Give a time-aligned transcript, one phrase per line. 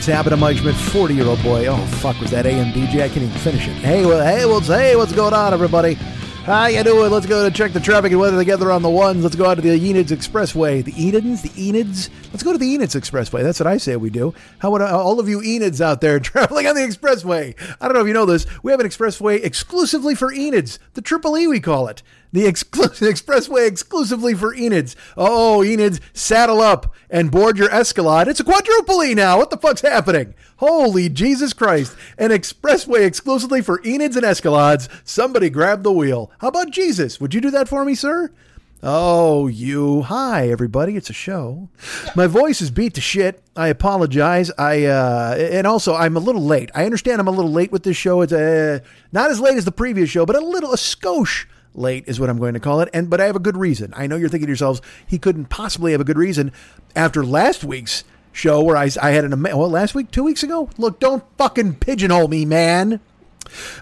[0.00, 1.66] What's happening, Mike Schmidt, 40 year old boy?
[1.66, 3.02] Oh, fuck, was that AM DJ?
[3.02, 3.74] I can't even finish it.
[3.74, 5.92] Hey, well, hey, what's, hey, what's going on, everybody?
[5.92, 7.10] How you doing?
[7.10, 9.22] Let's go to check the traffic and weather together on the ones.
[9.22, 10.82] Let's go out to the Enids Expressway.
[10.82, 11.42] The Enids?
[11.42, 12.08] The Enids?
[12.32, 13.42] Let's go to the Enids Expressway.
[13.42, 14.32] That's what I say we do.
[14.60, 17.54] How would uh, all of you Enids out there traveling on the expressway?
[17.78, 18.46] I don't know if you know this.
[18.62, 20.78] We have an expressway exclusively for Enids.
[20.94, 22.02] The Triple E, we call it.
[22.32, 24.94] The exclusive expressway exclusively for Enids.
[25.16, 28.28] Oh, Enids, saddle up and board your Escalade.
[28.28, 29.38] It's a quadruple E now.
[29.38, 30.34] What the fuck's happening?
[30.56, 31.96] Holy Jesus Christ.
[32.18, 34.88] An expressway exclusively for Enids and Escalades.
[35.04, 36.30] Somebody grab the wheel.
[36.38, 37.20] How about Jesus?
[37.20, 38.30] Would you do that for me, sir?
[38.82, 40.02] Oh, you.
[40.02, 40.96] Hi, everybody.
[40.96, 41.68] It's a show.
[42.16, 43.42] My voice is beat to shit.
[43.54, 44.50] I apologize.
[44.56, 46.70] I, uh, and also I'm a little late.
[46.74, 48.22] I understand I'm a little late with this show.
[48.22, 48.78] It's, uh,
[49.12, 51.44] not as late as the previous show, but a little, a skosh
[51.74, 52.88] late is what I'm going to call it.
[52.92, 53.92] And, but I have a good reason.
[53.96, 56.52] I know you're thinking to yourselves, he couldn't possibly have a good reason
[56.94, 60.70] after last week's show where I, I had an, well, last week, two weeks ago?
[60.78, 63.00] Look, don't fucking pigeonhole me, man.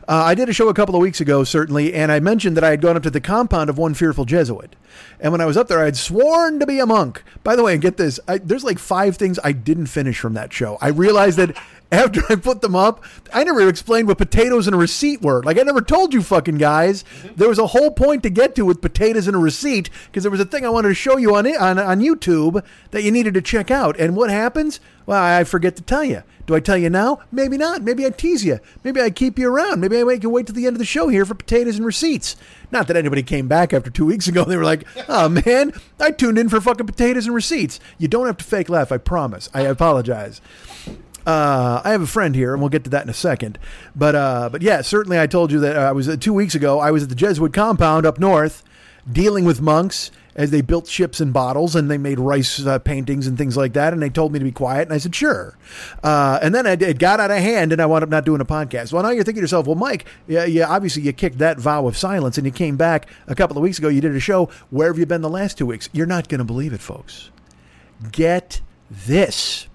[0.09, 2.65] Uh, I did a show a couple of weeks ago, certainly, and I mentioned that
[2.65, 4.75] I had gone up to the compound of one fearful Jesuit.
[5.21, 7.23] And when I was up there, I had sworn to be a monk.
[7.43, 10.35] By the way, and get this, I, there's like five things I didn't finish from
[10.35, 10.79] that show.
[10.81, 11.57] I realized that
[11.93, 13.03] after I put them up,
[13.33, 15.43] I never explained what potatoes and a receipt were.
[15.43, 17.05] Like, I never told you fucking guys.
[17.37, 20.31] There was a whole point to get to with potatoes and a receipt because there
[20.31, 23.35] was a thing I wanted to show you on, on, on YouTube that you needed
[23.35, 23.99] to check out.
[23.99, 24.81] And what happens?
[25.07, 26.23] Well, I forget to tell you.
[26.49, 27.21] Do I tell you now?
[27.31, 27.83] Maybe not.
[27.83, 28.59] Maybe I tease you.
[28.83, 29.83] Maybe I keep you around.
[29.83, 31.85] Maybe I make you wait till the end of the show here for potatoes and
[31.85, 32.37] receipts.
[32.73, 34.45] Not that anybody came back after two weeks ago.
[34.45, 37.81] And they were like, oh man, I tuned in for fucking potatoes and receipts.
[37.99, 38.91] You don't have to fake laugh.
[38.91, 39.51] I promise.
[39.53, 40.41] I apologize.
[41.27, 43.59] Uh, I have a friend here, and we'll get to that in a second.
[43.95, 46.55] But uh, but yeah, certainly I told you that uh, I was uh, two weeks
[46.55, 46.81] ago.
[46.81, 48.65] I was at the Jesuit compound up north,
[49.13, 53.27] dealing with monks as they built ships and bottles, and they made rice uh, paintings
[53.27, 53.93] and things like that.
[53.93, 55.59] And they told me to be quiet, and I said sure.
[56.03, 58.45] Uh, and then it, got out of hand, and I wound up not doing a
[58.45, 58.93] podcast.
[58.93, 61.89] Well, now you're thinking to yourself, well, Mike, yeah, yeah, obviously you kicked that vow
[61.89, 63.89] of silence, and you came back a couple of weeks ago.
[63.89, 64.49] You did a show.
[64.71, 65.89] Where have you been the last two weeks?
[65.93, 67.31] You're not going to believe it, folks.
[68.13, 69.67] Get this.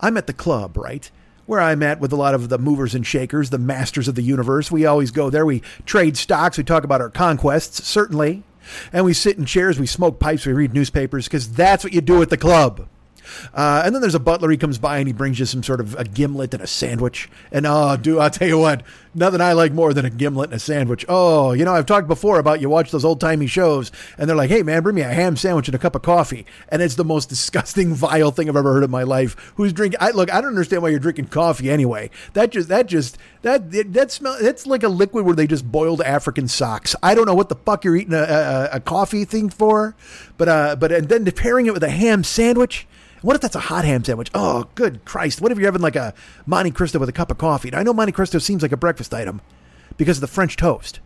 [0.00, 1.08] I'm at the club, right?
[1.46, 4.22] Where I'm at with a lot of the movers and shakers, the masters of the
[4.22, 4.70] universe.
[4.70, 5.46] We always go there.
[5.46, 6.58] We trade stocks.
[6.58, 8.42] We talk about our conquests, certainly.
[8.92, 9.78] And we sit in chairs.
[9.78, 10.46] We smoke pipes.
[10.46, 12.88] We read newspapers because that's what you do at the club.
[13.54, 14.50] Uh, and then there's a butler.
[14.50, 17.28] He comes by and he brings you some sort of a gimlet and a sandwich.
[17.52, 18.82] And oh, do I'll tell you what,
[19.14, 21.04] nothing I like more than a gimlet and a sandwich.
[21.08, 24.36] Oh, you know, I've talked before about you watch those old timey shows and they're
[24.36, 26.46] like, hey, man, bring me a ham sandwich and a cup of coffee.
[26.68, 29.52] And it's the most disgusting, vile thing I've ever heard in my life.
[29.56, 29.98] Who's drinking?
[30.00, 32.10] I, look, I don't understand why you're drinking coffee anyway.
[32.34, 35.70] That just, that just, that, that, that smell, that's like a liquid where they just
[35.70, 36.94] boiled African socks.
[37.02, 39.94] I don't know what the fuck you're eating a, a, a coffee thing for,
[40.36, 42.86] but, uh, but, and then pairing it with a ham sandwich.
[43.22, 44.30] What if that's a hot ham sandwich?
[44.34, 45.40] Oh, good Christ.
[45.40, 46.14] What if you're having like a
[46.46, 47.70] Monte Cristo with a cup of coffee?
[47.70, 49.40] Now, I know Monte Cristo seems like a breakfast item
[49.96, 51.00] because of the French toast,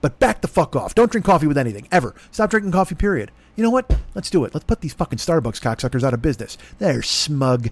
[0.00, 0.94] but back the fuck off.
[0.94, 2.14] Don't drink coffee with anything, ever.
[2.30, 3.30] Stop drinking coffee, period.
[3.56, 3.96] You know what?
[4.14, 4.54] Let's do it.
[4.54, 6.58] Let's put these fucking Starbucks cocksuckers out of business.
[6.78, 7.70] They're smug.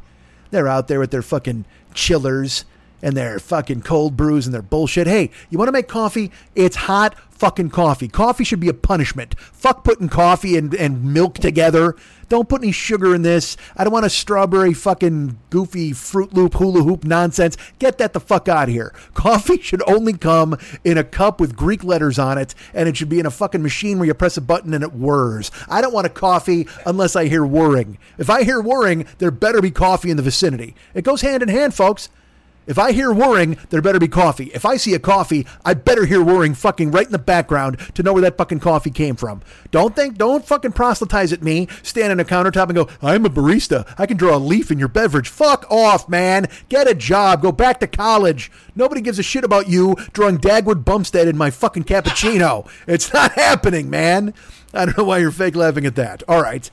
[0.50, 1.64] They're out there with their fucking
[1.94, 2.64] chillers
[3.02, 5.06] and their fucking cold brews and their bullshit.
[5.06, 6.31] Hey, you want to make coffee?
[6.55, 8.06] It's hot fucking coffee.
[8.06, 9.35] Coffee should be a punishment.
[9.41, 11.97] Fuck putting coffee and, and milk together.
[12.29, 13.56] Don't put any sugar in this.
[13.76, 17.56] I don't want a strawberry fucking goofy Fruit Loop hula hoop nonsense.
[17.79, 18.93] Get that the fuck out of here.
[19.14, 23.08] Coffee should only come in a cup with Greek letters on it, and it should
[23.08, 25.50] be in a fucking machine where you press a button and it whirs.
[25.67, 27.96] I don't want a coffee unless I hear whirring.
[28.19, 30.76] If I hear whirring, there better be coffee in the vicinity.
[30.93, 32.11] It goes hand in hand, folks.
[32.70, 34.52] If I hear whirring, there better be coffee.
[34.55, 38.05] If I see a coffee, I better hear whirring fucking right in the background to
[38.05, 39.43] know where that fucking coffee came from.
[39.72, 43.28] Don't think, don't fucking proselytize at me, stand on a countertop and go, I'm a
[43.28, 43.93] barista.
[43.99, 45.28] I can draw a leaf in your beverage.
[45.28, 46.46] Fuck off, man.
[46.69, 47.43] Get a job.
[47.43, 48.52] Go back to college.
[48.76, 52.70] Nobody gives a shit about you drawing Dagwood Bumstead in my fucking cappuccino.
[52.87, 54.32] It's not happening, man.
[54.72, 56.22] I don't know why you're fake laughing at that.
[56.28, 56.70] All right.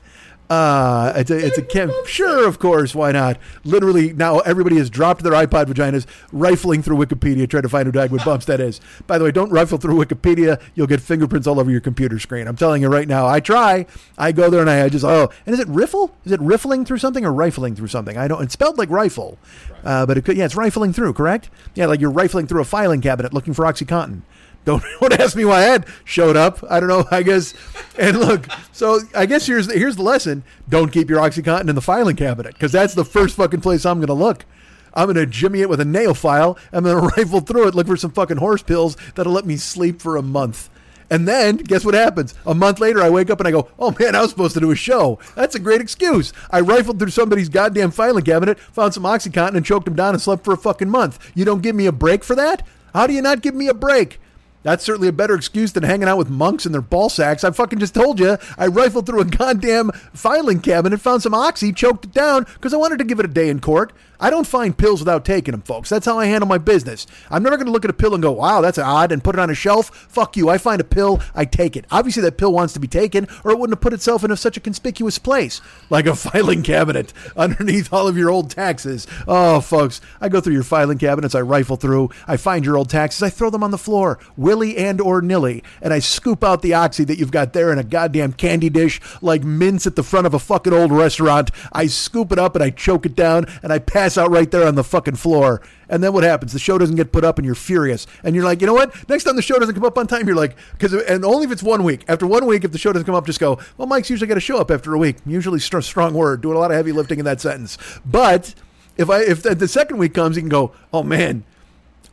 [0.49, 1.91] Uh, it's a, it's a chem.
[2.05, 3.37] Sure, of course, why not?
[3.65, 7.91] Literally, now everybody has dropped their iPod vaginas, rifling through Wikipedia, trying to find who
[7.91, 8.79] Dagwood Bumstead is.
[9.07, 12.47] By the way, don't rifle through Wikipedia; you'll get fingerprints all over your computer screen.
[12.47, 13.27] I'm telling you right now.
[13.27, 13.85] I try.
[14.17, 16.15] I go there and I, I just oh, and is it riffle?
[16.23, 18.17] Is it riffling through something or rifling through something?
[18.17, 18.41] I don't.
[18.41, 19.37] It's spelled like rifle,
[19.83, 20.37] uh, but it could.
[20.37, 21.13] Yeah, it's rifling through.
[21.13, 21.49] Correct?
[21.75, 24.21] Yeah, like you're rifling through a filing cabinet looking for OxyContin.
[24.67, 26.59] Don't, don't ask me why Ed showed up.
[26.69, 27.05] I don't know.
[27.09, 27.53] I guess.
[27.97, 31.81] And look, so I guess here's here's the lesson: don't keep your OxyContin in the
[31.81, 34.45] filing cabinet because that's the first fucking place I'm going to look.
[34.93, 36.57] I'm going to jimmy it with a nail file.
[36.73, 39.55] I'm going to rifle through it, look for some fucking horse pills that'll let me
[39.55, 40.69] sleep for a month.
[41.09, 42.33] And then, guess what happens?
[42.45, 44.59] A month later, I wake up and I go, oh man, I was supposed to
[44.59, 45.17] do a show.
[45.35, 46.33] That's a great excuse.
[46.51, 50.21] I rifled through somebody's goddamn filing cabinet, found some Oxycontin, and choked him down and
[50.21, 51.31] slept for a fucking month.
[51.33, 52.67] You don't give me a break for that?
[52.93, 54.19] How do you not give me a break?
[54.67, 57.45] That's certainly a better excuse than hanging out with monks and their ball sacks.
[57.45, 58.37] I fucking just told you.
[58.57, 62.77] I rifled through a goddamn filing cabinet, found some oxy, choked it down because I
[62.77, 63.93] wanted to give it a day in court.
[64.19, 65.89] I don't find pills without taking them, folks.
[65.89, 67.05] That's how I handle my business.
[67.29, 69.35] I'm never going to look at a pill and go, wow, that's odd, and put
[69.35, 69.89] it on a shelf.
[70.09, 70.49] Fuck you.
[70.49, 71.85] I find a pill, I take it.
[71.91, 74.57] Obviously, that pill wants to be taken, or it wouldn't have put itself in such
[74.57, 79.07] a conspicuous place, like a filing cabinet underneath all of your old taxes.
[79.27, 82.89] Oh, folks, I go through your filing cabinets, I rifle through, I find your old
[82.89, 86.61] taxes, I throw them on the floor, willy and or nilly, and I scoop out
[86.61, 90.03] the oxy that you've got there in a goddamn candy dish like mints at the
[90.03, 91.51] front of a fucking old restaurant.
[91.71, 94.67] I scoop it up and I choke it down, and I pass out right there
[94.67, 95.59] on the fucking floor.
[95.89, 96.53] And then what happens?
[96.53, 98.05] The show doesn't get put up, and you're furious.
[98.23, 99.09] And you're like, you know what?
[99.09, 101.51] Next time the show doesn't come up on time, you're like, because and only if
[101.51, 102.05] it's one week.
[102.07, 103.57] After one week, if the show doesn't come up, just go.
[103.77, 105.15] Well, Mike's usually got to show up after a week.
[105.25, 107.79] Usually, st- strong word, doing a lot of heavy lifting in that sentence.
[108.05, 108.53] But
[108.97, 110.73] if I if the second week comes, you can go.
[110.93, 111.43] Oh man,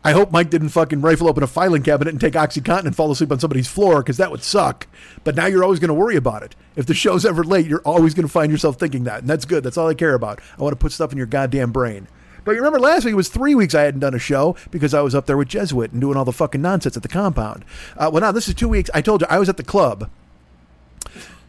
[0.06, 3.10] I hope Mike didn't fucking rifle open a filing cabinet and take OxyContin and fall
[3.10, 4.86] asleep on somebody's floor because that would suck.
[5.24, 6.54] But now you're always going to worry about it.
[6.76, 9.20] If the show's ever late, you're always going to find yourself thinking that.
[9.20, 9.64] And that's good.
[9.64, 10.40] That's all I care about.
[10.58, 12.06] I want to put stuff in your goddamn brain.
[12.44, 14.92] But you remember last week it was three weeks I hadn't done a show because
[14.92, 17.64] I was up there with Jesuit and doing all the fucking nonsense at the compound.
[17.96, 18.90] Uh, well, now this is two weeks.
[18.92, 20.10] I told you I was at the club.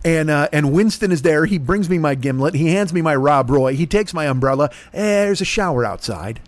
[0.05, 1.45] And, uh, and Winston is there.
[1.45, 2.53] He brings me my gimlet.
[2.53, 3.75] He hands me my Rob Roy.
[3.75, 4.69] He takes my umbrella.
[4.93, 6.39] Eh, there's a shower outside.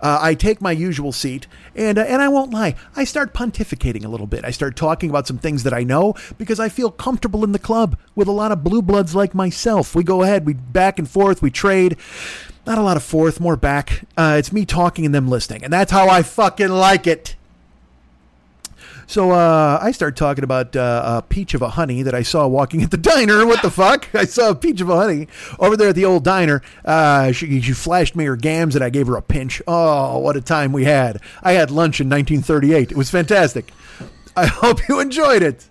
[0.00, 4.04] Uh, I take my usual seat, and uh, and I won't lie, I start pontificating
[4.04, 4.44] a little bit.
[4.44, 7.58] I start talking about some things that I know because I feel comfortable in the
[7.58, 9.94] club with a lot of blue bloods like myself.
[9.94, 11.96] We go ahead, we back and forth, we trade.
[12.66, 14.04] Not a lot of forth, more back.
[14.16, 17.36] Uh, it's me talking and them listening, and that's how I fucking like it.
[19.06, 22.46] So uh, I start talking about uh, a peach of a honey that I saw
[22.46, 23.46] walking at the diner.
[23.46, 24.08] What the fuck?
[24.14, 25.28] I saw a peach of a honey
[25.58, 26.62] over there at the old diner.
[26.84, 29.60] Uh, she, she flashed me her gams and I gave her a pinch.
[29.66, 31.20] Oh, what a time we had!
[31.42, 32.92] I had lunch in 1938.
[32.92, 33.72] It was fantastic.
[34.36, 35.68] I hope you enjoyed it.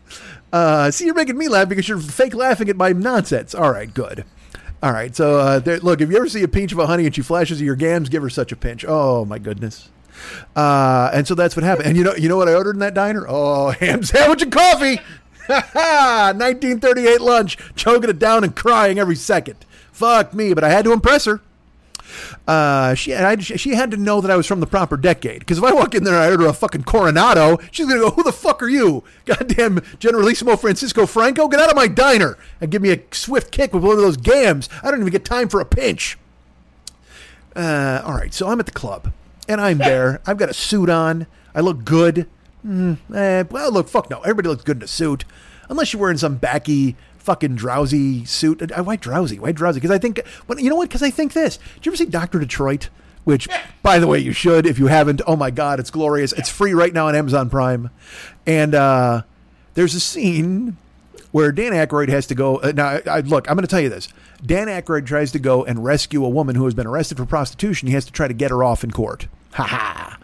[0.51, 3.55] Uh, see, you're making me laugh because you're fake laughing at my nonsense.
[3.55, 4.23] All right, good.
[4.83, 7.05] All right, so uh, there, look, if you ever see a peach of a honey
[7.05, 8.85] and she flashes you your gams, give her such a pinch.
[8.85, 9.89] Oh my goodness.
[10.55, 11.87] Uh, and so that's what happened.
[11.87, 13.25] And you know, you know what I ordered in that diner?
[13.27, 14.99] Oh, ham sandwich and coffee.
[15.47, 19.65] 1938 lunch, choking it down and crying every second.
[19.91, 21.41] Fuck me, but I had to impress her.
[22.47, 25.39] Uh, she I, she had to know that I was from the proper decade.
[25.39, 28.11] Because if I walk in there and I order a fucking Coronado, she's gonna go,
[28.11, 31.47] "Who the fuck are you, goddamn Generalissimo Francisco Franco?
[31.47, 34.17] Get out of my diner and give me a swift kick with one of those
[34.17, 34.69] gams.
[34.83, 36.17] I don't even get time for a pinch."
[37.55, 39.11] Uh, all right, so I'm at the club
[39.47, 40.21] and I'm there.
[40.25, 41.27] I've got a suit on.
[41.55, 42.27] I look good.
[42.65, 44.21] Mm, eh, well, look, fuck no.
[44.21, 45.25] Everybody looks good in a suit,
[45.69, 48.71] unless you're wearing some backy fucking drowsy suit.
[48.71, 49.39] Uh, Why drowsy?
[49.39, 49.79] Why drowsy?
[49.79, 50.89] Because I think, well, you know what?
[50.89, 51.57] Because I think this.
[51.75, 52.89] Did you ever see Doctor Detroit?
[53.23, 53.47] Which,
[53.81, 55.21] by the way, you should if you haven't.
[55.25, 56.33] Oh my God, it's glorious.
[56.33, 57.89] It's free right now on Amazon Prime,
[58.45, 59.21] and uh,
[59.75, 60.75] there's a scene
[61.33, 62.57] where Dan Aykroyd has to go.
[62.57, 64.07] Uh, now, I, I, look, I'm going to tell you this.
[64.45, 67.87] Dan Aykroyd tries to go and rescue a woman who has been arrested for prostitution.
[67.87, 69.27] He has to try to get her off in court.
[69.53, 70.19] Ha ha.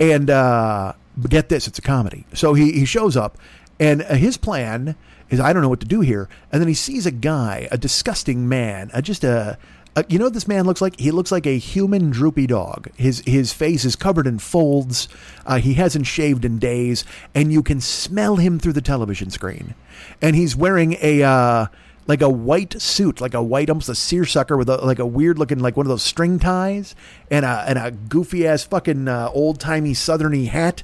[0.00, 0.94] And uh,
[1.28, 2.24] get this, it's a comedy.
[2.32, 3.36] So he, he shows up,
[3.78, 4.96] and uh, his plan
[5.28, 6.30] is I don't know what to do here.
[6.50, 9.58] And then he sees a guy, a disgusting man, just a.
[9.96, 10.98] Uh, you know what this man looks like?
[10.98, 12.88] He looks like a human droopy dog.
[12.96, 15.08] His his face is covered in folds.
[15.46, 19.74] Uh, he hasn't shaved in days, and you can smell him through the television screen.
[20.20, 21.66] And he's wearing a uh,
[22.06, 25.38] like a white suit, like a white, almost a seersucker with a, like a weird
[25.38, 26.96] looking, like one of those string ties,
[27.30, 30.82] and a and a goofy ass fucking uh, old timey southerny hat.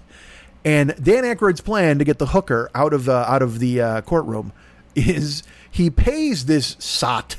[0.64, 4.00] And Dan Aykroyd's plan to get the hooker out of uh, out of the uh,
[4.02, 4.52] courtroom
[4.95, 7.37] is he pays this sot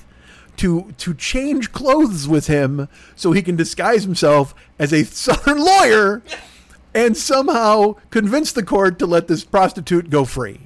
[0.58, 6.22] to to change clothes with him so he can disguise himself as a southern lawyer
[6.94, 10.60] and somehow convince the court to let this prostitute go free.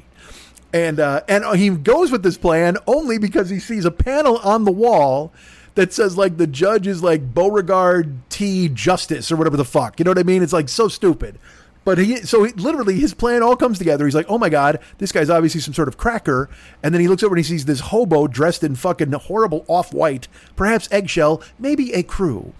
[0.73, 4.65] And uh, and he goes with this plan only because he sees a panel on
[4.65, 5.31] the wall
[5.75, 9.99] that says like the judge is like Beauregard T Justice or whatever the fuck.
[9.99, 10.43] You know what I mean?
[10.43, 11.37] It's like so stupid.
[11.85, 14.05] But he, so he, literally his plan all comes together.
[14.05, 16.49] He's like, oh my God, this guy's obviously some sort of cracker.
[16.83, 19.93] And then he looks over and he sees this hobo dressed in fucking horrible off
[19.93, 22.53] white, perhaps eggshell, maybe a crew.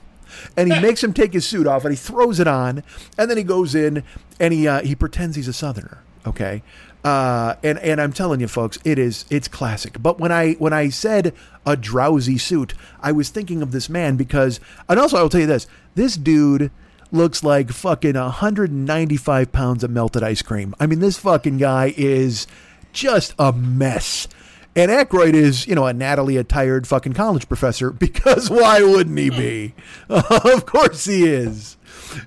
[0.55, 2.83] And he makes him take his suit off and he throws it on.
[3.17, 4.03] And then he goes in
[4.39, 6.03] and he, uh, he pretends he's a southerner.
[6.27, 6.61] Okay.
[7.03, 10.01] Uh, and and I'm telling you, folks, it is it's classic.
[10.01, 14.15] But when I when I said a drowsy suit, I was thinking of this man
[14.15, 16.71] because, and also I will tell you this: this dude
[17.11, 20.75] looks like fucking 195 pounds of melted ice cream.
[20.79, 22.47] I mean, this fucking guy is
[22.93, 24.27] just a mess.
[24.75, 29.29] And Aykroyd is, you know, a Natalie attired fucking college professor because why wouldn't he
[29.29, 29.73] be?
[30.09, 31.77] of course he is.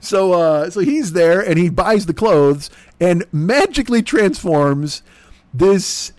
[0.01, 2.71] So, uh, so he's there and he buys the clothes
[3.01, 5.03] and magically transforms
[5.53, 6.13] this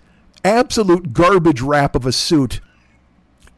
[0.44, 2.60] absolute garbage wrap of a suit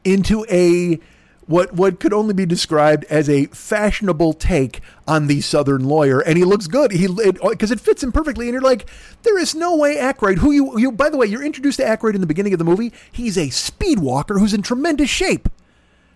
[0.04, 0.98] into a
[1.46, 6.38] what what could only be described as a fashionable take on the Southern lawyer, and
[6.38, 6.92] he looks good.
[6.92, 8.88] He because it, uh, it, fits him perfectly, and you're like,
[9.22, 12.14] there is no way Aykroyd, who you you by the way, you're introduced to Aykroyd
[12.14, 12.92] in the beginning of the movie.
[13.10, 15.48] He's a speed walker who's in tremendous shape.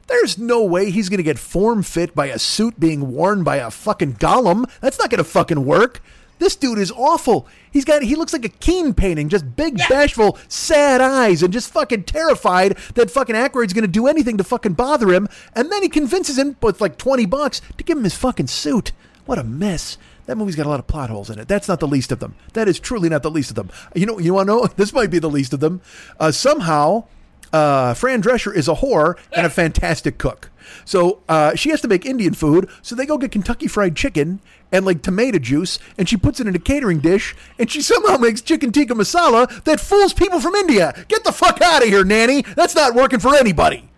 [0.06, 3.56] There's no way he's going to get form fit by a suit being worn by
[3.56, 4.70] a fucking golem.
[4.80, 6.00] That's not going to fucking work.
[6.38, 7.46] This dude is awful.
[7.70, 9.88] He's got he looks like a Keane painting, just big, yeah.
[9.88, 14.74] bashful, sad eyes, and just fucking terrified that fucking Aykroyd's gonna do anything to fucking
[14.74, 15.28] bother him.
[15.54, 18.92] And then he convinces him with like twenty bucks to give him his fucking suit.
[19.24, 19.98] What a mess.
[20.26, 21.48] That movie's got a lot of plot holes in it.
[21.48, 22.34] That's not the least of them.
[22.52, 23.70] That is truly not the least of them.
[23.94, 24.66] You know, you want to know?
[24.76, 25.80] This might be the least of them.
[26.18, 27.04] Uh, somehow,
[27.52, 30.50] uh, Fran Drescher is a whore and a fantastic cook.
[30.84, 32.68] So uh, she has to make Indian food.
[32.82, 34.40] So they go get Kentucky Fried Chicken
[34.72, 38.16] and like tomato juice, and she puts it in a catering dish, and she somehow
[38.16, 40.92] makes chicken tikka masala that fools people from India.
[41.08, 42.42] Get the fuck out of here, nanny.
[42.42, 43.88] That's not working for anybody.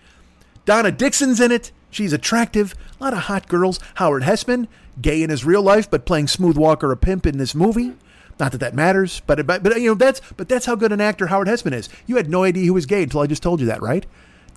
[0.65, 1.73] Donna Dixon's in it.
[1.91, 2.75] She's attractive.
[3.01, 3.81] A lot of hot girls.
[3.95, 4.69] Howard Hesseman,
[5.01, 7.95] gay in his real life, but playing Smooth Walker, a pimp in this movie.
[8.39, 11.01] Not that that matters, but, but but you know that's but that's how good an
[11.01, 11.89] actor Howard Hesseman is.
[12.07, 14.07] You had no idea he was gay until I just told you that, right?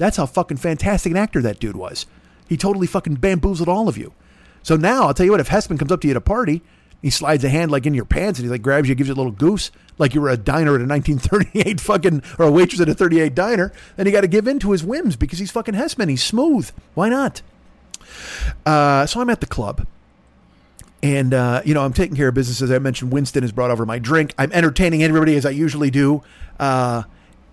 [0.01, 2.05] That's how fucking fantastic an actor that dude was.
[2.49, 4.13] He totally fucking bamboozled all of you.
[4.63, 6.61] So now I'll tell you what: if Hesseman comes up to you at a party,
[7.01, 9.13] he slides a hand like in your pants and he like grabs you, gives you
[9.13, 12.81] a little goose, like you were a diner at a 1938 fucking or a waitress
[12.81, 15.51] at a 38 diner, then you got to give in to his whims because he's
[15.51, 16.09] fucking Hesseman.
[16.09, 16.71] He's smooth.
[16.93, 17.41] Why not?
[18.65, 19.85] Uh, so I'm at the club
[21.03, 22.61] and, uh, you know, I'm taking care of business.
[22.61, 24.33] As I mentioned, Winston has brought over my drink.
[24.37, 26.21] I'm entertaining everybody as I usually do,
[26.59, 27.03] uh,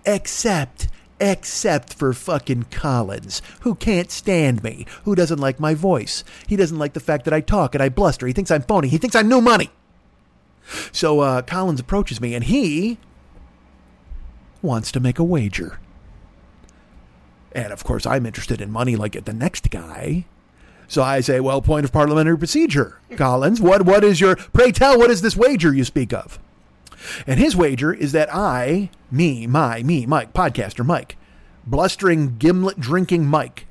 [0.05, 0.87] except,
[1.19, 6.23] except for fucking Collins, who can't stand me, who doesn't like my voice.
[6.47, 8.27] He doesn't like the fact that I talk and I bluster.
[8.27, 8.87] He thinks I'm phony.
[8.87, 9.69] He thinks I'm new money.
[10.91, 12.97] So uh, Collins approaches me and he
[14.61, 15.79] wants to make a wager.
[17.51, 20.25] And of course, I'm interested in money like the next guy.
[20.87, 23.61] So I say, well, point of parliamentary procedure, Collins.
[23.61, 24.97] What what is your pray tell?
[24.97, 26.39] What is this wager you speak of?
[27.25, 31.17] And his wager is that I, me, my, me, Mike, podcaster Mike,
[31.65, 33.67] blustering gimlet drinking Mike,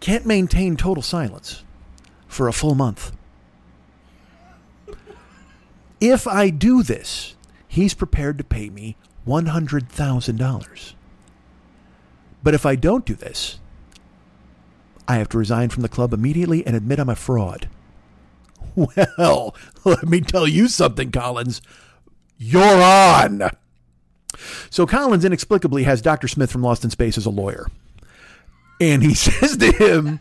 [0.00, 1.64] can't maintain total silence
[2.26, 3.12] for a full month.
[6.00, 7.34] If I do this,
[7.68, 10.94] he's prepared to pay me $100,000.
[12.42, 13.58] But if I don't do this,
[15.06, 17.68] I have to resign from the club immediately and admit I'm a fraud.
[19.18, 21.62] Well, let me tell you something, Collins.
[22.38, 23.50] You're on.
[24.70, 26.28] So Collins inexplicably has Dr.
[26.28, 27.66] Smith from Lost in Space as a lawyer.
[28.80, 30.20] And he says to him,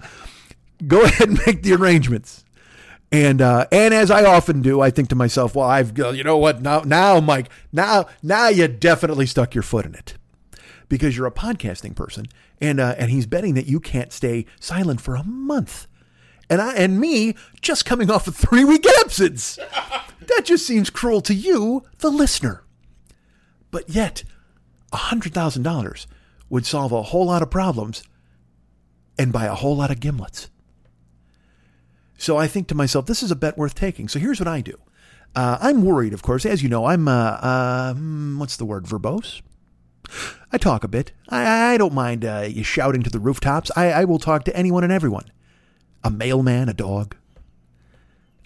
[0.85, 2.43] go ahead and make the arrangements.
[3.11, 6.37] And uh, and as I often do, I think to myself, well, I've you know
[6.37, 10.13] what now now Mike now now you definitely stuck your foot in it
[10.89, 12.27] because you're a podcasting person,
[12.61, 15.87] and uh, and he's betting that you can't stay silent for a month.
[16.49, 19.55] And I and me just coming off a three week absence.
[19.55, 22.63] that just seems cruel to you, the listener.
[23.71, 24.23] But yet,
[24.93, 26.07] hundred thousand dollars
[26.49, 28.03] would solve a whole lot of problems
[29.17, 30.49] and buy a whole lot of gimlets.
[32.17, 34.07] So I think to myself, this is a bet worth taking.
[34.07, 34.77] So here's what I do.
[35.35, 36.45] Uh, I'm worried, of course.
[36.45, 39.41] As you know, I'm, uh, uh, what's the word, verbose?
[40.51, 41.11] I talk a bit.
[41.29, 43.69] I, I don't mind uh, you shouting to the rooftops.
[43.75, 45.31] I, I will talk to anyone and everyone.
[46.03, 47.15] A mailman, a dog,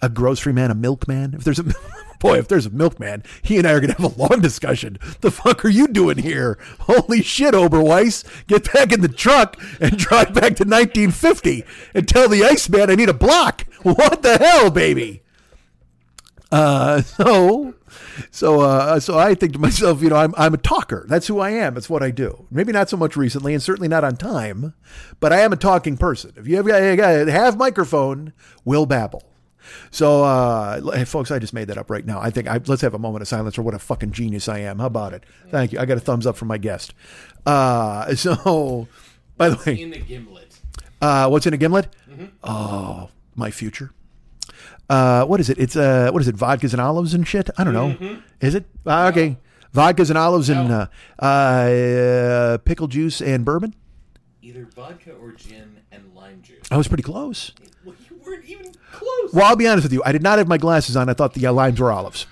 [0.02, 1.34] a grocery man, a milkman.
[1.34, 1.64] If there's a
[2.20, 4.98] boy, if there's a milkman, he and I are gonna have a long discussion.
[5.20, 6.58] The fuck are you doing here?
[6.80, 8.24] Holy shit, Oberweis!
[8.46, 12.94] Get back in the truck and drive back to 1950 and tell the Iceman I
[12.94, 13.66] need a block.
[13.82, 15.23] What the hell, baby?
[16.54, 17.74] Uh, so,
[18.30, 21.04] so, uh, so I think to myself, you know, I'm, I'm a talker.
[21.08, 21.74] That's who I am.
[21.74, 22.46] That's what I do.
[22.50, 24.74] Maybe not so much recently and certainly not on time,
[25.18, 26.32] but I am a talking person.
[26.36, 28.32] If you have, a have microphone,
[28.64, 29.24] will babble.
[29.90, 32.20] So, uh, hey, folks, I just made that up right now.
[32.20, 34.58] I think I, let's have a moment of silence for what a fucking genius I
[34.60, 34.78] am.
[34.78, 35.24] How about it?
[35.48, 35.78] Thank you.
[35.80, 36.94] I got a thumbs up from my guest.
[37.46, 38.86] Uh, so,
[39.36, 40.60] by the way, in the gimlet.
[41.00, 41.88] uh, what's in a gimlet?
[42.44, 43.90] Oh, my future.
[44.88, 45.58] Uh, what is it?
[45.58, 46.36] It's uh, what is it?
[46.36, 47.48] Vodkas and olives and shit.
[47.56, 48.18] I don't know.
[48.40, 49.38] Is it uh, okay?
[49.74, 50.86] Vodkas and olives and uh,
[51.18, 53.74] uh, pickle juice and bourbon.
[54.42, 56.66] Either vodka or gin and lime juice.
[56.70, 57.52] I was pretty close.
[57.84, 59.32] Well, you weren't even close.
[59.32, 60.02] Well, I'll be honest with you.
[60.04, 61.08] I did not have my glasses on.
[61.08, 62.26] I thought the uh, limes were olives.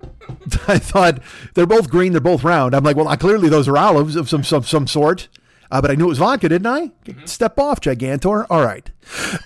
[0.68, 1.20] I thought
[1.54, 2.12] they're both green.
[2.12, 2.74] They're both round.
[2.74, 5.28] I'm like, well, clearly those are olives of some some some sort.
[5.70, 6.92] Uh, but I knew it was vodka, didn't I?
[7.26, 8.46] Step off, Gigantor.
[8.48, 8.90] All right.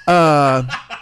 [0.06, 0.62] Uh,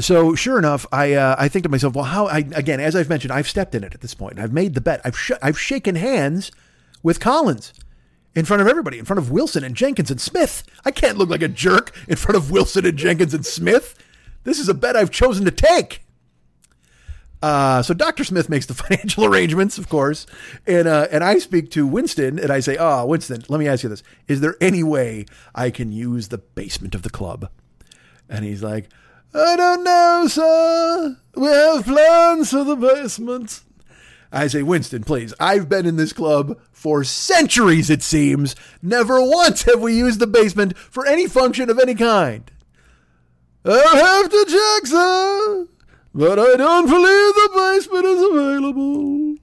[0.00, 2.26] so sure enough, I uh, I think to myself, well, how?
[2.26, 4.38] I, again, as I've mentioned, I've stepped in it at this point.
[4.38, 5.00] I've made the bet.
[5.04, 6.50] I've sh- I've shaken hands
[7.02, 7.72] with Collins
[8.34, 10.64] in front of everybody, in front of Wilson and Jenkins and Smith.
[10.84, 13.94] I can't look like a jerk in front of Wilson and Jenkins and Smith.
[14.42, 16.02] This is a bet I've chosen to take.
[17.40, 18.24] Uh, so Dr.
[18.24, 20.26] Smith makes the financial arrangements, of course,
[20.66, 23.82] and uh, and I speak to Winston and I say, "Oh, Winston, let me ask
[23.82, 27.50] you this: Is there any way I can use the basement of the club?"
[28.28, 28.88] And he's like,
[29.34, 31.16] "I don't know, sir.
[31.34, 33.62] We have plans for the basement."
[34.32, 35.32] I say, Winston, please.
[35.38, 38.56] I've been in this club for centuries, it seems.
[38.82, 42.50] Never once have we used the basement for any function of any kind.
[43.64, 45.68] I'll have to check, sir,
[46.12, 49.36] but I don't believe the basement is available.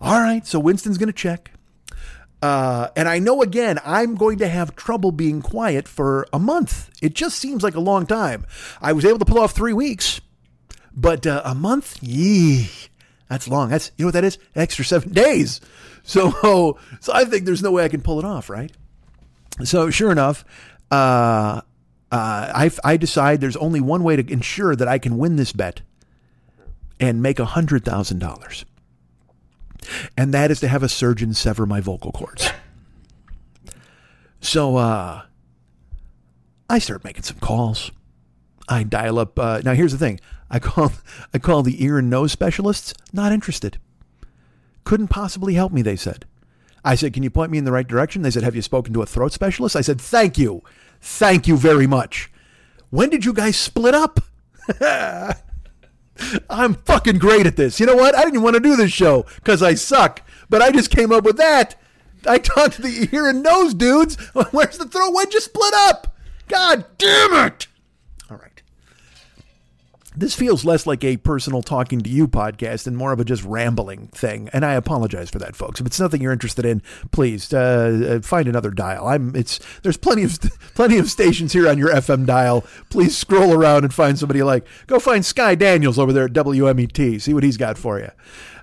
[0.00, 1.52] All right, so Winston's going to check.
[2.42, 6.90] Uh, and I know again, I'm going to have trouble being quiet for a month.
[7.02, 8.46] It just seems like a long time.
[8.80, 10.20] I was able to pull off three weeks,
[10.94, 12.70] but uh, a month, yee,
[13.28, 13.68] that's long.
[13.68, 14.38] That's you know what that is?
[14.54, 15.60] Extra seven days.
[16.02, 18.72] So, so I think there's no way I can pull it off, right?
[19.64, 20.44] So, sure enough,
[20.90, 21.60] uh,
[22.10, 25.52] uh, I I decide there's only one way to ensure that I can win this
[25.52, 25.82] bet
[26.98, 28.64] and make a hundred thousand dollars,
[30.16, 32.50] and that is to have a surgeon sever my vocal cords.
[34.40, 35.22] So, uh,
[36.68, 37.90] I start making some calls.
[38.68, 39.38] I dial up.
[39.38, 40.92] Uh, now, here's the thing: I call,
[41.34, 42.94] I call the ear and nose specialists.
[43.12, 43.78] Not interested.
[44.84, 45.82] Couldn't possibly help me.
[45.82, 46.24] They said.
[46.84, 48.94] I said, "Can you point me in the right direction?" They said, "Have you spoken
[48.94, 50.62] to a throat specialist?" I said, "Thank you,
[51.00, 52.30] thank you very much."
[52.90, 54.20] When did you guys split up?
[56.50, 57.80] I'm fucking great at this.
[57.80, 58.14] You know what?
[58.16, 61.24] I didn't want to do this show because I suck, but I just came up
[61.24, 61.76] with that.
[62.26, 64.16] I talked to the ear and nose dudes.
[64.50, 65.12] Where's the throat?
[65.12, 66.16] When'd you split up?
[66.48, 67.66] God damn it!
[70.20, 73.42] This feels less like a personal talking to you podcast and more of a just
[73.42, 75.80] rambling thing, and I apologize for that, folks.
[75.80, 79.08] If it's nothing you're interested in, please uh, uh, find another dial.
[79.08, 79.34] I'm.
[79.34, 80.38] It's there's plenty of
[80.74, 82.66] plenty of stations here on your FM dial.
[82.90, 87.22] Please scroll around and find somebody like go find Sky Daniels over there at WMET.
[87.22, 88.10] See what he's got for you.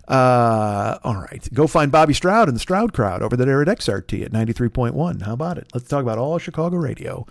[0.08, 1.48] Uh, all right.
[1.54, 5.22] Go find Bobby Stroud and the Stroud crowd over there at XRT at 93.1.
[5.24, 5.68] How about it?
[5.74, 7.26] Let's talk about all Chicago radio.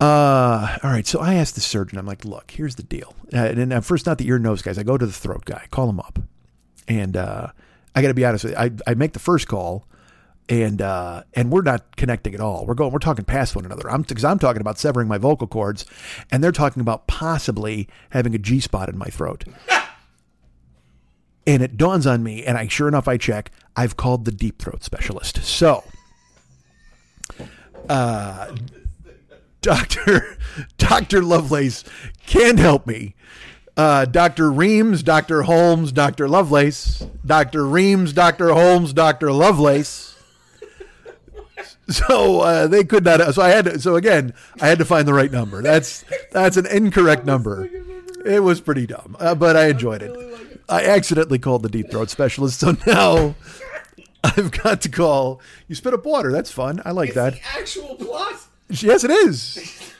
[0.00, 1.06] Uh, all right.
[1.06, 3.14] So I asked the surgeon, I'm like, look, here's the deal.
[3.32, 4.78] Uh, and at first, not the ear nose guys.
[4.78, 6.18] I go to the throat guy, call him up.
[6.88, 7.48] And uh,
[7.94, 8.58] I got to be honest with you.
[8.58, 9.86] I, I make the first call
[10.48, 12.66] and uh, and we're not connecting at all.
[12.66, 13.90] We're going, we're talking past one another.
[13.90, 15.84] I'm because I'm talking about severing my vocal cords,
[16.30, 19.44] and they're talking about possibly having a G spot in my throat.
[21.46, 23.52] And it dawns on me, and I sure enough, I check.
[23.76, 25.44] I've called the deep throat specialist.
[25.44, 25.84] So,
[27.88, 28.54] uh,
[29.60, 30.36] Doctor
[30.78, 31.84] Doctor Lovelace
[32.26, 33.14] can help me.
[33.76, 34.50] Uh, Dr.
[34.50, 35.42] Reems, Dr.
[35.42, 36.28] Holmes, Dr.
[36.28, 37.66] Lovelace, Dr.
[37.66, 38.54] Reems, Dr.
[38.54, 39.32] Holmes, Dr.
[39.32, 40.14] Lovelace.
[41.88, 43.34] So uh, they could not.
[43.34, 43.78] So I had to.
[43.78, 45.62] So again, I had to find the right number.
[45.62, 47.68] That's that's an incorrect number.
[48.24, 50.10] It was pretty dumb, uh, but I enjoyed it.
[50.68, 53.34] I accidentally called the deep throat specialist, so now
[54.24, 55.40] I've got to call.
[55.68, 56.32] You spit up water.
[56.32, 56.82] That's fun.
[56.84, 57.34] I like that.
[57.34, 58.34] The actual plot.
[58.68, 59.92] Yes, it is.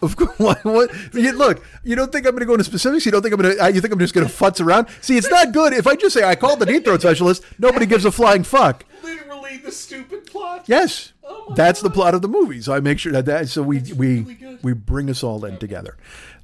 [0.00, 0.32] Of course.
[0.38, 0.64] What?
[0.64, 3.06] what you, look, you don't think I'm going to go into specifics.
[3.06, 3.72] You don't think I'm going to.
[3.72, 4.88] You think I'm just going to futz around?
[5.00, 5.72] See, it's not good.
[5.72, 8.84] If I just say I called the deep throat specialist, nobody gives a flying fuck.
[9.04, 10.64] Literally the stupid plot.
[10.66, 12.60] Yes, Oh my that's the plot of the movie.
[12.60, 13.48] So I make sure that that.
[13.48, 14.58] So we we good.
[14.64, 15.96] we bring us all in together.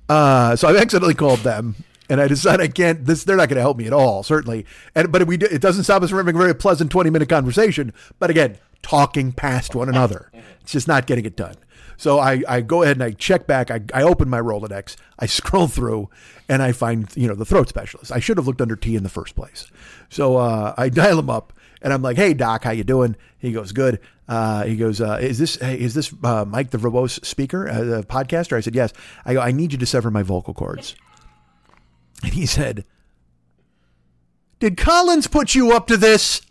[0.09, 1.75] Uh, so I accidentally called them.
[2.09, 3.05] And I decided I can't.
[3.05, 4.65] This they're not going to help me at all, certainly.
[4.95, 7.93] And but we it doesn't stop us from having a very pleasant twenty minute conversation.
[8.19, 11.57] But again, talking past one another, it's just not getting it done.
[11.99, 13.71] So I, I go ahead and I check back.
[13.73, 14.97] I, I open my Rolodex.
[15.19, 16.09] I scroll through,
[16.49, 18.13] and I find you know the throat specialist.
[18.13, 19.67] I should have looked under T in the first place.
[20.09, 23.53] So uh, I dial him up, and I'm like, "Hey doc, how you doing?" He
[23.53, 27.25] goes, "Good." Uh, he goes, uh, "Is this hey, is this uh, Mike the verbose
[27.25, 28.93] speaker, uh, the podcaster?" I said, "Yes."
[29.25, 30.95] I go, "I need you to sever my vocal cords."
[32.23, 32.85] And he said,
[34.59, 36.43] Did Collins put you up to this?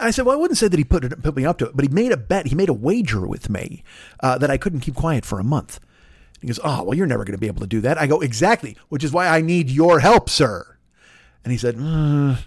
[0.00, 1.76] I said, Well, I wouldn't say that he put, it, put me up to it,
[1.76, 2.46] but he made a bet.
[2.46, 3.84] He made a wager with me
[4.20, 5.80] uh, that I couldn't keep quiet for a month.
[6.40, 7.98] He goes, Oh, well, you're never going to be able to do that.
[7.98, 10.76] I go, Exactly, which is why I need your help, sir.
[11.44, 12.38] And he said, "Mm,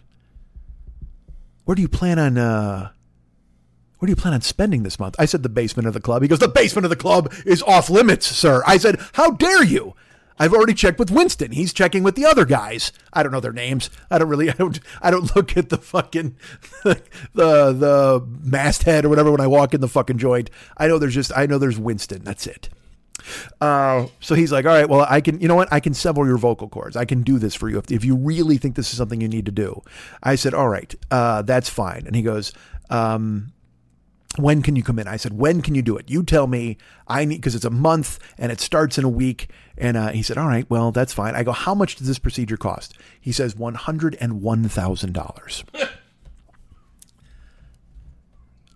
[1.65, 2.37] Where do you plan on.
[2.37, 2.89] Uh,
[3.99, 5.15] where do you plan on spending this month?
[5.17, 6.21] I said the basement of the club.
[6.21, 8.61] He goes, The basement of the club is off limits, sir.
[8.67, 9.95] I said, How dare you?
[10.39, 11.51] I've already checked with Winston.
[11.51, 12.91] He's checking with the other guys.
[13.13, 13.89] I don't know their names.
[14.09, 16.35] I don't really I don't I don't look at the fucking
[16.83, 17.01] the
[17.33, 20.49] the masthead or whatever when I walk in the fucking joint.
[20.77, 22.23] I know there's just I know there's Winston.
[22.23, 22.69] That's it.
[23.59, 25.67] Uh, so he's like, all right, well, I can, you know what?
[25.71, 26.95] I can sever your vocal cords.
[26.95, 29.27] I can do this for you if, if you really think this is something you
[29.27, 29.81] need to do.
[30.23, 32.03] I said, all right, uh, that's fine.
[32.05, 32.53] And he goes,
[32.89, 33.51] um,
[34.37, 35.07] when can you come in?
[35.07, 36.09] I said, when can you do it?
[36.09, 36.77] You tell me.
[37.07, 39.49] I need because it's a month and it starts in a week.
[39.77, 41.35] And uh, he said, all right, well, that's fine.
[41.35, 42.97] I go, how much does this procedure cost?
[43.19, 45.63] He says, one hundred and one thousand dollars.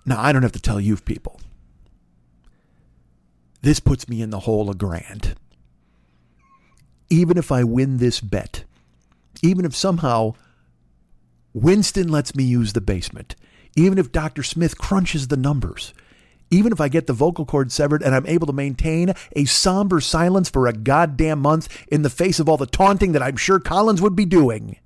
[0.06, 1.40] now I don't have to tell you people.
[3.62, 5.36] This puts me in the hole a grand.
[7.10, 8.64] Even if I win this bet,
[9.44, 10.34] even if somehow
[11.54, 13.36] Winston lets me use the basement,
[13.76, 14.44] even if Dr.
[14.44, 15.94] Smith crunches the numbers,
[16.50, 20.02] even if I get the vocal cord severed and I'm able to maintain a somber
[20.02, 23.60] silence for a goddamn month in the face of all the taunting that I'm sure
[23.60, 24.78] Collins would be doing,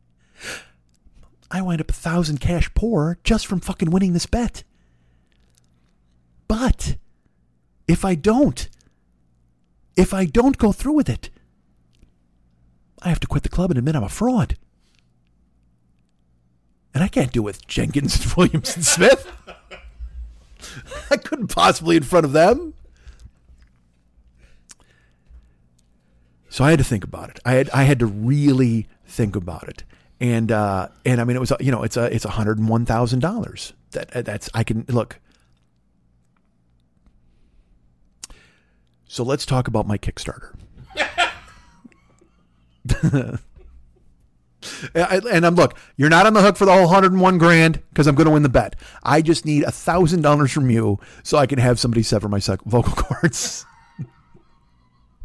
[1.49, 4.63] I wind up a thousand cash poor just from fucking winning this bet.
[6.47, 6.97] But
[7.87, 8.69] if I don't,
[9.95, 11.29] if I don't go through with it,
[13.01, 14.57] I have to quit the club and admit I'm a fraud.
[16.95, 19.29] And I can't do it with Jenkins and Williams and Smith.
[21.11, 22.73] I couldn't possibly in front of them.
[26.49, 27.39] So I had to think about it.
[27.43, 29.83] I had I had to really think about it.
[30.21, 32.85] And uh, and I mean it was you know it's a it's hundred and one
[32.85, 33.73] thousand dollars.
[33.91, 35.19] That that's I can look.
[39.05, 40.55] So let's talk about my Kickstarter.
[44.95, 47.81] I- and I'm um, look, you're not on the hook for the whole 101 grand
[47.89, 48.75] because I'm going to win the bet.
[49.03, 52.39] I just need a thousand dollars from you so I can have somebody sever my
[52.65, 53.65] vocal cords.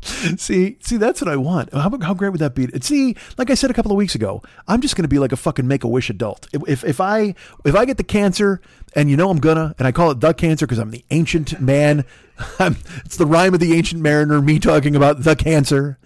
[0.03, 1.73] see, see, that's what I want.
[1.73, 2.69] How, how great would that be?
[2.81, 5.33] See, like I said a couple of weeks ago, I'm just going to be like
[5.33, 6.49] a fucking make a wish adult.
[6.53, 7.35] If, if I
[7.65, 8.61] if I get the cancer,
[8.95, 11.61] and you know I'm gonna, and I call it the cancer because I'm the ancient
[11.61, 12.05] man.
[12.59, 14.41] I'm, it's the rhyme of the ancient mariner.
[14.41, 15.99] Me talking about the cancer.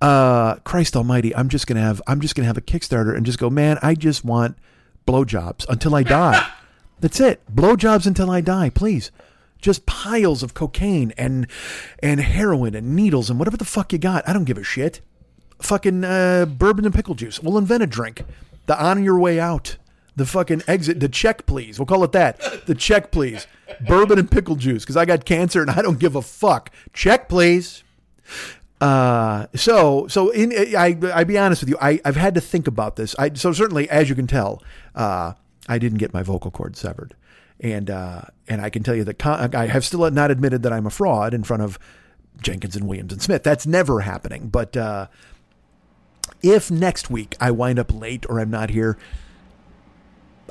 [0.00, 3.38] Uh, Christ Almighty, I'm just gonna have I'm just gonna have a Kickstarter and just
[3.38, 3.78] go, man.
[3.82, 4.56] I just want
[5.06, 6.46] blowjobs until I die.
[7.00, 7.42] That's it.
[7.52, 9.10] Blowjobs until I die, please
[9.62, 11.46] just piles of cocaine and
[12.02, 14.28] and heroin and needles and whatever the fuck you got.
[14.28, 15.00] I don't give a shit.
[15.60, 17.40] Fucking uh, bourbon and pickle juice.
[17.40, 18.24] We'll invent a drink.
[18.66, 19.76] The on your way out.
[20.16, 21.00] The fucking exit.
[21.00, 21.78] The check, please.
[21.78, 22.66] We'll call it that.
[22.66, 23.46] The check, please.
[23.80, 26.70] Bourbon and pickle juice because I got cancer and I don't give a fuck.
[26.92, 27.82] Check, please.
[28.80, 32.66] Uh, so so in I I be honest with you, I I've had to think
[32.66, 33.14] about this.
[33.16, 34.60] I so certainly as you can tell,
[34.96, 35.34] uh,
[35.68, 37.14] I didn't get my vocal cord severed,
[37.62, 40.72] and uh, and I can tell you that con- I have still not admitted that
[40.72, 41.78] I'm a fraud in front of
[42.42, 43.42] Jenkins and Williams and Smith.
[43.44, 44.48] That's never happening.
[44.48, 45.06] But uh,
[46.42, 48.98] if next week I wind up late or I'm not here,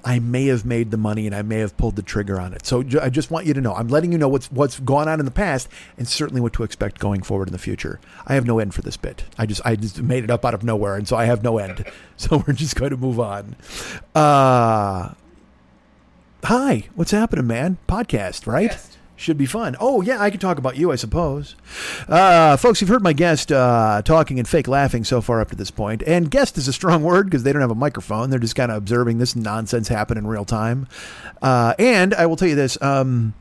[0.03, 2.65] I may have made the money and I may have pulled the trigger on it.
[2.65, 3.75] So I just want you to know.
[3.75, 6.63] I'm letting you know what's what's gone on in the past and certainly what to
[6.63, 7.99] expect going forward in the future.
[8.25, 9.25] I have no end for this bit.
[9.37, 11.57] I just I just made it up out of nowhere and so I have no
[11.57, 11.85] end.
[12.21, 13.55] So we're just going to move on.
[14.13, 15.15] Uh
[16.43, 17.77] Hi, what's happening, man?
[17.87, 18.75] Podcast, right?
[19.15, 19.75] Should be fun.
[19.79, 21.55] Oh, yeah, I could talk about you, I suppose.
[22.07, 25.55] Uh, folks, you've heard my guest uh, talking and fake laughing so far up to
[25.55, 26.01] this point.
[26.07, 28.31] And guest is a strong word because they don't have a microphone.
[28.31, 30.87] They're just kind of observing this nonsense happen in real time.
[31.43, 33.35] Uh, and I will tell you this um,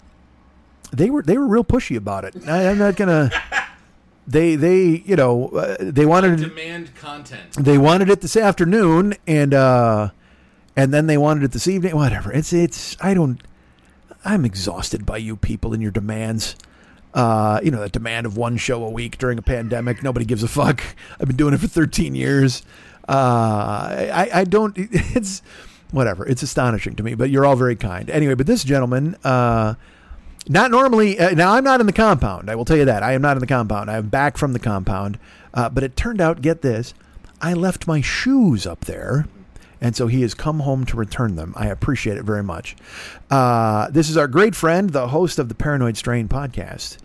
[0.93, 2.37] they were they were real pushy about it.
[2.47, 3.43] I, I'm not going to.
[4.27, 7.53] They, they, you know, uh, they wanted Demand content.
[7.59, 10.11] they wanted it this afternoon and uh
[10.77, 13.43] and then they wanted it this evening whatever it's it's i don't
[14.25, 16.57] i'm exhausted by you people and your demands
[17.15, 20.43] uh you know the demand of one show a week during a pandemic nobody gives
[20.43, 20.83] a fuck
[21.21, 22.63] i've been doing it for 13 years
[23.09, 23.13] uh
[24.13, 25.43] i i don't it's
[25.91, 29.75] whatever it's astonishing to me but you're all very kind anyway but this gentleman uh
[30.49, 31.19] not normally.
[31.19, 32.51] Uh, now I'm not in the compound.
[32.51, 33.91] I will tell you that I am not in the compound.
[33.91, 35.19] I am back from the compound.
[35.53, 36.95] Uh, but it turned out, get this,
[37.41, 39.27] I left my shoes up there,
[39.81, 41.55] and so he has come home to return them.
[41.57, 42.77] I appreciate it very much.
[43.31, 46.99] Uh, this is our great friend, the host of the Paranoid Strain podcast.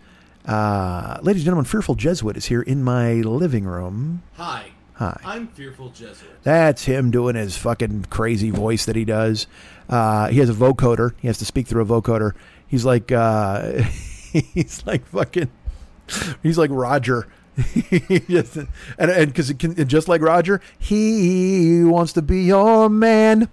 [0.46, 4.22] Uh, ladies and gentlemen, Fearful Jesuit is here in my living room.
[4.34, 4.70] Hi.
[4.94, 5.20] Hi.
[5.24, 6.42] I'm Fearful Jesuit.
[6.42, 9.46] That's him doing his fucking crazy voice that he does.
[9.88, 11.12] Uh, he has a vocoder.
[11.20, 12.32] He has to speak through a vocoder.
[12.66, 13.82] He's like, uh,
[14.32, 15.50] he's like fucking,
[16.42, 17.28] he's like Roger.
[18.98, 23.48] And and because it can, just like Roger, he wants to be your man.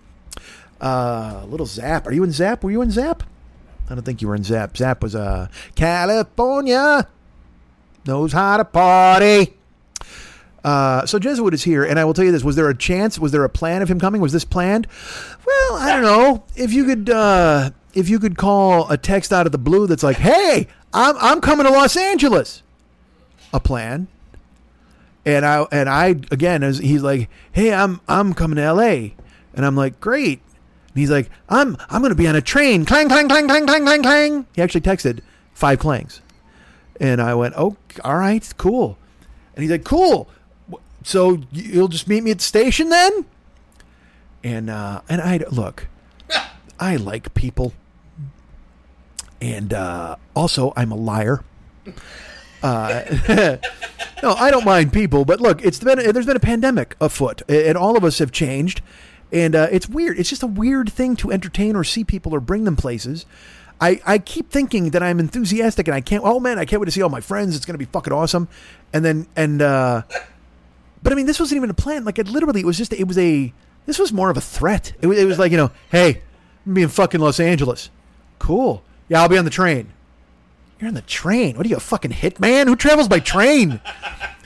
[0.82, 2.08] Uh, little Zapp.
[2.08, 2.64] Are you in Zapp?
[2.64, 3.24] Were you in Zapp?
[3.90, 4.76] I don't think you were in Zapp.
[4.76, 7.08] Zapp was uh, California
[8.06, 9.54] knows how to party.
[10.64, 13.20] Uh, so Jesuit is here, and I will tell you this: Was there a chance?
[13.20, 14.22] Was there a plan of him coming?
[14.22, 14.88] Was this planned?
[15.46, 16.46] Well, I don't know.
[16.56, 20.04] If you could, uh, if you could call a text out of the blue that's
[20.04, 22.64] like, "Hey, I'm I'm coming to Los Angeles,"
[23.54, 24.08] a plan.
[25.26, 29.16] And I and I again, as he's like, "Hey, I'm I'm coming to L.A.,"
[29.54, 30.42] and I'm like, "Great."
[30.90, 33.66] And he's like, "I'm I'm going to be on a train." Clang clang clang clang
[33.66, 34.48] clang clang clang.
[34.54, 35.22] He actually texted
[35.54, 36.22] five clangs,
[37.00, 38.98] and I went, "Oh, all right, cool."
[39.56, 40.30] And he's like, "Cool."
[41.04, 43.26] So you'll just meet me at the station then?
[44.44, 45.88] And uh, and I look,
[46.80, 47.74] I like people,
[49.40, 51.44] and uh, also I'm a liar.
[52.64, 53.04] Uh,
[54.24, 57.78] no, I don't mind people, but look, it's been there's been a pandemic afoot, and
[57.78, 58.82] all of us have changed,
[59.32, 60.18] and uh, it's weird.
[60.18, 63.26] It's just a weird thing to entertain or see people or bring them places.
[63.82, 66.24] I, I keep thinking that I'm enthusiastic and I can't.
[66.26, 67.56] Oh man, I can't wait to see all my friends.
[67.56, 68.48] It's gonna be fucking awesome,
[68.94, 69.62] and then and.
[69.62, 70.04] uh
[71.04, 72.06] but I mean, this wasn't even a plan.
[72.06, 73.54] Like, it literally, it was just, it was a,
[73.86, 74.94] this was more of a threat.
[75.02, 76.22] It was, it was like, you know, hey, I'm
[76.68, 77.90] gonna be in fucking Los Angeles.
[78.40, 78.82] Cool.
[79.10, 79.92] Yeah, I'll be on the train.
[80.80, 81.56] You're on the train?
[81.56, 82.68] What are you, a fucking hitman?
[82.68, 83.80] Who travels by train?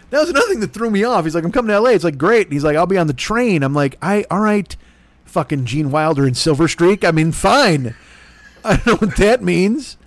[0.09, 1.25] That was another thing that threw me off.
[1.25, 1.89] He's like, I'm coming to LA.
[1.89, 2.47] It's like, great.
[2.47, 3.63] And he's like, I'll be on the train.
[3.63, 4.75] I'm like, I, all right,
[5.25, 7.03] fucking Gene Wilder and Silver Streak.
[7.03, 7.95] I mean, fine.
[8.63, 9.97] I don't know what that means.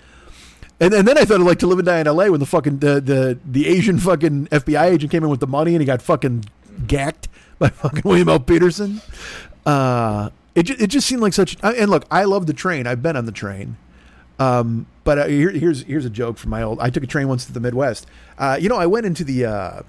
[0.80, 2.30] And, and then I thought I'd like to live and die in L.A.
[2.30, 5.74] when the fucking the, the the Asian fucking FBI agent came in with the money
[5.74, 6.46] and he got fucking
[6.86, 7.28] gacked
[7.58, 8.40] by fucking William L.
[8.40, 9.02] Petersen.
[9.66, 11.58] Uh, it it just seemed like such.
[11.62, 12.86] And look, I love the train.
[12.86, 13.76] I've been on the train.
[14.38, 16.80] Um, but uh, here, here's here's a joke from my old.
[16.80, 18.06] I took a train once to the Midwest.
[18.38, 19.46] Uh, you know, I went into the.
[19.46, 19.82] Uh,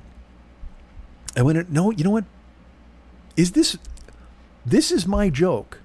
[1.36, 1.58] I went.
[1.58, 2.26] In, no, you know what?
[3.36, 3.78] Is this?
[4.66, 5.80] This is my joke.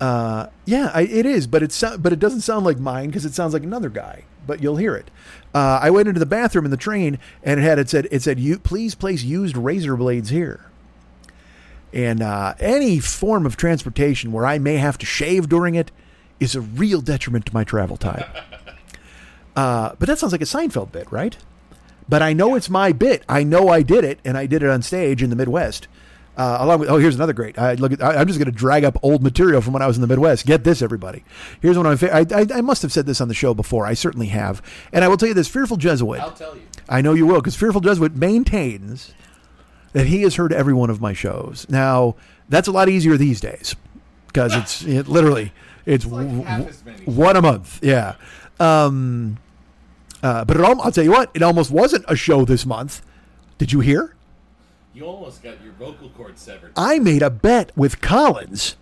[0.00, 3.34] Uh, yeah, I, it is, but it's but it doesn't sound like mine because it
[3.34, 4.24] sounds like another guy.
[4.46, 5.10] But you'll hear it.
[5.54, 8.22] Uh, I went into the bathroom in the train, and it had it said it
[8.22, 10.66] said you please place used razor blades here.
[11.92, 15.92] And uh, any form of transportation where I may have to shave during it
[16.40, 18.24] is a real detriment to my travel time.
[19.56, 21.36] uh, but that sounds like a Seinfeld bit, right?
[22.08, 23.22] But I know it's my bit.
[23.28, 25.88] I know I did it, and I did it on stage in the Midwest.
[26.36, 27.58] Uh, along with oh, here's another great.
[27.58, 28.02] I look at.
[28.02, 30.06] I, I'm just going to drag up old material from when I was in the
[30.06, 30.46] Midwest.
[30.46, 31.24] Get this, everybody.
[31.60, 32.08] Here's one of my.
[32.08, 33.86] Fa- I, I I must have said this on the show before.
[33.86, 34.62] I certainly have,
[34.94, 36.20] and I will tell you this: Fearful Jesuit.
[36.20, 36.62] I'll tell you.
[36.88, 39.12] I know you will, because Fearful Jesuit maintains
[39.92, 41.66] that he has heard every one of my shows.
[41.68, 42.16] Now
[42.48, 43.76] that's a lot easier these days
[44.26, 45.52] because it's it, literally
[45.86, 47.04] it's, like w- half as many.
[47.04, 47.80] one a month.
[47.82, 48.14] Yeah.
[48.60, 49.38] Um,
[50.22, 53.02] uh, but it al- I'll tell you what, it almost wasn't a show this month.
[53.58, 54.14] Did you hear?
[54.94, 56.72] You almost got your vocal cord severed.
[56.76, 58.76] I made a bet with Collins.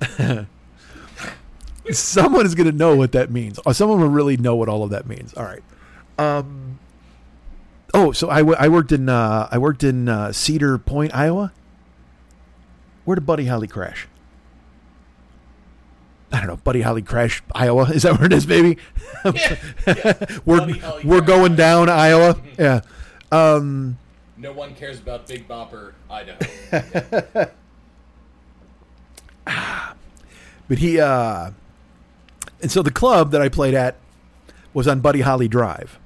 [1.90, 3.58] Someone is going to know what that means.
[3.64, 5.32] Or someone will really know what all of that means.
[5.34, 5.62] All right.
[6.18, 6.78] Um.
[7.94, 11.52] Oh, so I, w- I worked in uh, I worked in uh, Cedar Point, Iowa.
[13.06, 14.06] Where did Buddy Holly crash?
[16.32, 16.56] I don't know.
[16.56, 17.84] Buddy Holly crash Iowa.
[17.90, 18.76] Is that where it is, baby?
[19.24, 20.26] yeah, yeah.
[20.44, 21.26] we're we're crashed.
[21.26, 22.40] going down Iowa.
[22.58, 22.80] Yeah.
[23.32, 23.98] Um.
[24.36, 26.38] No one cares about Big Bopper, Idaho.
[30.68, 31.50] but he, uh,
[32.62, 33.96] and so the club that I played at
[34.74, 35.98] was on Buddy Holly Drive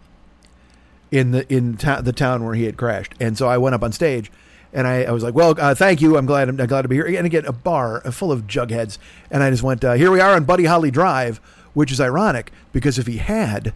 [1.11, 3.13] in the in ta- the town where he had crashed.
[3.21, 4.31] And so I went up on stage,
[4.73, 6.17] and I, I was like, "Well, uh, thank you.
[6.17, 8.99] I'm glad I'm, glad to be here." And again, a bar full of jugheads,
[9.31, 11.41] and I just went, uh, "Here we are on Buddy Holly Drive,"
[11.75, 13.75] which is ironic because if he had,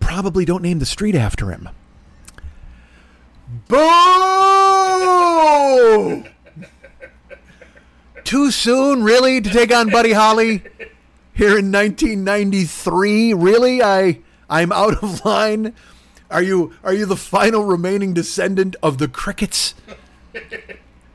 [0.00, 1.68] probably don't name the street after him.
[3.68, 3.78] Boo!
[8.24, 10.62] Too soon, really, to take on Buddy Holly
[11.34, 13.34] here in 1993.
[13.34, 15.74] Really, I I'm out of line.
[16.32, 19.74] Are you are you the final remaining descendant of the crickets?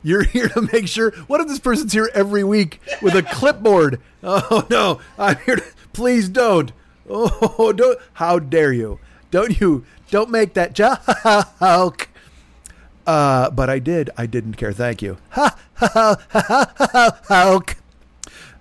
[0.02, 1.10] You're here to make sure.
[1.26, 4.00] What if this person's here every week with a clipboard?
[4.22, 5.56] Oh no, I'm here.
[5.56, 6.72] To, please don't.
[7.08, 7.98] Oh, don't.
[8.14, 9.00] How dare you?
[9.30, 9.84] Don't you?
[10.10, 12.08] Don't make that joke.
[13.06, 14.10] Uh, but I did.
[14.18, 14.70] I didn't care.
[14.70, 15.16] Thank you.
[15.30, 17.76] Ha ha ha ha Hulk.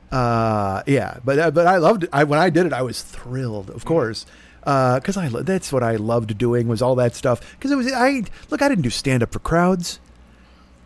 [0.10, 2.10] Uh, yeah, but but I loved it.
[2.14, 4.26] I, when I did it, I was thrilled, of course,
[4.68, 7.40] Uh, because I lo- that's what I loved doing was all that stuff.
[7.56, 10.02] Because it was I look, I didn't do stand up for crowds.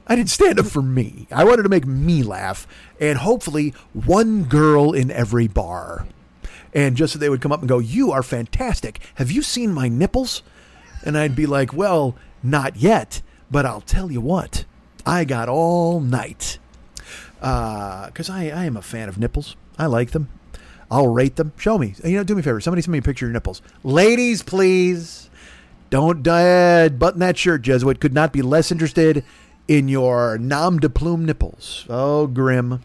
[0.06, 1.28] I didn't stand up for me.
[1.32, 2.68] I wanted to make me laugh,
[3.00, 6.06] and hopefully one girl in every bar,
[6.76, 9.00] and just so they would come up and go, "You are fantastic.
[9.16, 10.44] Have you seen my nipples?"
[11.04, 14.64] And I'd be like, "Well, not yet." But I'll tell you what,
[15.08, 16.60] I got all night.
[17.42, 19.56] Uh, because I, I am a fan of nipples.
[19.80, 20.30] I like them.
[20.92, 21.54] I'll rate them.
[21.58, 21.96] Show me.
[22.04, 22.60] You know, do me a favor.
[22.60, 23.62] Somebody send me a picture of your nipples.
[23.84, 25.30] Ladies, please.
[25.90, 28.00] Don't uh, button that shirt, Jesuit.
[28.00, 29.24] Could not be less interested
[29.68, 31.86] in your nom de plume nipples.
[31.90, 32.84] Oh, grim.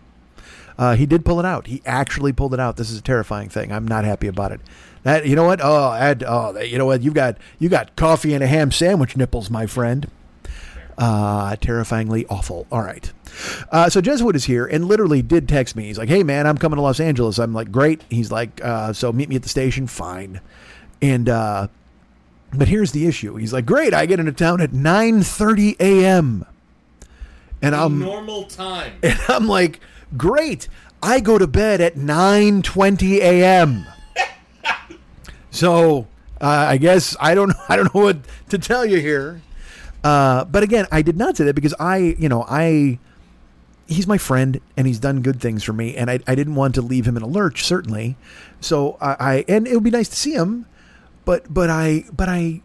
[0.78, 1.66] Uh, he did pull it out.
[1.66, 2.76] He actually pulled it out.
[2.76, 3.72] This is a terrifying thing.
[3.72, 4.60] I'm not happy about it.
[5.02, 5.60] That you know what?
[5.62, 7.02] Oh, oh, you know what?
[7.02, 10.10] You've got you got coffee and a ham sandwich nipples, my friend.
[10.98, 12.66] Uh, terrifyingly awful.
[12.72, 13.12] All right.
[13.70, 15.84] Uh, so Jesuit is here and literally did text me.
[15.84, 18.94] He's like, "Hey man, I'm coming to Los Angeles." I'm like, "Great." He's like, uh,
[18.94, 20.40] "So meet me at the station." Fine.
[21.02, 21.68] And uh,
[22.54, 23.36] but here's the issue.
[23.36, 26.46] He's like, "Great, I get into town at 9:30 a.m."
[27.60, 28.94] And I'm normal time.
[29.02, 29.80] and I'm like,
[30.16, 30.68] "Great,
[31.02, 33.86] I go to bed at 9:20 a.m."
[35.50, 36.06] so
[36.40, 39.42] uh, I guess I don't I don't know what to tell you here.
[40.06, 43.00] Uh, but again, I did not say that because I, you know, I
[43.88, 46.76] he's my friend and he's done good things for me, and I, I didn't want
[46.76, 48.16] to leave him in a lurch, certainly.
[48.60, 50.66] So I, I and it would be nice to see him,
[51.24, 52.62] but but I but I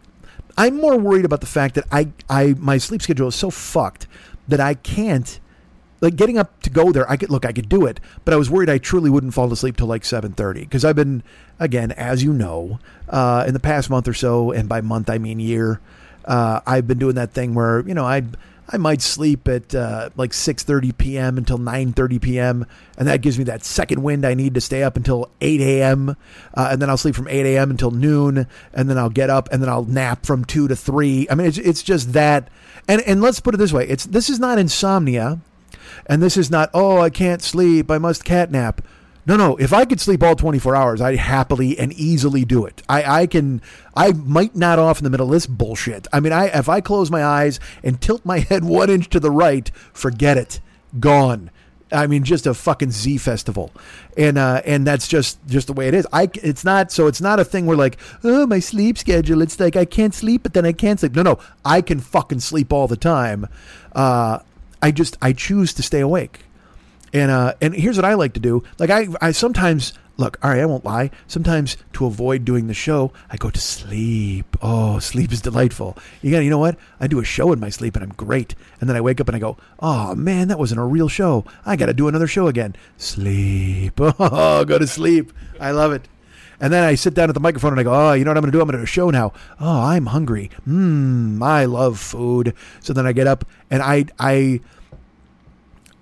[0.56, 4.06] I'm more worried about the fact that I I my sleep schedule is so fucked
[4.46, 5.40] that I can't
[6.00, 7.10] like getting up to go there.
[7.10, 9.52] I could look, I could do it, but I was worried I truly wouldn't fall
[9.52, 11.24] asleep till like seven thirty because I've been
[11.58, 12.78] again, as you know,
[13.08, 15.80] uh, in the past month or so, and by month I mean year.
[16.24, 18.22] Uh, I've been doing that thing where you know I
[18.68, 21.36] I might sleep at uh, like 6:30 p.m.
[21.36, 22.66] until 9:30 p.m.
[22.96, 26.10] and that gives me that second wind I need to stay up until 8 a.m.
[26.54, 27.70] Uh, and then I'll sleep from 8 a.m.
[27.70, 31.26] until noon and then I'll get up and then I'll nap from 2 to 3.
[31.30, 32.48] I mean it's it's just that
[32.88, 35.40] and and let's put it this way, it's this is not insomnia
[36.06, 38.78] and this is not oh I can't sleep, I must catnap.
[39.24, 39.56] No, no.
[39.56, 42.82] If I could sleep all 24 hours, I'd happily and easily do it.
[42.88, 43.62] I, I can,
[43.96, 46.08] I might not off in the middle of this bullshit.
[46.12, 49.20] I mean, I, if I close my eyes and tilt my head one inch to
[49.20, 50.60] the right, forget it.
[50.98, 51.50] Gone.
[51.92, 53.70] I mean, just a fucking Z festival,
[54.16, 56.06] and uh, and that's just just the way it is.
[56.10, 59.42] I it's not so it's not a thing where like oh my sleep schedule.
[59.42, 61.14] It's like I can't sleep, but then I can't sleep.
[61.14, 63.46] No, no, I can fucking sleep all the time.
[63.94, 64.38] Uh,
[64.80, 66.40] I just I choose to stay awake.
[67.12, 68.62] And uh, and here's what I like to do.
[68.78, 70.38] Like I, I sometimes look.
[70.42, 71.10] All right, I won't lie.
[71.26, 74.56] Sometimes to avoid doing the show, I go to sleep.
[74.62, 75.96] Oh, sleep is delightful.
[76.22, 76.38] You got.
[76.38, 76.78] You know what?
[77.00, 78.54] I do a show in my sleep, and I'm great.
[78.80, 81.44] And then I wake up and I go, Oh man, that wasn't a real show.
[81.66, 82.74] I got to do another show again.
[82.96, 84.00] Sleep.
[84.18, 85.32] Oh, go to sleep.
[85.60, 86.08] I love it.
[86.62, 88.36] And then I sit down at the microphone and I go, oh, you know what
[88.36, 88.60] I'm going to do?
[88.60, 89.32] I'm going to do a show now.
[89.60, 90.48] Oh, I'm hungry.
[90.66, 92.54] Mmm, I love food.
[92.78, 94.60] So then I get up and I, I,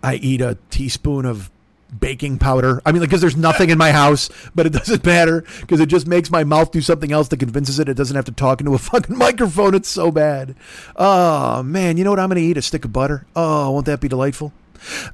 [0.03, 1.51] I eat a teaspoon of
[1.99, 2.81] baking powder.
[2.87, 6.07] I mean, because there's nothing in my house, but it doesn't matter because it just
[6.07, 8.75] makes my mouth do something else that convinces it it doesn't have to talk into
[8.75, 9.75] a fucking microphone.
[9.75, 10.55] It's so bad.
[10.97, 12.57] Oh man, you know what I'm going to eat?
[12.57, 13.27] A stick of butter.
[13.35, 14.53] Oh, won't that be delightful?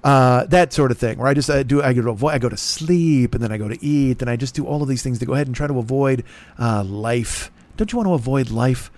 [0.04, 2.38] Uh, that sort of thing where I just I do I go to avoid I
[2.38, 4.88] go to sleep and then I go to eat and I just do all of
[4.88, 6.24] these things to go ahead and try to avoid
[6.58, 7.50] uh, life.
[7.76, 8.92] Don't you want to avoid life?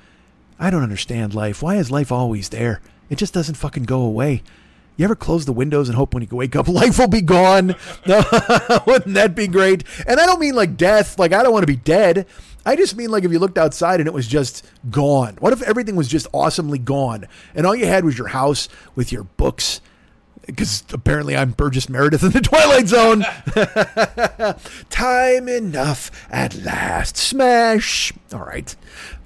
[0.59, 1.63] I don't understand life.
[1.63, 2.81] Why is life always there?
[3.09, 4.43] It just doesn't fucking go away.
[4.99, 7.69] You ever close the windows and hope when you wake up, life will be gone?
[8.07, 9.85] Wouldn't that be great?
[10.07, 11.19] And I don't mean like death.
[11.19, 12.27] Like, I don't want to be dead.
[12.67, 15.37] I just mean like if you looked outside and it was just gone.
[15.39, 19.13] What if everything was just awesomely gone and all you had was your house with
[19.13, 19.81] your books
[20.45, 23.23] because apparently I'm Burgess Meredith in the Twilight Zone.
[24.91, 27.17] Time enough at last.
[27.17, 28.13] Smash.
[28.33, 28.75] All right.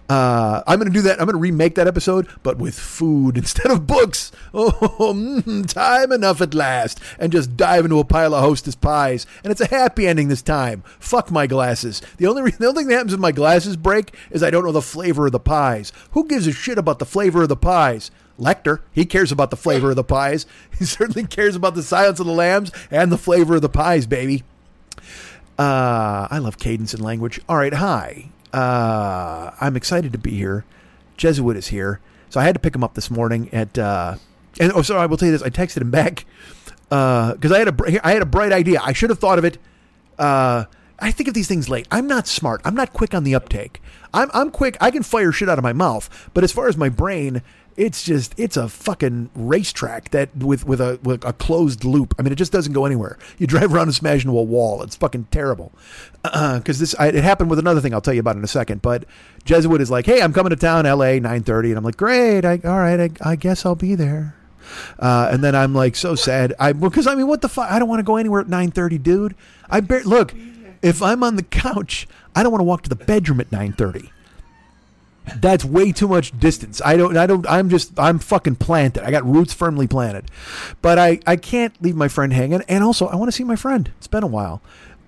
[0.09, 1.21] Uh, I'm going to do that.
[1.21, 4.33] I'm going to remake that episode, but with food instead of books.
[4.53, 4.73] Oh,
[5.15, 7.01] mm, time enough at last.
[7.19, 9.27] And just dive into a pile of hostess pies.
[9.43, 10.83] And it's a happy ending this time.
[10.99, 12.03] Fuck my glasses.
[12.19, 14.73] The only, the only thing that happens if my glasses break is I don't know
[14.73, 15.93] the flavor of the pies.
[16.13, 18.11] Who gives a shit about the flavor of the pies?
[18.39, 20.47] Lecter, he cares about the flavor of the pies.
[20.79, 24.07] He certainly cares about the silence of the lambs and the flavor of the pies,
[24.07, 24.43] baby.
[25.59, 27.41] Uh, I love cadence and language.
[27.49, 28.32] All right, hi.
[28.53, 30.65] Uh, I'm excited to be here.
[31.17, 32.01] Jesuit is here,
[32.31, 33.79] so I had to pick him up this morning at.
[33.79, 34.17] Uh,
[34.61, 35.43] and oh, sorry, I will tell you this.
[35.43, 36.25] I texted him back
[36.89, 38.81] because I had a I had a bright idea.
[38.83, 39.59] I should have thought of it.
[40.19, 40.65] Uh,
[40.99, 41.89] I think of these things late.
[41.91, 42.61] I'm not smart.
[42.65, 43.81] I'm not quick on the uptake.
[44.13, 44.77] I'm I'm quick.
[44.81, 47.43] I can fire shit out of my mouth, but as far as my brain,
[47.77, 52.15] it's just it's a fucking racetrack that with with a with a closed loop.
[52.19, 53.19] I mean, it just doesn't go anywhere.
[53.39, 54.83] You drive around and smash into a wall.
[54.83, 55.73] It's fucking terrible.
[56.23, 58.83] Because this I, it happened with another thing I'll tell you about in a second.
[58.83, 59.05] But
[59.45, 61.21] Jesuit is like, hey, I'm coming to town, L.A.
[61.21, 62.45] 9:30, and I'm like, great.
[62.45, 64.37] I, all right, I, I guess I'll be there.
[64.99, 66.55] Uh, and then I'm like so sad.
[66.59, 67.71] I because I mean, what the fuck?
[67.71, 69.35] I don't want to go anywhere at 9:30, dude.
[69.71, 70.35] I bar- look.
[70.83, 74.11] If I'm on the couch, I don't want to walk to the bedroom at 9:30
[75.37, 76.81] that's way too much distance.
[76.85, 79.05] I don't I don't I'm just I'm fucking planted.
[79.05, 80.31] I got roots firmly planted.
[80.81, 83.57] But I I can't leave my friend hanging and also I want to see my
[83.57, 83.93] friend.
[83.99, 84.63] It's been a while.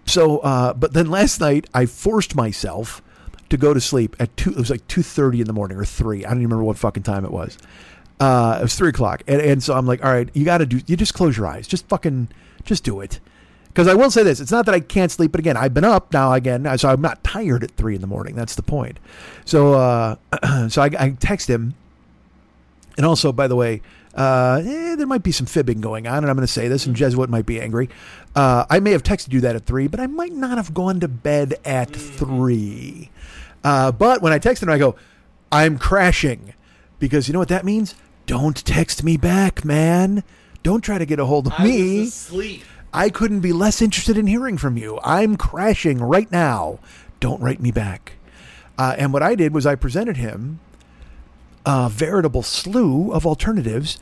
[0.06, 3.02] So uh but then last night I forced myself
[3.50, 6.24] to go to sleep at two it was like 2:30 in the morning or 3.
[6.24, 7.58] I don't even remember what fucking time it was.
[8.20, 9.22] Uh it was 3 o'clock.
[9.26, 11.66] And, and so I'm like, all right, you gotta do you just close your eyes.
[11.66, 12.28] Just fucking
[12.64, 13.18] just do it.
[13.74, 15.84] Because I will say this, it's not that I can't sleep, but again, I've been
[15.84, 18.36] up now again, so I'm not tired at three in the morning.
[18.36, 19.00] That's the point.
[19.44, 20.16] So, uh,
[20.68, 21.74] so I, I text him,
[22.96, 23.82] and also, by the way,
[24.14, 26.86] uh, eh, there might be some fibbing going on, and I'm going to say this,
[26.86, 27.88] and Jesuit might be angry.
[28.36, 31.00] Uh, I may have texted you that at three, but I might not have gone
[31.00, 33.10] to bed at three.
[33.64, 34.94] Uh, but when I texted him, I go,
[35.50, 36.54] "I'm crashing,"
[37.00, 37.96] because you know what that means.
[38.26, 40.22] Don't text me back, man.
[40.62, 42.10] Don't try to get a hold of I me.
[42.94, 45.00] I couldn't be less interested in hearing from you.
[45.02, 46.78] I'm crashing right now.
[47.18, 48.12] Don't write me back.
[48.78, 50.60] Uh, and what I did was I presented him
[51.66, 53.98] a veritable slew of alternatives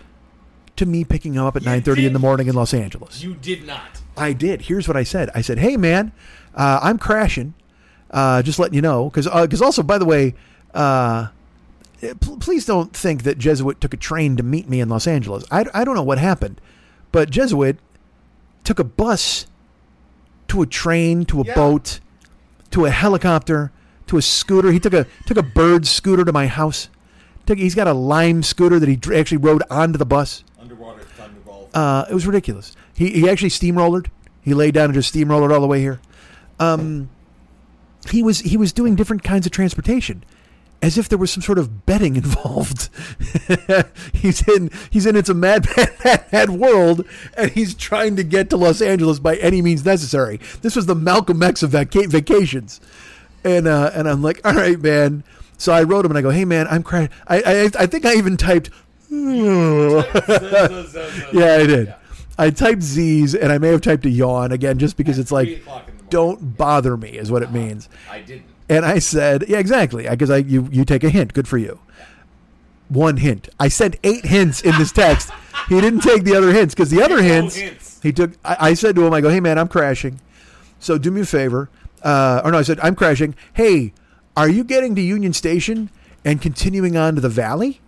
[0.76, 3.22] to me picking him up at You 9:30 in the morning in Los Angeles.
[3.22, 4.02] You did not.
[4.16, 4.62] I did.
[4.62, 5.30] Here's what I said.
[5.34, 6.12] I said, "Hey, man,
[6.54, 7.54] uh, I'm crashing.
[8.10, 10.34] Uh, just letting you know, because because also, by the way,
[10.74, 11.28] uh,
[12.40, 15.44] please don't think that Jesuit took a train to meet me in Los Angeles.
[15.50, 16.60] I, I don't know what happened,
[17.10, 17.78] but Jesuit
[18.64, 19.46] took a bus
[20.48, 21.54] to a train to a Yeah.
[21.54, 22.00] boat
[22.70, 23.70] to a helicopter
[24.06, 24.72] to a scooter.
[24.72, 26.88] He took a took a bird scooter to my house.
[27.46, 30.44] Took, he's got a lime scooter that he actually rode onto the bus.
[30.60, 31.02] Underwater.
[31.74, 32.76] Uh, it was ridiculous.
[32.94, 34.08] He he actually steamrollered.
[34.42, 36.00] He laid down and just steamrollered all the way here.
[36.60, 37.08] Um,
[38.10, 40.24] he was he was doing different kinds of transportation,
[40.82, 42.90] as if there was some sort of betting involved.
[44.12, 47.06] he's in he's in it's a mad mad mad mad world,
[47.36, 50.40] and he's trying to get to Los Angeles by any means necessary.
[50.60, 52.80] This was the Malcolm X of vaca- vacations,
[53.44, 55.24] and uh, and I'm like, all right, man.
[55.56, 57.08] So I wrote him and I go, hey man, I'm crying.
[57.28, 58.70] I I, I think I even typed.
[59.10, 60.02] yeah,
[61.60, 61.94] I did.
[62.38, 65.48] I typed Z's and I may have typed a yawn again just because it's like,
[65.48, 66.08] o'clock in the morning.
[66.08, 67.88] don't bother me, is what it means.
[68.10, 68.46] I didn't.
[68.72, 71.34] And I said, yeah, exactly, because I you you take a hint.
[71.34, 71.78] Good for you.
[72.88, 73.48] One hint.
[73.58, 75.30] I sent eight hints in this text.
[75.68, 78.00] He didn't take the other hints because the other No hints, hints.
[78.02, 78.32] he took.
[78.44, 80.20] I, I said to him, I go, hey man, I'm crashing.
[80.78, 81.68] So do me a favor.
[82.02, 83.34] Uh, or no, I said I'm crashing.
[83.54, 83.92] Hey,
[84.36, 85.90] are you getting to Union Station
[86.24, 87.80] and continuing on to the Valley?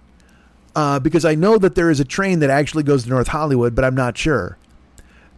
[0.76, 3.76] uh, because I know that there is a train that actually goes to North Hollywood,
[3.76, 4.59] but I'm not sure.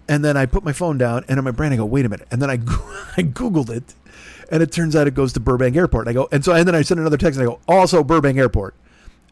[0.08, 2.08] And then I put my phone down, and in my brain I go, "Wait a
[2.08, 2.54] minute!" And then I
[3.18, 3.94] I googled it,
[4.50, 6.08] and it turns out it goes to Burbank Airport.
[6.08, 8.38] I go, and so and then I send another text, and I go, "Also Burbank
[8.38, 8.74] Airport."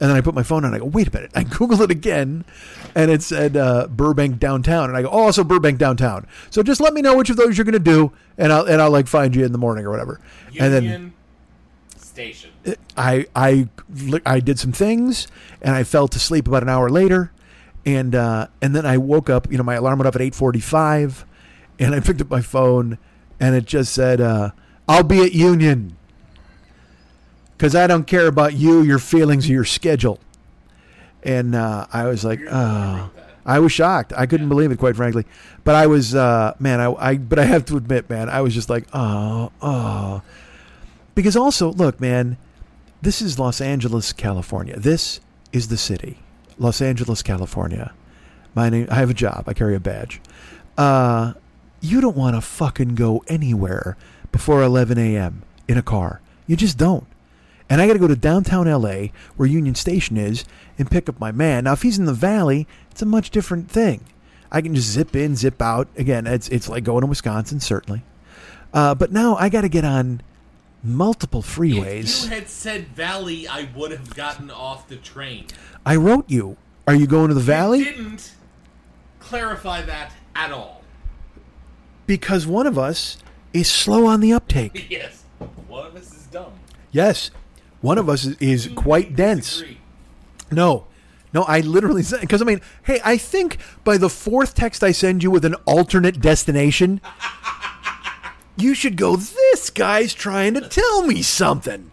[0.01, 0.74] And then I put my phone on.
[0.74, 2.45] And I go, "Wait a minute!" I googled it again,
[2.95, 6.80] and it said uh, Burbank downtown, and I go, "Oh, also Burbank downtown." So just
[6.80, 9.07] let me know which of those you're going to do, and I'll and I'll like
[9.07, 10.20] find you in the morning or whatever.
[10.51, 11.14] Union and then
[12.14, 12.51] Station.
[12.97, 13.68] I I
[14.24, 15.26] I did some things
[15.61, 17.32] and I fell to sleep about an hour later,
[17.85, 19.51] and uh, and then I woke up.
[19.51, 21.24] You know, my alarm went off at eight forty five,
[21.78, 22.99] and I picked up my phone,
[23.41, 24.51] and it just said, uh,
[24.89, 25.97] "I'll be at Union."
[27.57, 30.18] Because I don't care about you, your feelings, or your schedule.
[31.22, 33.11] And uh, I was like, oh.
[33.47, 34.12] I was shocked.
[34.16, 35.26] I couldn't believe it, quite frankly.
[35.64, 38.55] But I was, uh, man, I, I, but I have to admit, man, I was
[38.55, 40.22] just like, oh, oh.
[41.14, 42.39] Because also, look, man,
[43.03, 44.78] this is Los Angeles, California.
[44.78, 45.20] This
[45.53, 46.18] is the city,
[46.59, 47.93] Los Angeles, California.
[48.55, 48.89] My name.
[48.91, 49.45] I have a job.
[49.47, 50.20] I carry a badge.
[50.78, 51.35] Uh,
[51.80, 53.97] you don't want to fucking go anywhere
[54.35, 55.45] before 11 a.m.
[55.68, 56.20] in a car.
[56.49, 57.07] You just don't.
[57.70, 60.45] And I got to go to downtown LA, where Union Station is,
[60.76, 61.62] and pick up my man.
[61.62, 64.05] Now, if he's in the valley, it's a much different thing.
[64.51, 65.87] I can just zip in, zip out.
[65.97, 68.03] Again, it's it's like going to Wisconsin, certainly.
[68.72, 70.20] Uh, but now I got to get on
[70.82, 72.24] multiple freeways.
[72.24, 75.47] If you had said Valley, I would have gotten off the train.
[75.87, 76.57] I wrote you.
[76.89, 77.78] Are you going to the valley?
[77.78, 78.32] You didn't
[79.20, 80.82] clarify that at all.
[82.09, 83.16] Because one of us
[83.55, 84.87] is slow on the uptake.
[84.91, 85.25] Yes.
[85.69, 86.53] One of us is dumb.
[86.93, 87.31] Yes,
[87.81, 89.55] one of us is, is quite dense.
[89.55, 89.79] disagree.
[90.53, 90.87] No.
[91.33, 94.93] No, I literally said because I mean, hey, I think by the fourth text I
[94.93, 97.01] send you with an alternate destination,
[98.57, 99.17] you should go.
[99.17, 101.91] This guy's trying to tell me something.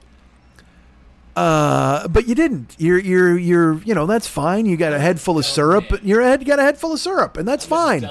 [1.36, 2.76] Uh, but you didn't.
[2.78, 4.68] You're you're you're you know that's fine.
[4.68, 5.86] You got a head full of syrup.
[6.03, 8.07] Your head you got a head full of syrup, and that's fine.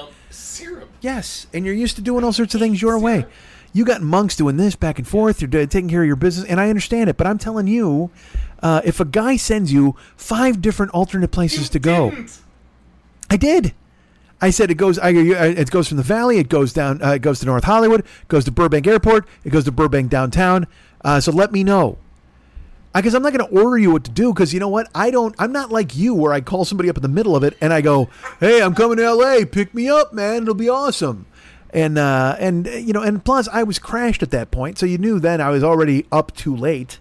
[0.51, 0.89] Syrup.
[1.01, 3.25] Yes, and you're used to doing all sorts of things your way.
[3.73, 5.41] You got monks doing this back and forth.
[5.41, 7.17] You're taking care of your business, and I understand it.
[7.17, 8.11] But I'm telling you,
[8.61, 12.39] uh, if a guy sends you five different alternate places to go, Didn't.
[13.29, 13.73] I did.
[14.41, 14.99] I said it goes.
[14.99, 16.37] I, it goes from the valley.
[16.39, 17.01] It goes down.
[17.01, 18.05] Uh, it goes to North Hollywood.
[18.27, 19.27] Goes to Burbank Airport.
[19.43, 20.67] It goes to Burbank downtown.
[21.05, 21.97] Uh, so let me know.
[22.93, 24.33] Because I'm not going to order you what to do.
[24.33, 24.89] Because you know what?
[24.93, 25.33] I don't.
[25.39, 27.71] I'm not like you, where I call somebody up in the middle of it and
[27.71, 29.45] I go, "Hey, I'm coming to L.A.
[29.45, 30.43] Pick me up, man.
[30.43, 31.25] It'll be awesome."
[31.73, 34.85] And uh, and uh, you know, and plus, I was crashed at that point, so
[34.85, 36.99] you knew then I was already up too late.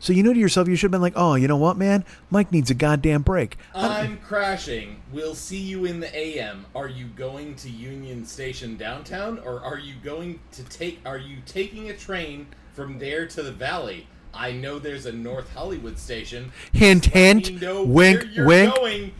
[0.00, 2.04] So you knew to yourself, you should have been like, "Oh, you know what, man?
[2.28, 5.00] Mike needs a goddamn break." I'm crashing.
[5.12, 6.66] We'll see you in the AM.
[6.74, 10.98] Are you going to Union Station downtown, or are you going to take?
[11.06, 14.08] Are you taking a train from there to the Valley?
[14.34, 16.52] I know there's a North Hollywood station.
[16.72, 17.60] Hint, hint.
[17.60, 18.74] know Wink, where you're wink.
[18.74, 19.12] going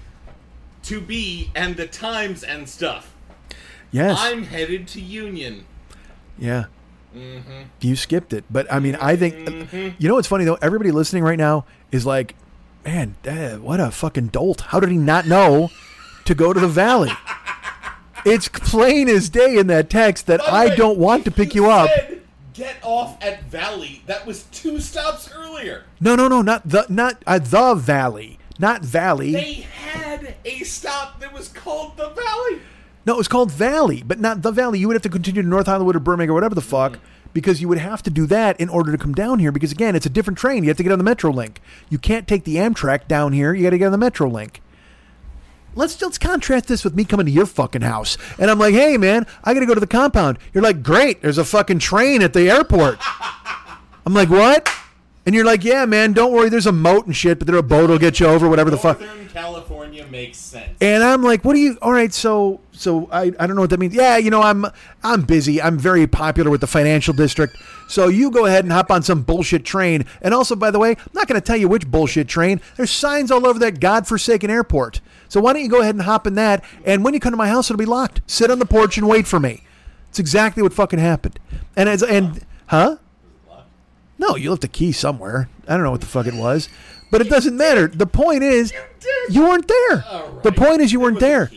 [0.84, 3.14] to be and the times and stuff.
[3.90, 4.16] Yes.
[4.20, 5.66] I'm headed to Union.
[6.38, 6.64] Yeah.
[7.14, 7.62] Mm-hmm.
[7.80, 8.44] You skipped it.
[8.50, 10.58] But I mean, I think, you know what's funny though?
[10.62, 12.34] Everybody listening right now is like,
[12.84, 14.62] man, eh, what a fucking dolt.
[14.62, 15.68] How did he not know
[16.24, 17.12] to go to the valley?
[18.24, 21.56] It's plain as day in that text that By I way, don't want to pick
[21.56, 21.90] you up.
[21.90, 22.21] said,
[22.62, 24.04] Get off at Valley.
[24.06, 25.82] That was two stops earlier.
[26.00, 28.38] No, no, no, not the, not uh, the valley.
[28.56, 29.32] Not valley.
[29.32, 32.60] They had a stop that was called the Valley.
[33.04, 34.78] No, it was called Valley, but not the Valley.
[34.78, 37.00] You would have to continue to North Hollywood or Birmingham or whatever the fuck,
[37.32, 39.50] because you would have to do that in order to come down here.
[39.50, 40.62] Because again, it's a different train.
[40.62, 41.56] You have to get on the Metrolink.
[41.90, 43.52] You can't take the Amtrak down here.
[43.52, 44.58] You got to get on the Metrolink.
[45.74, 48.96] Let's let's contrast this with me coming to your fucking house, and I'm like, hey
[48.96, 50.38] man, I got to go to the compound.
[50.52, 51.22] You're like, great.
[51.22, 52.98] There's a fucking train at the airport.
[54.06, 54.68] I'm like, what?
[55.24, 56.48] And you're like, yeah, man, don't worry.
[56.48, 58.76] There's a moat and shit, but there a boat will get you over, whatever the
[58.76, 59.00] fuck.
[59.00, 60.76] Northern California makes sense.
[60.80, 61.78] And I'm like, what do you?
[61.80, 63.94] All right, so so I, I don't know what that means.
[63.94, 64.66] Yeah, you know, I'm
[65.04, 65.62] I'm busy.
[65.62, 67.56] I'm very popular with the financial district.
[67.88, 70.06] So you go ahead and hop on some bullshit train.
[70.22, 72.60] And also, by the way, I'm not going to tell you which bullshit train.
[72.76, 75.00] There's signs all over that godforsaken airport.
[75.32, 76.62] So why don't you go ahead and hop in that?
[76.84, 78.20] And when you come to my house, it'll be locked.
[78.26, 79.62] Sit on the porch and wait for me.
[80.10, 81.38] It's exactly what fucking happened.
[81.74, 82.98] And as and huh?
[84.18, 85.48] No, you left a key somewhere.
[85.66, 86.68] I don't know what the fuck it was,
[87.10, 87.88] but it doesn't matter.
[87.88, 88.74] The point is,
[89.30, 89.96] you weren't there.
[89.96, 90.42] Right.
[90.42, 91.50] The point is, you weren't there.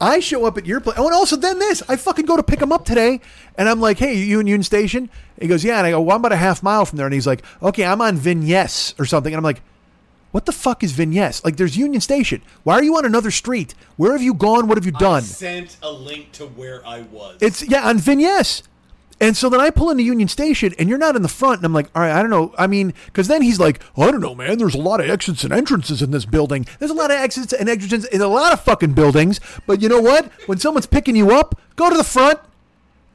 [0.00, 0.96] I show up at your place.
[0.98, 1.82] Oh, and also then this.
[1.86, 3.20] I fucking go to pick him up today,
[3.58, 6.16] and I'm like, "Hey, you in Union Station?" He goes, "Yeah." And I go, "Well,
[6.16, 9.04] I'm about a half mile from there." And he's like, "Okay, I'm on Vignes or
[9.04, 9.60] something." And I'm like,
[10.30, 11.44] "What the fuck is Vignes?
[11.44, 12.42] Like, there's Union Station.
[12.64, 13.74] Why are you on another street?
[13.96, 14.68] Where have you gone?
[14.68, 15.02] What have you done?
[15.02, 17.38] I done?" sent a link to where I was.
[17.40, 18.62] It's yeah on Vignes.
[19.20, 21.66] And so then I pull into Union Station, and you're not in the front, and
[21.66, 22.54] I'm like, all right, I don't know.
[22.56, 24.58] I mean, because then he's like, I don't know, man.
[24.58, 26.66] There's a lot of exits and entrances in this building.
[26.78, 29.40] There's a lot of exits and entrances in a lot of fucking buildings.
[29.66, 30.30] But you know what?
[30.46, 32.38] When someone's picking you up, go to the front.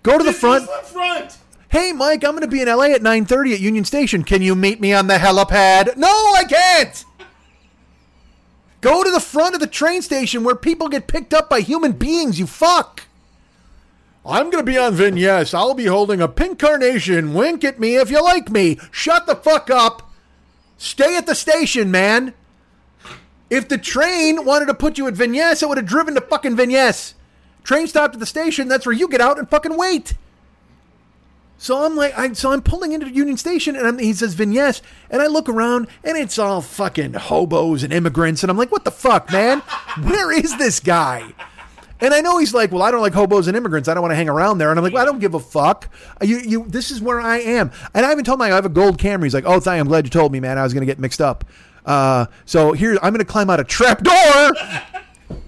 [0.03, 0.65] Go to the front.
[0.67, 1.37] the front.
[1.73, 4.23] Hey, Mike, I'm going to be in LA at 9:30 at Union Station.
[4.23, 5.97] Can you meet me on the helipad?
[5.97, 7.03] No, I can't.
[8.81, 11.93] Go to the front of the train station where people get picked up by human
[11.93, 12.37] beings.
[12.37, 13.07] You fuck.
[14.23, 15.55] I'm going to be on Vignes.
[15.55, 17.33] I'll be holding a pink carnation.
[17.33, 18.77] Wink at me if you like me.
[18.91, 20.11] Shut the fuck up.
[20.77, 22.35] Stay at the station, man.
[23.49, 26.55] If the train wanted to put you at Vignes, it would have driven to fucking
[26.55, 27.15] Vignes.
[27.63, 28.67] Train stopped at the station.
[28.67, 30.13] That's where you get out and fucking wait.
[31.63, 34.81] So I'm like, I so I'm pulling into Union Station, and I'm, he says Vignes,
[35.09, 38.83] and I look around, and it's all fucking hobos and immigrants, and I'm like, what
[38.83, 39.59] the fuck, man?
[40.01, 41.33] Where is this guy?
[42.01, 43.87] And I know he's like, well, I don't like hobos and immigrants.
[43.87, 44.71] I don't want to hang around there.
[44.71, 45.87] And I'm like, well, I don't give a fuck.
[46.21, 47.71] You, you, this is where I am.
[47.93, 49.23] And I even told him I have a gold Camry.
[49.23, 50.57] He's like, oh, I'm glad you told me, man.
[50.57, 51.45] I was going to get mixed up.
[51.85, 54.51] Uh, so here, I'm going to climb out a trap door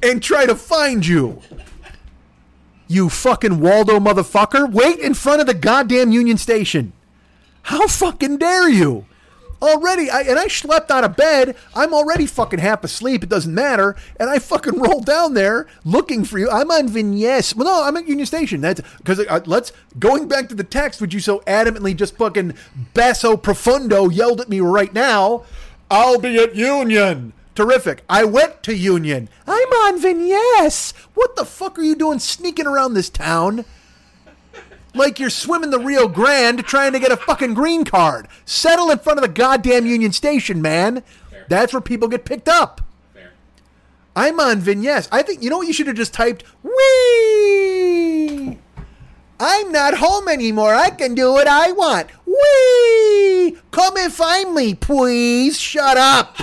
[0.01, 1.41] and try to find you.
[2.87, 4.71] You fucking Waldo motherfucker.
[4.71, 6.93] Wait in front of the goddamn Union Station.
[7.63, 9.05] How fucking dare you?
[9.61, 11.55] Already, I, and I slept out of bed.
[11.73, 13.23] I'm already fucking half asleep.
[13.23, 13.95] It doesn't matter.
[14.19, 16.49] And I fucking rolled down there looking for you.
[16.49, 17.55] I'm on Vignes.
[17.55, 18.61] Well, no, I'm at Union Station.
[18.61, 22.53] That's because uh, let's going back to the text, which you so adamantly just fucking
[22.93, 25.43] basso profundo yelled at me right now.
[25.89, 27.33] I'll be at Union.
[27.55, 28.03] Terrific.
[28.09, 29.29] I went to Union.
[29.47, 30.93] I'm on Vignes.
[31.13, 33.65] What the fuck are you doing sneaking around this town?
[34.95, 38.27] like you're swimming the Rio Grande trying to get a fucking green card.
[38.45, 41.03] Settle in front of the goddamn Union Station, man.
[41.29, 41.45] Fair.
[41.49, 42.81] That's where people get picked up.
[43.13, 43.33] Fair.
[44.15, 45.07] I'm on Vignes.
[45.11, 46.43] I think you know what you should have just typed.
[46.63, 48.57] Wee.
[49.37, 50.73] I'm not home anymore.
[50.73, 52.07] I can do what I want.
[52.25, 53.57] Wee.
[53.71, 55.59] Come and find me, please.
[55.59, 56.37] Shut up.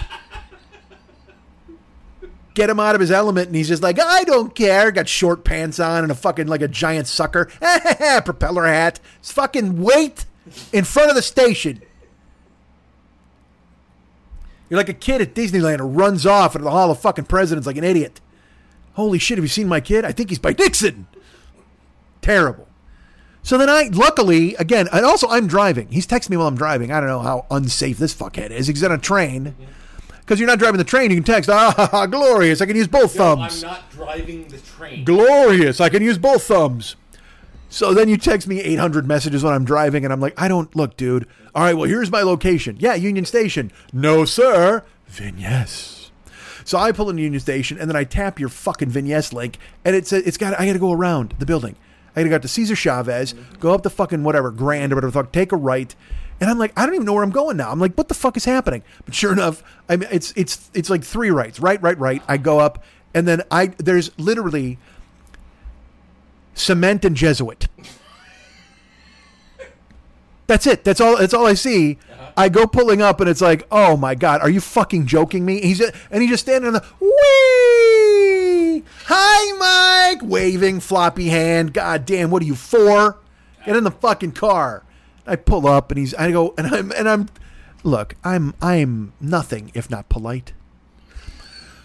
[2.54, 4.90] Get him out of his element, and he's just like, I don't care.
[4.90, 7.46] Got short pants on and a fucking like a giant sucker,
[8.24, 9.00] propeller hat.
[9.20, 10.26] It's fucking wait
[10.72, 11.80] in front of the station.
[14.68, 17.66] You're like a kid at Disneyland who runs off into the Hall of fucking Presidents
[17.66, 18.20] like an idiot.
[18.94, 20.04] Holy shit, have you seen my kid?
[20.04, 21.06] I think he's by Dixon.
[22.20, 22.68] Terrible.
[23.42, 25.88] So then I, luckily, again, and also I'm driving.
[25.88, 26.92] He's texting me while I'm driving.
[26.92, 28.66] I don't know how unsafe this fuckhead is.
[28.66, 29.56] He's on a train.
[30.32, 32.62] Because you're not driving the train, you can text, ah, glorious.
[32.62, 33.62] I can use both thumbs.
[33.62, 35.04] I'm not driving the train.
[35.04, 35.78] Glorious.
[35.78, 36.96] I can use both thumbs.
[37.68, 40.74] So then you text me 800 messages when I'm driving, and I'm like, I don't
[40.74, 41.26] look, dude.
[41.54, 42.78] All right, well, here's my location.
[42.80, 43.70] Yeah, Union Station.
[43.92, 44.84] No, sir.
[45.06, 46.10] Vignes.
[46.64, 49.94] So I pull into Union Station, and then I tap your fucking Vignes link, and
[49.94, 51.76] it's it's got I got to go around the building.
[52.16, 55.10] I got to go to Cesar Chavez, go up the fucking whatever Grand or whatever
[55.10, 55.94] the fuck, take a right,
[56.42, 57.70] and I'm like, I don't even know where I'm going now.
[57.70, 58.82] I'm like, what the fuck is happening?
[59.04, 62.20] But sure enough, I mean, it's it's it's like three rights, right, right, right.
[62.26, 62.82] I go up,
[63.14, 64.76] and then I there's literally
[66.54, 67.68] cement and Jesuit.
[70.48, 70.82] That's it.
[70.82, 71.16] That's all.
[71.16, 71.92] That's all I see.
[72.10, 72.32] Uh-huh.
[72.36, 75.60] I go pulling up, and it's like, oh my god, are you fucking joking me?
[75.60, 78.82] He's and he's just standing in the wee.
[79.04, 81.72] Hi, Mike, waving floppy hand.
[81.72, 83.20] God damn, what are you for?
[83.64, 84.82] Get in the fucking car.
[85.26, 86.14] I pull up, and he's.
[86.14, 87.28] I go, and I'm, and I'm.
[87.84, 90.52] Look, I'm, I'm nothing if not polite.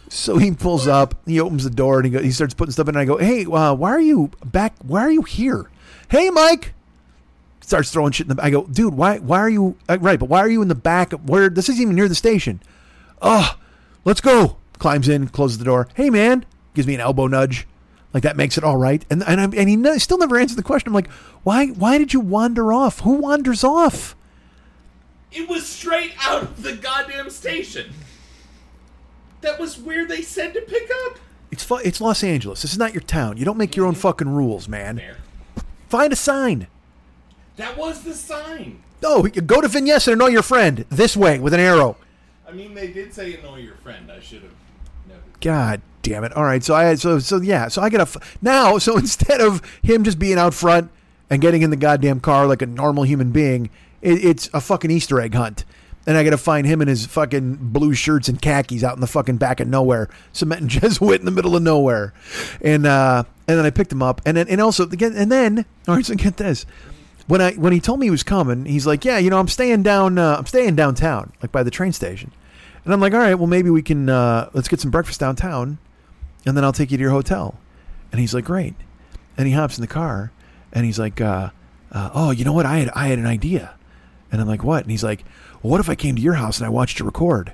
[0.09, 2.95] So he pulls up, he opens the door, and he he starts putting stuff in.
[2.95, 4.73] And I go, "Hey, uh, why are you back?
[4.81, 5.69] Why are you here?
[6.09, 6.73] Hey, Mike."
[7.61, 8.43] Starts throwing shit in the.
[8.43, 9.17] I go, "Dude, why?
[9.17, 10.19] Why are you uh, right?
[10.19, 11.11] But why are you in the back?
[11.11, 12.61] Where this isn't even near the station."
[13.21, 13.57] Oh,
[14.05, 14.57] let's go.
[14.79, 15.87] Climbs in, closes the door.
[15.95, 17.67] Hey, man, gives me an elbow nudge,
[18.13, 19.05] like that makes it all right.
[19.09, 20.89] And and I'm, and he no, still never answered the question.
[20.89, 21.11] I'm like,
[21.43, 21.67] why?
[21.67, 23.01] Why did you wander off?
[23.01, 24.15] Who wanders off?
[25.31, 27.91] It was straight out of the goddamn station.
[29.41, 31.19] That was where they said to pick up.
[31.51, 32.61] It's fu- it's Los Angeles.
[32.61, 33.37] This is not your town.
[33.37, 34.01] You don't make your own mm-hmm.
[34.01, 34.95] fucking rules, man.
[34.95, 35.17] There.
[35.89, 36.67] Find a sign.
[37.57, 38.83] That was the sign.
[39.03, 41.97] Oh, go to Vignes and annoy your friend this way with an arrow.
[42.47, 44.11] I mean, they did say annoy your friend.
[44.11, 44.51] I should have.
[45.39, 46.33] God damn it!
[46.33, 48.77] All right, so I so so yeah, so I got to now.
[48.77, 50.89] So instead of him just being out front
[51.29, 53.69] and getting in the goddamn car like a normal human being,
[54.01, 55.65] it, it's a fucking Easter egg hunt.
[56.05, 59.01] And I got to find him in his fucking blue shirts and khakis out in
[59.01, 62.13] the fucking back of nowhere, cement and Jesuit in the middle of nowhere,
[62.61, 65.65] and uh, and then I picked him up, and then and also again, and then
[65.87, 66.65] all right, so get this.
[67.27, 69.49] When I when he told me he was coming, he's like, "Yeah, you know, I'm
[69.49, 70.17] staying down.
[70.17, 72.31] Uh, I'm staying downtown, like by the train station."
[72.85, 75.77] And I'm like, "All right, well, maybe we can uh, let's get some breakfast downtown,
[76.47, 77.59] and then I'll take you to your hotel."
[78.11, 78.75] And he's like, "Great."
[79.37, 80.31] And he hops in the car,
[80.73, 81.49] and he's like, uh,
[81.91, 82.65] uh, "Oh, you know what?
[82.65, 83.75] I had I had an idea."
[84.31, 85.23] And I'm like, "What?" And he's like,
[85.61, 87.53] well, "What if I came to your house and I watched you record?"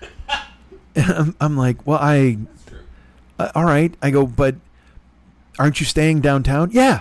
[0.96, 2.38] I'm, I'm like, "Well, I,
[3.38, 4.56] uh, all right." I go, "But
[5.58, 7.00] aren't you staying downtown?" Yeah.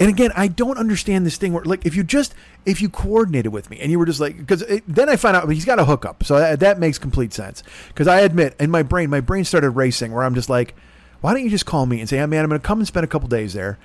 [0.00, 2.34] And again, I don't understand this thing where, like, if you just
[2.64, 5.48] if you coordinated with me and you were just like, because then I find out
[5.50, 7.62] he's got a hookup, so that, that makes complete sense.
[7.88, 10.74] Because I admit, in my brain, my brain started racing, where I'm just like,
[11.20, 12.86] why don't you just call me and say, hey, man, I'm going to come and
[12.86, 13.78] spend a couple days there,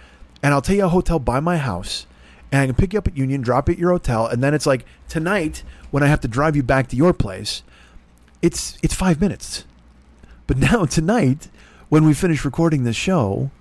[0.43, 2.05] and I'll tell you a hotel by my house,
[2.51, 4.53] and I can pick you up at Union, drop you at your hotel, and then
[4.53, 7.63] it's like tonight when I have to drive you back to your place,
[8.41, 9.65] it's it's five minutes.
[10.45, 11.47] But now tonight,
[11.89, 13.51] when we finish recording this show,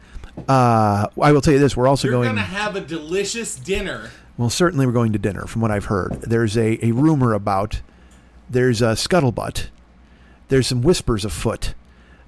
[0.49, 4.11] uh, I will tell you this: we're also You're gonna have a delicious dinner.
[4.39, 6.21] Well, certainly we're going to dinner, from what I've heard.
[6.23, 7.81] There's a, a rumor about,
[8.51, 9.69] there's a scuttlebutt,
[10.49, 11.75] there's some whispers afoot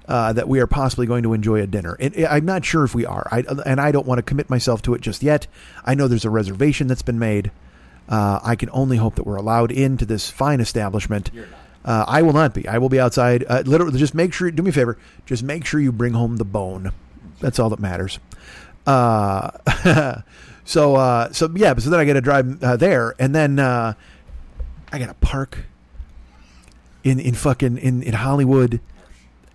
[0.07, 1.95] uh, that we are possibly going to enjoy a dinner.
[1.99, 4.49] And uh, I'm not sure if we are, I, and I don't want to commit
[4.49, 5.45] myself to it just yet.
[5.85, 7.51] I know there's a reservation that's been made.
[8.09, 11.29] Uh, I can only hope that we're allowed into this fine establishment.
[11.85, 12.67] Uh, I will not be.
[12.67, 13.45] I will be outside.
[13.47, 14.49] Uh, literally, just make sure.
[14.49, 14.97] Do me a favor.
[15.27, 16.91] Just make sure you bring home the bone.
[17.39, 18.19] That's all that matters.
[20.69, 21.75] So uh, so yeah.
[21.79, 23.95] So then I got to drive uh, there, and then uh,
[24.91, 25.65] I got to park
[27.03, 28.79] in in fucking in in Hollywood.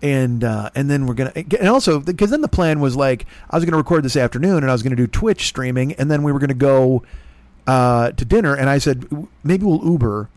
[0.01, 3.55] And uh, and then we're gonna and also because then the plan was like I
[3.55, 6.33] was gonna record this afternoon and I was gonna do Twitch streaming and then we
[6.33, 7.01] were gonna go
[7.65, 9.07] uh, to dinner and I said
[9.41, 10.29] maybe we'll Uber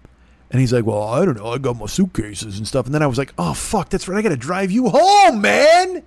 [0.53, 1.49] and he's like, well, I don't know.
[1.49, 2.87] I got my suitcases and stuff.
[2.87, 4.17] And then I was like, oh, fuck, that's right.
[4.17, 6.05] I got to drive you home, man.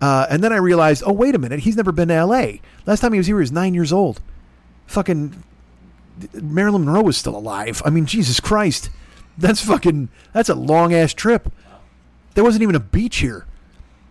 [0.00, 1.60] Uh, and then I realized, oh, wait a minute.
[1.60, 2.60] He's never been to L.A.
[2.84, 4.20] Last time he was here, he was nine years old.
[4.86, 5.42] Fucking
[6.34, 7.82] Marilyn Monroe was still alive.
[7.84, 8.90] I mean, Jesus Christ.
[9.38, 11.52] That's fucking, that's a long ass trip.
[12.34, 13.46] There wasn't even a beach here.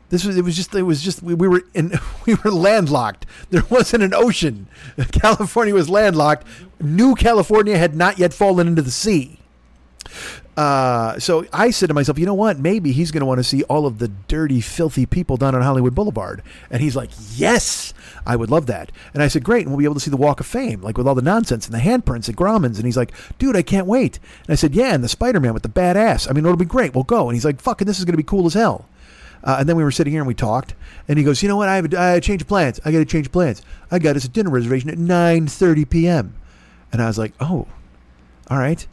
[0.09, 1.93] This was, it was just, it was just, we, we were in,
[2.25, 3.25] we were landlocked.
[3.49, 4.67] There wasn't an ocean.
[5.11, 6.45] California was landlocked.
[6.79, 9.39] New California had not yet fallen into the sea.
[10.57, 12.59] Uh, so I said to myself, you know what?
[12.59, 15.61] Maybe he's going to want to see all of the dirty, filthy people down on
[15.61, 16.41] Hollywood Boulevard.
[16.69, 17.93] And he's like, yes,
[18.25, 18.91] I would love that.
[19.13, 19.65] And I said, great.
[19.65, 21.65] And we'll be able to see the Walk of Fame, like with all the nonsense
[21.65, 22.77] and the handprints at Grauman's.
[22.77, 24.19] And he's like, dude, I can't wait.
[24.47, 26.29] And I said, yeah, and the Spider Man with the badass.
[26.29, 26.95] I mean, it'll be great.
[26.95, 27.27] We'll go.
[27.27, 28.87] And he's like, fucking, this is going to be cool as hell.
[29.43, 30.73] Uh, and then we were sitting here and we talked.
[31.09, 31.67] And he goes, you know what?
[31.67, 32.79] I have a, I change of plans.
[32.85, 33.61] I got to change plans.
[33.91, 36.35] I got us a dinner reservation at 9.30 p.m.
[36.93, 37.67] And I was like, oh,
[38.49, 38.87] all right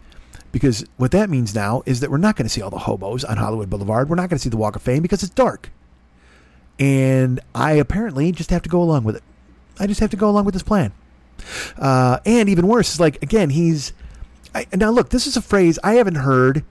[0.53, 3.25] because what that means now is that we're not going to see all the hobos
[3.25, 4.09] on Hollywood Boulevard.
[4.09, 5.73] We're not going to see the Walk of Fame because it's dark.
[6.79, 9.23] And I apparently just have to go along with it.
[9.79, 10.93] I just have to go along with this plan.
[11.79, 13.93] Uh, and even worse is like, again, he's.
[14.55, 16.65] I, now, look, this is a phrase I haven't heard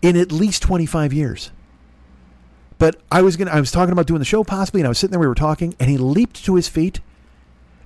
[0.00, 1.50] in at least 25 years.
[2.78, 4.98] But I was gonna I was talking about doing the show possibly, and I was
[4.98, 7.00] sitting there, we were talking, and he leaped to his feet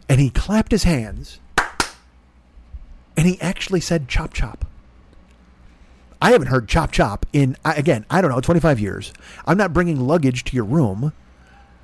[0.09, 1.41] and he clapped his hands
[3.16, 4.64] and he actually said chop chop.
[6.21, 8.05] I haven't heard chop chop in again.
[8.11, 9.12] I don't know, twenty five years.
[9.47, 11.12] I'm not bringing luggage to your room.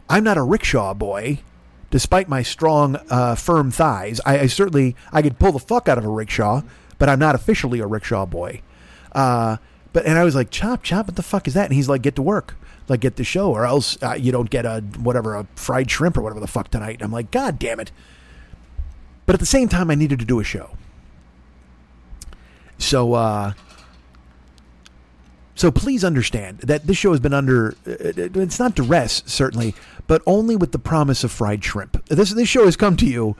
[0.08, 1.40] I'm not a rickshaw boy,
[1.90, 4.20] despite my strong, uh, firm thighs.
[4.26, 6.62] I, I, certainly I could pull the fuck out of a rickshaw,
[6.98, 8.60] but I'm not officially a rickshaw boy.
[9.12, 9.56] Uh,
[9.92, 11.66] but and I was like, chop chop, what the fuck is that?
[11.66, 12.56] And he's like, get to work,
[12.88, 16.18] like get the show, or else uh, you don't get a whatever a fried shrimp
[16.18, 16.94] or whatever the fuck tonight.
[16.94, 17.92] And I'm like, god damn it.
[19.26, 20.76] But at the same time, I needed to do a show.
[22.76, 23.52] So uh,
[25.54, 29.74] so please understand that this show has been under, uh, it's not duress, certainly,
[30.06, 32.04] but only with the promise of fried shrimp.
[32.06, 33.36] This, this show has come to you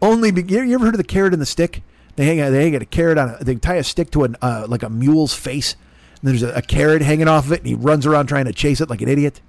[0.00, 1.82] only, be, you ever heard of the carrot and the stick?
[2.16, 4.66] They hang, they hang a carrot on, a, they tie a stick to an, uh,
[4.68, 5.74] like a mule's face,
[6.20, 8.52] and there's a, a carrot hanging off of it, and he runs around trying to
[8.52, 9.40] chase it like an idiot.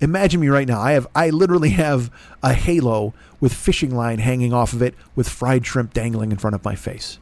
[0.00, 0.80] Imagine me right now.
[0.80, 2.10] I have, I literally have
[2.42, 6.54] a halo with fishing line hanging off of it with fried shrimp dangling in front
[6.54, 7.18] of my face.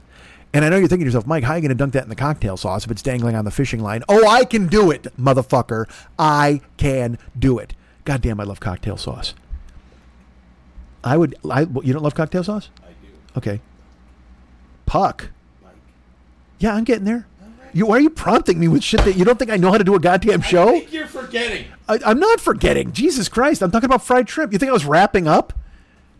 [0.54, 2.04] And I know you're thinking to yourself, Mike, how are you going to dunk that
[2.04, 4.04] in the cocktail sauce if it's dangling on the fishing line?
[4.08, 5.90] Oh, I can do it, motherfucker.
[6.16, 7.74] I can do it.
[8.04, 9.34] God damn, I love cocktail sauce.
[11.02, 11.34] I would.
[11.50, 12.70] I you don't love cocktail sauce?
[12.82, 13.12] I do.
[13.36, 13.60] Okay.
[14.86, 15.30] Puck.
[15.62, 15.72] Mike.
[16.60, 17.26] Yeah, I'm getting there.
[17.72, 19.78] You, why are you prompting me with shit that you don't think I know how
[19.78, 20.68] to do a goddamn show?
[20.68, 21.66] I think you're forgetting.
[21.88, 22.92] I, I'm not forgetting.
[22.92, 24.52] Jesus Christ, I'm talking about fried shrimp.
[24.52, 25.52] You think I was wrapping up?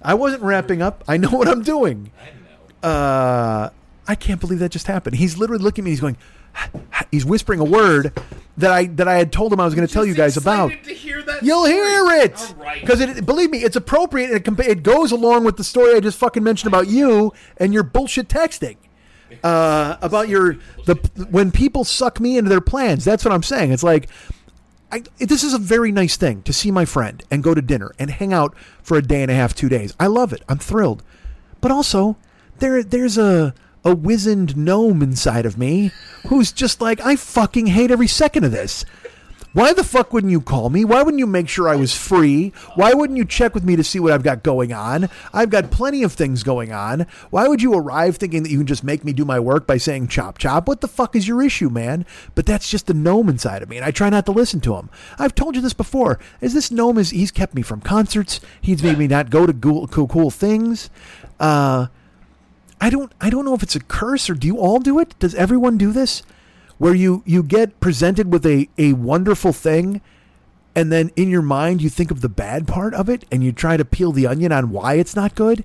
[0.02, 1.04] I wasn't wrapping up.
[1.06, 2.10] I know what I'm doing.
[2.20, 2.88] I know.
[2.88, 3.70] Uh,
[4.06, 5.16] I can't believe that just happened.
[5.16, 5.90] He's literally looking at me.
[5.90, 6.16] He's going,
[7.10, 8.12] he's whispering a word
[8.56, 10.70] that I that I had told him I was going to tell you guys about.
[10.72, 11.72] Hear You'll story.
[11.72, 12.80] hear it All right.
[12.80, 13.26] because it.
[13.26, 14.30] Believe me, it's appropriate.
[14.30, 17.32] And it, compa- it goes along with the story I just fucking mentioned about you
[17.56, 18.76] and your bullshit texting
[19.42, 20.94] uh, about your the
[21.30, 23.04] when people suck me into their plans.
[23.04, 23.72] That's what I'm saying.
[23.72, 24.08] It's like.
[24.92, 27.92] I, this is a very nice thing to see my friend and go to dinner
[27.98, 29.92] and hang out for a day and a half, two days.
[29.98, 30.42] I love it.
[30.48, 31.02] I'm thrilled,
[31.60, 32.16] but also
[32.60, 35.92] there there's a a wizened gnome inside of me
[36.28, 38.84] who's just like I fucking hate every second of this.
[39.54, 40.84] Why the fuck wouldn't you call me?
[40.84, 42.52] Why wouldn't you make sure I was free?
[42.74, 45.08] Why wouldn't you check with me to see what I've got going on?
[45.32, 47.06] I've got plenty of things going on.
[47.30, 49.76] Why would you arrive thinking that you can just make me do my work by
[49.76, 50.66] saying chop chop?
[50.66, 52.04] What the fuck is your issue, man?
[52.34, 54.74] But that's just the gnome inside of me, and I try not to listen to
[54.74, 54.90] him.
[55.20, 56.18] I've told you this before.
[56.40, 58.40] Is this gnome is he's kept me from concerts.
[58.60, 60.90] He's made me not go to cool cool, cool things.
[61.38, 61.86] Uh,
[62.80, 65.18] I don't I don't know if it's a curse or do you all do it?
[65.18, 66.22] Does everyone do this?
[66.78, 70.00] Where you you get presented with a a wonderful thing
[70.74, 73.52] and then in your mind you think of the bad part of it and you
[73.52, 75.64] try to peel the onion on why it's not good?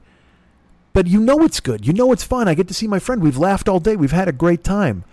[0.93, 1.85] But you know it's good.
[1.85, 2.47] You know it's fun.
[2.47, 3.21] I get to see my friend.
[3.21, 3.95] We've laughed all day.
[3.95, 5.03] We've had a great time.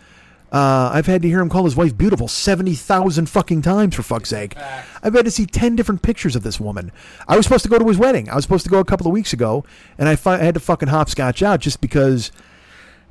[0.53, 4.28] Uh, I've had to hear him call his wife beautiful 70,000 fucking times, for fuck's
[4.30, 4.55] sake.
[5.03, 6.92] I've had to see 10 different pictures of this woman.
[7.26, 8.30] I was supposed to go to his wedding.
[8.30, 9.64] I was supposed to go a couple of weeks ago,
[9.99, 12.30] and I, fu- I had to fucking hopscotch out just because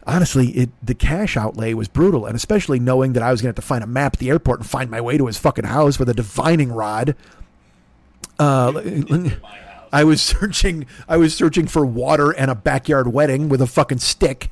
[0.08, 3.58] honestly, it the cash outlay was brutal, and especially knowing that I was going to
[3.58, 5.66] have to find a map at the airport and find my way to his fucking
[5.66, 7.16] house with a divining rod.
[8.40, 8.82] Uh,
[9.92, 10.86] I was searching.
[11.08, 14.52] I was searching for water and a backyard wedding with a fucking stick.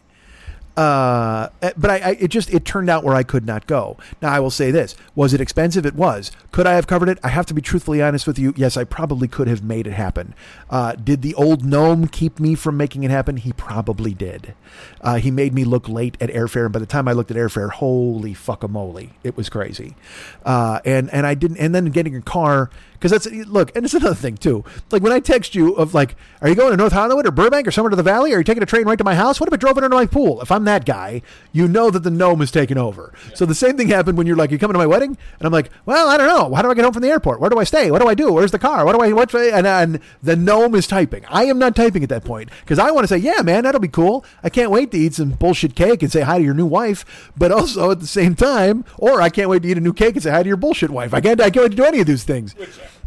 [0.76, 3.97] Uh, but I, I, it just it turned out where I could not go.
[4.21, 5.86] Now I will say this: was it expensive?
[5.86, 6.32] It was.
[6.51, 7.19] Could I have covered it?
[7.24, 8.53] I have to be truthfully honest with you.
[8.55, 10.34] Yes, I probably could have made it happen.
[10.69, 13.38] Uh, did the old gnome keep me from making it happen?
[13.38, 14.55] He probably did.
[15.01, 17.38] Uh, he made me look late at airfare, and by the time I looked at
[17.38, 19.95] airfare, holy fuckamole, it was crazy.
[20.43, 21.57] Uh, and and I didn't.
[21.57, 22.71] And then getting a car
[23.03, 24.63] because that's look, and it's another thing too.
[24.89, 27.67] Like when I text you of like, are you going to North Hollywood or Burbank
[27.67, 28.32] or somewhere to the Valley?
[28.32, 29.41] Or are you taking a train right to my house?
[29.41, 30.41] What if I drove it into my pool?
[30.41, 33.14] If I'm that guy, you know that the gnome is taken over.
[33.36, 35.18] So the same thing happened when you're like, you're coming to my wedding?
[35.39, 36.53] And I'm like, well, I don't know.
[36.53, 37.39] How do I get home from the airport?
[37.39, 37.91] Where do I stay?
[37.91, 38.32] What do I do?
[38.32, 38.86] Where's the car?
[38.86, 39.14] What do I?
[39.14, 39.34] What?
[39.34, 41.26] And, and the gnome is typing.
[41.28, 43.82] I am not typing at that point because I want to say, yeah, man, that'll
[43.82, 44.26] be cool.
[44.43, 47.32] I can't wait to eat some bullshit cake and say hi to your new wife.
[47.38, 50.16] But also at the same time, or I can't wait to eat a new cake
[50.16, 51.14] and say hi to your bullshit wife.
[51.14, 51.39] I can't.
[51.41, 52.55] I can't wait to do any of these things.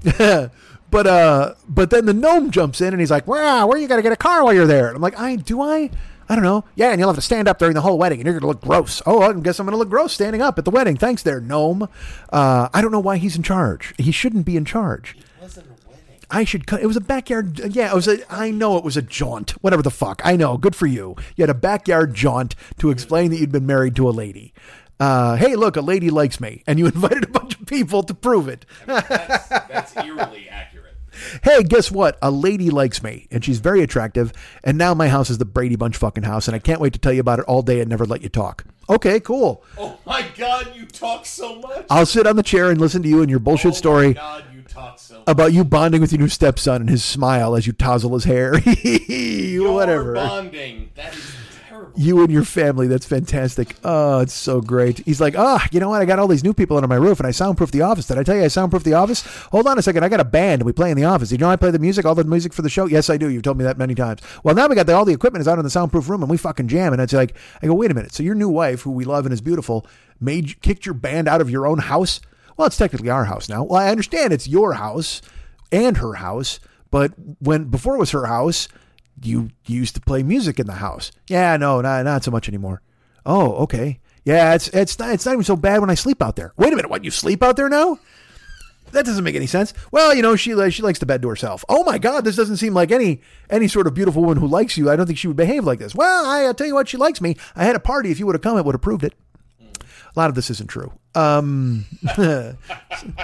[0.91, 3.97] but uh, but then the gnome jumps in and he's like, "Wow, where you got
[3.97, 5.91] to get a car while you're there?" And I'm like, "I do I."
[6.29, 6.64] I don't know.
[6.74, 8.47] Yeah, and you'll have to stand up during the whole wedding, and you're going to
[8.49, 9.01] look gross.
[9.07, 10.97] Oh, I guess I'm going to look gross standing up at the wedding.
[10.97, 11.89] Thanks, there, gnome.
[12.33, 13.95] Uh, I don't know why he's in charge.
[13.99, 15.16] He shouldn't be in charge.
[15.16, 16.20] It wasn't a wedding.
[16.31, 16.83] I should cut.
[16.83, 17.59] It was a backyard.
[17.74, 18.18] Yeah, it was a.
[18.33, 19.53] I know it was a jaunt.
[19.62, 20.20] Whatever the fuck.
[20.24, 20.57] I know.
[20.59, 21.14] Good for you.
[21.37, 24.53] You had a backyard jaunt to explain that you'd been married to a lady.
[24.99, 28.14] Uh, hey, look, a lady likes me, and you invited a bunch of people to
[28.14, 28.64] prove it.
[28.87, 30.66] That's, that's eerily accurate.
[31.43, 32.18] Hey, guess what?
[32.22, 34.33] A lady likes me, and she's very attractive.
[34.64, 36.99] And now my house is the Brady Bunch fucking house, and I can't wait to
[36.99, 38.64] tell you about it all day and never let you talk.
[38.89, 39.64] Okay, cool.
[39.77, 41.87] Oh my god, you talk so much.
[41.91, 44.12] I'll sit on the chair and listen to you and your bullshit oh story My
[44.14, 45.24] god, you talk so much.
[45.27, 48.53] about you bonding with your new stepson and his smile as you tousle his hair.
[48.61, 50.14] Whatever.
[50.14, 50.91] bonding.
[50.95, 51.24] That is.
[51.97, 52.87] You and your family.
[52.87, 53.77] That's fantastic.
[53.83, 54.99] Oh, it's so great.
[54.99, 56.03] He's like, ah, you know what?
[56.03, 58.07] I got all these new people under my roof, and I soundproof the office.
[58.07, 59.23] Did I tell you I soundproof the office?
[59.51, 60.05] Hold on a second.
[60.05, 61.33] I got a band, and we play in the office.
[61.33, 62.87] You know I play the music, all the music for the show.
[62.87, 63.29] Yes, I do.
[63.29, 64.21] You've told me that many times.
[64.43, 66.31] Well, now we got the, all the equipment is out in the soundproof room, and
[66.31, 66.93] we fucking jam.
[66.93, 68.13] And it's like, I go, wait a minute.
[68.13, 69.87] So your new wife, who we love and is beautiful,
[70.21, 72.21] made kicked your band out of your own house?
[72.57, 73.65] Well, it's technically our house now.
[73.65, 75.21] Well, I understand it's your house
[75.73, 76.59] and her house,
[76.91, 78.69] but when before it was her house,
[79.23, 81.11] you used to play music in the house.
[81.29, 82.83] Yeah, no, not not so much anymore.
[83.25, 84.01] Oh, okay.
[84.25, 86.53] Yeah, it's it's not, it's not even so bad when I sleep out there.
[86.57, 87.05] Wait a minute, what?
[87.05, 87.99] You sleep out there now?
[88.93, 89.75] That doesn't make any sense.
[89.91, 91.64] Well, you know, she she likes the bed to herself.
[91.69, 94.77] Oh my God, this doesn't seem like any any sort of beautiful woman who likes
[94.77, 94.89] you.
[94.91, 95.95] I don't think she would behave like this.
[95.95, 97.37] Well, I, I'll tell you what, she likes me.
[97.55, 98.11] I had a party.
[98.11, 99.14] If you would have come, it would have proved it.
[100.17, 100.93] A lot of this isn't true.
[101.14, 101.85] Um,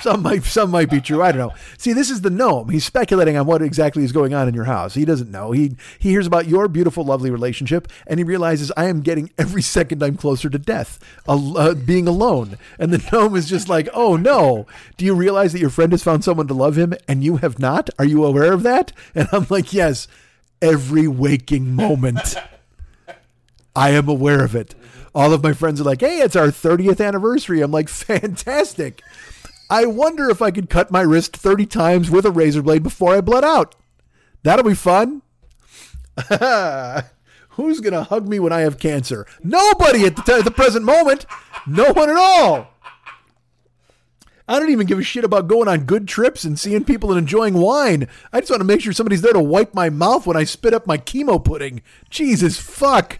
[0.03, 1.23] some might some might be true.
[1.23, 1.55] I don't know.
[1.79, 2.69] See, this is the gnome.
[2.69, 4.93] He's speculating on what exactly is going on in your house.
[4.93, 5.53] He doesn't know.
[5.53, 9.63] He he hears about your beautiful, lovely relationship, and he realizes I am getting every
[9.79, 12.59] second I'm closer to death, uh, being alone.
[12.79, 14.67] And the gnome is just like, oh no.
[14.99, 17.59] Do you realize that your friend has found someone to love him, and you have
[17.59, 17.89] not?
[17.99, 18.93] Are you aware of that?
[19.15, 20.09] And I'm like, yes,
[20.61, 22.37] every waking moment.
[23.75, 24.75] I am aware of it.
[25.15, 27.61] All of my friends are like, hey, it's our 30th anniversary.
[27.61, 29.03] I'm like, fantastic.
[29.69, 33.15] I wonder if I could cut my wrist 30 times with a razor blade before
[33.15, 33.75] I bled out.
[34.43, 35.23] That'll be fun.
[37.51, 39.27] Who's going to hug me when I have cancer?
[39.43, 41.27] Nobody at the, t- at the present moment.
[41.67, 42.69] No one at all.
[44.49, 47.19] I don't even give a shit about going on good trips and seeing people and
[47.19, 48.09] enjoying wine.
[48.33, 50.75] I just want to make sure somebody's there to wipe my mouth when I spit
[50.75, 51.81] up my chemo pudding.
[52.11, 53.19] Jesus fuck.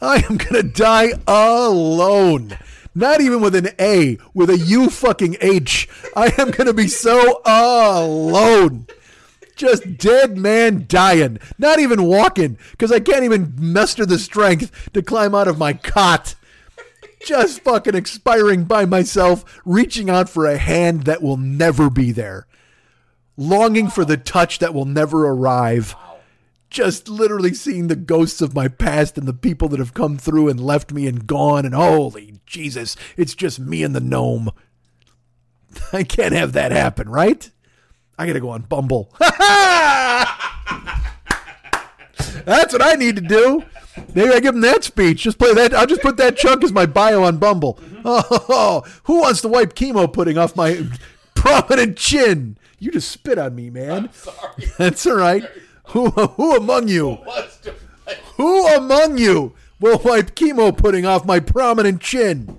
[0.00, 2.58] I am going to die alone.
[2.94, 5.88] Not even with an A, with a U fucking H.
[6.16, 8.86] I am going to be so alone.
[9.54, 11.38] Just dead man dying.
[11.58, 15.74] Not even walking because I can't even muster the strength to climb out of my
[15.74, 16.34] cot.
[17.24, 22.46] Just fucking expiring by myself, reaching out for a hand that will never be there.
[23.36, 25.94] Longing for the touch that will never arrive
[26.70, 30.48] just literally seeing the ghosts of my past and the people that have come through
[30.48, 34.50] and left me and gone and holy Jesus, it's just me and the gnome.
[35.92, 37.50] I can't have that happen, right?
[38.16, 39.14] I gotta go on Bumble.
[42.44, 43.64] That's what I need to do.
[44.14, 45.22] Maybe I give him that speech.
[45.22, 45.74] Just play that.
[45.74, 47.74] I'll just put that chunk as my bio on Bumble.
[47.74, 48.00] Mm-hmm.
[48.04, 50.86] Oh, who wants to wipe chemo pudding off my
[51.34, 52.56] prominent chin?
[52.78, 54.10] You just spit on me, man.
[54.12, 54.64] Sorry.
[54.78, 55.44] That's all right.
[55.90, 57.18] Who, who among you?
[58.36, 62.58] Who among you will wipe chemo pudding off my prominent chin?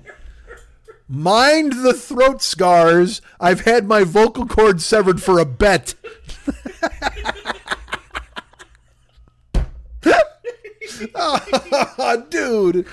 [1.08, 3.22] Mind the throat scars.
[3.40, 5.96] I've had my vocal cord severed for a bet.
[12.30, 12.86] Dude,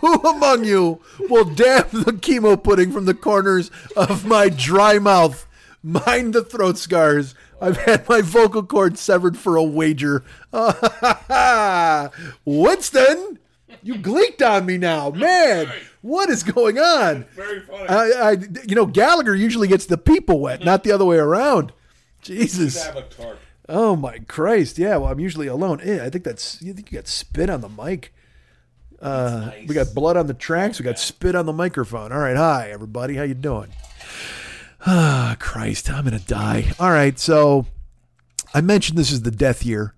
[0.00, 5.46] who among you will damn the chemo pudding from the corners of my dry mouth?
[5.82, 7.34] Mind the throat scars.
[7.60, 10.24] I've had my vocal cord severed for a wager.
[12.44, 13.38] Winston,
[13.82, 15.72] you gleeked on me now, man.
[16.02, 17.24] What is going on?
[17.34, 17.88] Very funny.
[17.88, 18.36] I, I,
[18.66, 21.72] you know, Gallagher usually gets the people wet, not the other way around.
[22.20, 22.88] Jesus.
[23.68, 24.78] Oh my Christ!
[24.78, 25.80] Yeah, well, I'm usually alone.
[25.82, 26.62] Eh, I think that's.
[26.62, 28.12] You think you got spit on the mic?
[29.00, 29.68] Uh, nice.
[29.68, 30.78] We got blood on the tracks.
[30.78, 32.12] We got spit on the microphone.
[32.12, 33.16] All right, hi everybody.
[33.16, 33.70] How you doing?
[34.84, 36.72] Ah, Christ, I'm gonna die.
[36.78, 37.66] All right, so
[38.54, 39.94] I mentioned this is the death year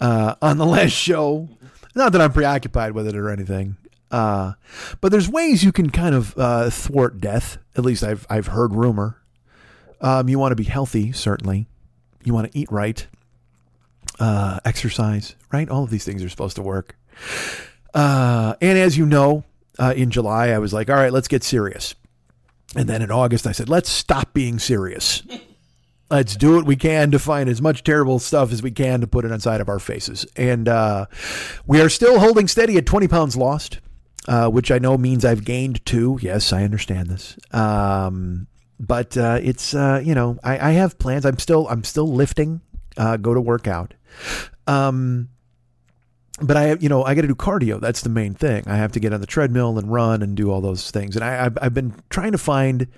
[0.00, 1.48] uh, on the last show.
[1.94, 3.76] Not that I'm preoccupied with it or anything,
[4.10, 4.52] uh,
[5.00, 7.58] but there's ways you can kind of uh, thwart death.
[7.76, 9.22] At least I've I've heard rumor.
[10.00, 11.68] Um, you want to be healthy, certainly.
[12.22, 13.06] You want to eat right,
[14.20, 15.68] uh, exercise, right?
[15.70, 16.96] All of these things are supposed to work.
[17.94, 19.44] Uh, and as you know,
[19.78, 21.94] uh, in July, I was like, all right, let's get serious.
[22.74, 25.22] And then in August, I said, let's stop being serious.
[26.08, 29.08] Let's do what we can to find as much terrible stuff as we can to
[29.08, 30.24] put it inside of our faces.
[30.36, 31.06] And uh,
[31.66, 33.80] we are still holding steady at 20 pounds lost,
[34.28, 36.16] uh, which I know means I've gained two.
[36.22, 37.36] Yes, I understand this.
[37.52, 38.46] Um,
[38.78, 41.24] but uh, it's uh, you know I, I have plans.
[41.24, 42.60] I'm still I'm still lifting.
[42.96, 43.94] Uh, go to work out.
[44.66, 45.28] Um,
[46.40, 47.80] but I you know I got to do cardio.
[47.80, 48.64] That's the main thing.
[48.66, 51.16] I have to get on the treadmill and run and do all those things.
[51.16, 52.88] And I I've, I've been trying to find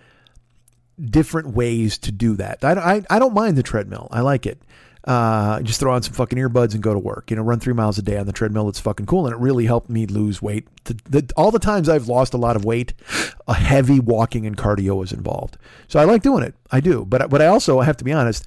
[1.03, 2.65] different ways to do that.
[2.65, 4.09] I, I, I don't mind the treadmill.
[4.11, 4.61] I like it.
[5.05, 7.31] Uh, just throw on some fucking earbuds and go to work.
[7.31, 8.69] You know, run three miles a day on the treadmill.
[8.69, 10.67] It's fucking cool, and it really helped me lose weight.
[10.85, 12.93] The, the, all the times I've lost a lot of weight,
[13.47, 15.57] a heavy walking and cardio was involved.
[15.87, 16.55] So I like doing it.
[16.71, 18.45] I do, but but I also I have to be honest.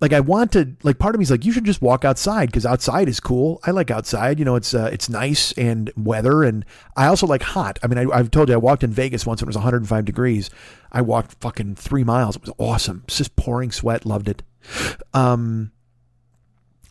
[0.00, 2.46] Like I want to, like part of me is like you should just walk outside
[2.46, 3.60] because outside is cool.
[3.64, 4.38] I like outside.
[4.38, 6.64] You know, it's uh, it's nice and weather, and
[6.96, 7.78] I also like hot.
[7.82, 9.42] I mean, I, I've told you I walked in Vegas once.
[9.42, 10.50] It was 105 degrees.
[10.92, 12.36] I walked fucking three miles.
[12.36, 13.02] It was awesome.
[13.08, 14.06] It's just pouring sweat.
[14.06, 14.42] Loved it.
[15.14, 15.72] Um,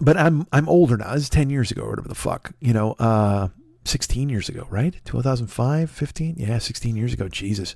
[0.02, 1.14] but I'm I'm older now.
[1.14, 2.52] This is 10 years ago or whatever the fuck.
[2.60, 3.48] You know, uh,
[3.86, 4.96] 16 years ago, right?
[5.06, 6.36] 2005, 15?
[6.38, 7.28] Yeah, 16 years ago.
[7.30, 7.76] Jesus.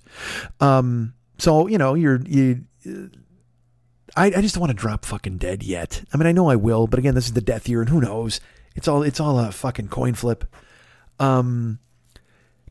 [0.59, 2.65] Um, so, you know, you're you
[4.16, 6.03] I, I just don't want to drop fucking dead yet.
[6.14, 8.01] I mean, I know I will, but again, this is the death year and who
[8.01, 8.41] knows?
[8.76, 10.45] It's all it's all a fucking coin flip.
[11.20, 11.80] Um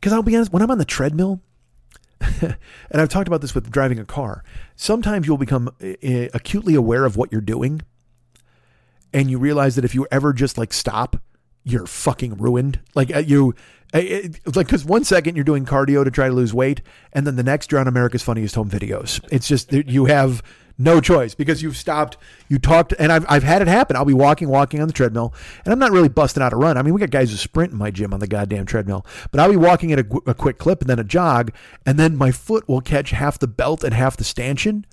[0.00, 1.40] cuz I'll be honest, when I'm on the treadmill,
[2.20, 2.56] and
[2.92, 4.44] I've talked about this with driving a car.
[4.76, 7.82] Sometimes you'll become uh, acutely aware of what you're doing
[9.12, 11.16] and you realize that if you ever just like stop,
[11.64, 12.80] you're fucking ruined.
[12.94, 13.54] Like uh, you,
[13.92, 16.80] like because one second you're doing cardio to try to lose weight,
[17.12, 19.20] and then the next you're on America's Funniest Home Videos.
[19.30, 20.42] It's just that you have
[20.80, 22.16] no choice because you've stopped.
[22.48, 23.96] You talked, and I've I've had it happen.
[23.96, 26.76] I'll be walking, walking on the treadmill, and I'm not really busting out a run.
[26.76, 29.40] I mean, we got guys who sprint in my gym on the goddamn treadmill, but
[29.40, 31.52] I'll be walking at a, a quick clip and then a jog,
[31.84, 34.86] and then my foot will catch half the belt and half the stanchion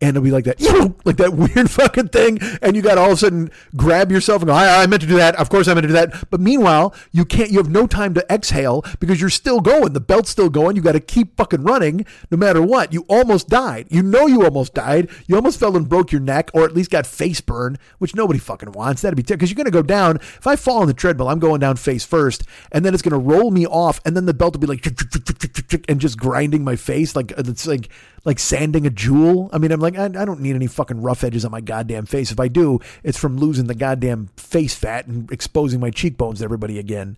[0.00, 0.60] and it'll be like that,
[1.04, 2.38] like that weird fucking thing.
[2.62, 5.08] And you got all of a sudden grab yourself and go, I, I meant to
[5.08, 5.34] do that.
[5.36, 6.30] Of course I meant to do that.
[6.30, 9.92] But meanwhile, you can't, you have no time to exhale because you're still going.
[9.92, 10.76] The belt's still going.
[10.76, 12.92] You got to keep fucking running no matter what.
[12.92, 13.88] You almost died.
[13.90, 15.10] You know you almost died.
[15.26, 18.38] You almost fell and broke your neck or at least got face burn, which nobody
[18.38, 19.02] fucking wants.
[19.02, 20.16] That'd be terrible because you're to go down.
[20.16, 23.16] If I fall on the treadmill, I'm going down face first and then it's to
[23.16, 24.86] roll me off and then the belt will be like,
[25.88, 27.16] and just grinding my face.
[27.16, 27.88] Like it's like,
[28.28, 29.48] like sanding a jewel.
[29.54, 32.04] I mean, I'm like, I, I, don't need any fucking rough edges on my goddamn
[32.04, 32.30] face.
[32.30, 36.44] If I do, it's from losing the goddamn face fat and exposing my cheekbones to
[36.44, 37.16] everybody again.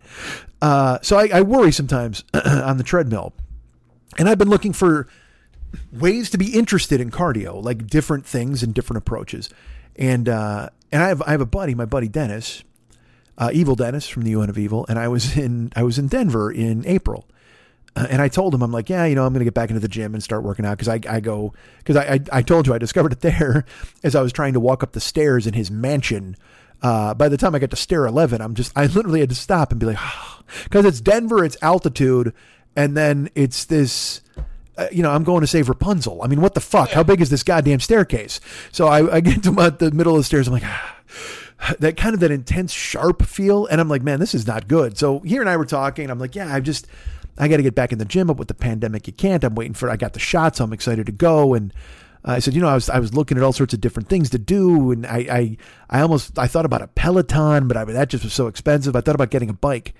[0.63, 3.33] Uh, so I, I worry sometimes on the treadmill.
[4.19, 5.09] And I've been looking for
[5.93, 9.51] ways to be interested in cardio, like different things and different approaches.
[9.97, 12.63] And uh, and I have I have a buddy, my buddy Dennis,
[13.37, 16.07] uh, Evil Dennis from the UN of Evil, and I was in I was in
[16.07, 17.27] Denver in April
[17.97, 19.81] and I told him, I'm like, yeah, you know, I'm going to get back into
[19.81, 22.67] the gym and start working out because I, I go, because I, I, I, told
[22.67, 23.65] you I discovered it there
[24.03, 26.37] as I was trying to walk up the stairs in his mansion.
[26.83, 29.35] Uh, by the time I got to stair 11, I'm just, I literally had to
[29.35, 29.99] stop and be like,
[30.65, 32.33] because it's Denver, it's altitude,
[32.77, 34.23] and then it's this,
[34.79, 36.23] uh, you know, I'm going to save Rapunzel.
[36.23, 36.91] I mean, what the fuck?
[36.91, 38.41] How big is this goddamn staircase?
[38.73, 40.47] So I, I get to my, the middle of the stairs.
[40.47, 40.65] I'm like,
[41.81, 44.97] that kind of that intense sharp feel and i'm like man this is not good
[44.97, 46.87] so here and i were talking i'm like yeah i just
[47.39, 49.43] I got to get back in the gym, but with the pandemic, you can't.
[49.45, 49.91] I'm waiting for.
[49.91, 50.59] I got the shots.
[50.59, 51.55] so I'm excited to go.
[51.55, 51.73] And
[52.27, 54.09] uh, I said, you know, I was I was looking at all sorts of different
[54.09, 55.57] things to do, and I I,
[55.89, 58.95] I almost I thought about a Peloton, but I mean, that just was so expensive.
[58.95, 59.95] I thought about getting a bike,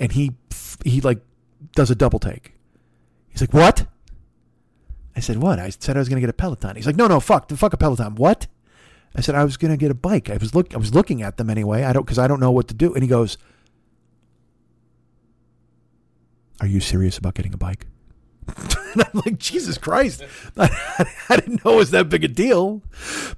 [0.00, 0.32] and he
[0.84, 1.20] he like
[1.74, 2.54] does a double take.
[3.28, 3.86] He's like, what?
[5.16, 5.58] I said, what?
[5.58, 6.76] I said I was going to get a Peloton.
[6.76, 8.14] He's like, no, no, fuck, fuck a Peloton.
[8.14, 8.46] What?
[9.14, 10.30] I said I was going to get a bike.
[10.30, 11.84] I was look I was looking at them anyway.
[11.84, 12.94] I don't cuz I don't know what to do.
[12.94, 13.36] And he goes,
[16.62, 17.86] "Are you serious about getting a bike?"
[18.92, 20.24] and I'm like, Jesus Christ.
[20.56, 22.82] I, didn't know it was that big a deal.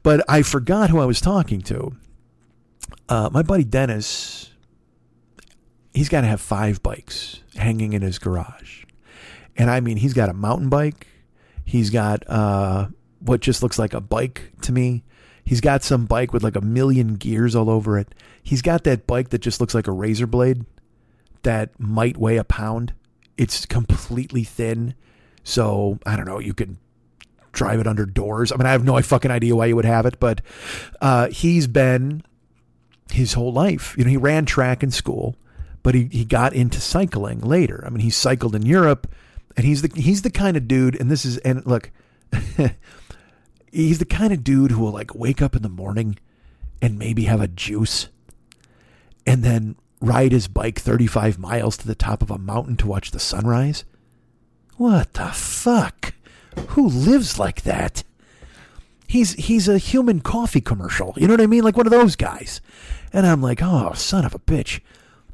[0.03, 1.97] But I forgot who I was talking to.
[3.09, 4.51] Uh, my buddy Dennis,
[5.93, 8.85] he's got to have five bikes hanging in his garage.
[9.57, 11.07] And I mean, he's got a mountain bike.
[11.65, 12.89] He's got uh,
[13.21, 15.05] what just looks like a bike to me.
[15.45, 18.15] He's got some bike with like a million gears all over it.
[18.43, 20.65] He's got that bike that just looks like a razor blade
[21.43, 22.95] that might weigh a pound.
[23.37, 24.95] It's completely thin.
[25.43, 26.39] So I don't know.
[26.39, 26.77] You could
[27.55, 28.53] drive it under doors.
[28.53, 30.41] I mean, I have no fucking idea why you would have it, but
[31.01, 32.23] uh, he's been
[33.13, 33.95] his whole life.
[33.97, 35.37] You know, he ran track in school,
[35.83, 37.83] but he, he got into cycling later.
[37.87, 39.07] I mean, he cycled in Europe,
[39.57, 41.01] and he's the he's the kind of dude.
[41.01, 41.91] And this is and look,
[43.73, 46.19] he's the kind of dude who will like wake up in the morning
[46.83, 48.09] and maybe have a juice,
[49.27, 53.11] and then ride his bike 35 miles to the top of a mountain to watch
[53.11, 53.85] the sunrise.
[54.77, 56.15] What the fuck?
[56.69, 58.03] Who lives like that?
[59.07, 61.15] He's he's a human coffee commercial.
[61.17, 61.63] You know what I mean?
[61.63, 62.61] Like one of those guys.
[63.13, 64.81] And I'm like, "Oh, son of a bitch.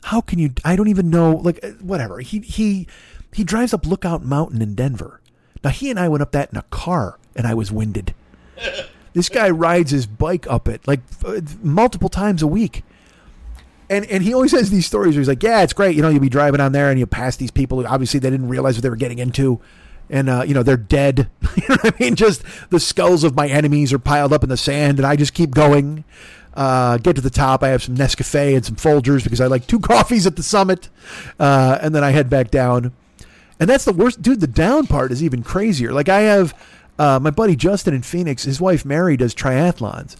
[0.05, 2.21] How can you I don't even know like uh, whatever.
[2.21, 2.87] He he
[3.33, 5.21] he drives up Lookout Mountain in Denver.
[5.63, 8.15] Now he and I went up that in a car and I was winded.
[9.15, 12.85] this guy rides his bike up it like uh, multiple times a week
[13.91, 15.97] and and he always has these stories where he's like, yeah, it's great.
[15.97, 18.49] You know, you'll be driving on there and you pass these people obviously they didn't
[18.49, 19.61] realize what they were getting into.
[20.09, 21.29] And uh, you know they're dead.
[21.57, 22.17] you know what I mean?
[22.17, 25.35] Just the skulls of my enemies are piled up in the sand, and I just
[25.35, 26.05] keep going.
[26.53, 27.63] Uh, get to the top.
[27.63, 30.89] I have some Nescafe and some Folgers because I like two coffees at the summit,
[31.39, 32.93] uh, and then I head back down.
[33.61, 34.41] And that's the worst, dude.
[34.41, 35.93] The down part is even crazier.
[35.93, 36.59] Like I have
[36.99, 38.43] uh, my buddy Justin in Phoenix.
[38.43, 40.17] His wife Mary does triathlons,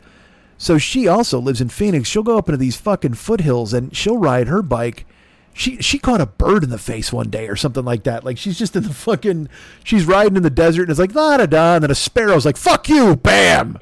[0.61, 2.07] so she also lives in Phoenix.
[2.07, 5.07] She'll go up into these fucking foothills and she'll ride her bike.
[5.55, 8.25] She she caught a bird in the face one day or something like that.
[8.25, 9.49] Like she's just in the fucking
[9.85, 12.45] she's riding in the desert and it's like da da da and then a sparrow's
[12.45, 13.79] like fuck you, bam.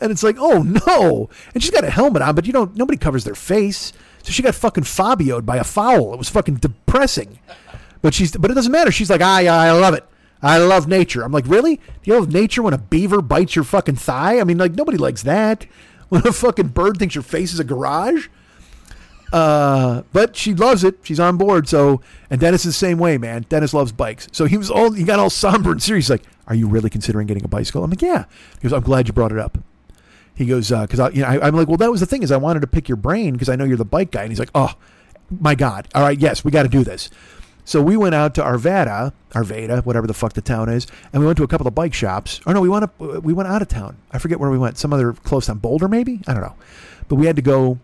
[0.00, 1.28] And it's like, oh no.
[1.52, 3.92] And she's got a helmet on, but you don't nobody covers their face.
[4.22, 6.14] So she got fucking Fabioed by a fowl.
[6.14, 7.40] It was fucking depressing.
[8.00, 8.90] But she's but it doesn't matter.
[8.90, 10.06] She's like, I I love it.
[10.40, 11.22] I love nature.
[11.24, 11.76] I'm like, really?
[11.76, 14.40] Do you love nature when a beaver bites your fucking thigh?
[14.40, 15.66] I mean, like nobody likes that
[16.12, 18.28] when a fucking bird thinks your face is a garage.
[19.32, 20.98] Uh, but she loves it.
[21.02, 21.66] She's on board.
[21.66, 23.46] So, and Dennis is the same way, man.
[23.48, 24.28] Dennis loves bikes.
[24.30, 26.10] So he was all, he got all somber and serious.
[26.10, 27.82] Like, are you really considering getting a bicycle?
[27.82, 28.26] I'm like, yeah.
[28.60, 29.56] He goes, I'm glad you brought it up.
[30.34, 32.22] He goes, uh, cause I, you know, I, I'm like, well, that was the thing
[32.22, 34.20] is I wanted to pick your brain because I know you're the bike guy.
[34.20, 34.74] And he's like, oh
[35.40, 35.88] my God.
[35.94, 36.18] All right.
[36.18, 37.08] Yes, we got to do this.
[37.72, 41.26] So we went out to Arvada, Arvada, whatever the fuck the town is, and we
[41.26, 42.38] went to a couple of bike shops.
[42.44, 43.96] Or no, we went up, we went out of town.
[44.10, 44.76] I forget where we went.
[44.76, 46.20] Some other close town, Boulder maybe.
[46.26, 46.54] I don't know,
[47.08, 47.78] but we had to go.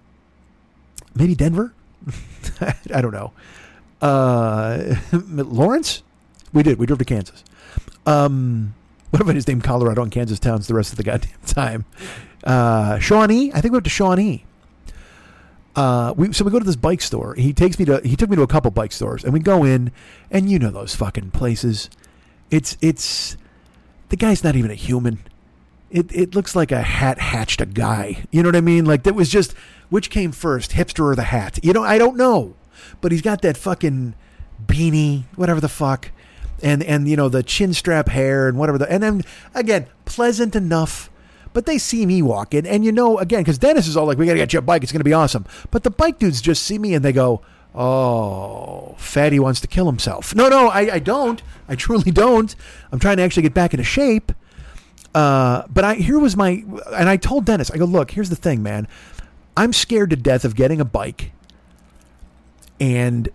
[1.15, 1.73] Maybe Denver.
[2.93, 3.33] I don't know.
[4.03, 6.03] Uh, Lawrence.
[6.53, 6.79] We did.
[6.79, 7.43] We drove to Kansas.
[8.05, 8.75] Um,
[9.09, 11.87] what if I just named Colorado and Kansas towns the rest of the goddamn time?
[12.45, 13.53] Uh, Shawnee.
[13.55, 14.45] I think we went to Shawnee.
[15.79, 17.37] Uh, we so we go to this bike store.
[17.37, 19.63] He takes me to he took me to a couple bike stores, and we go
[19.63, 19.93] in,
[20.29, 21.89] and you know those fucking places.
[22.51, 23.37] It's it's
[24.09, 25.21] the guy's not even a human.
[25.89, 28.25] It it looks like a hat hatched a guy.
[28.33, 28.87] You know what I mean?
[28.87, 29.55] Like that was just
[29.89, 31.61] which came first, hipster or the hat?
[31.63, 32.57] You know, I don't know,
[33.01, 34.17] but he's got that fucking
[34.67, 36.11] beanie, whatever the fuck,
[36.61, 39.23] and and you know the chin strap hair and whatever the and then
[39.55, 41.09] again pleasant enough
[41.59, 44.27] but they see me walking, and you know, again, because Dennis is all like, "We
[44.27, 44.85] gotta get you a bike.
[44.85, 47.41] It's gonna be awesome." But the bike dudes just see me and they go,
[47.75, 51.43] "Oh, Fatty wants to kill himself." No, no, I, I don't.
[51.69, 52.55] I truly don't.
[52.93, 54.31] I'm trying to actually get back into shape.
[55.17, 56.63] Uh, but I here was my,
[56.93, 58.87] and I told Dennis, I go, "Look, here's the thing, man.
[59.57, 61.33] I'm scared to death of getting a bike,
[62.79, 63.29] and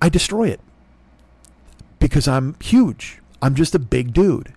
[0.00, 0.60] I destroy it
[2.00, 3.20] because I'm huge.
[3.40, 4.52] I'm just a big dude."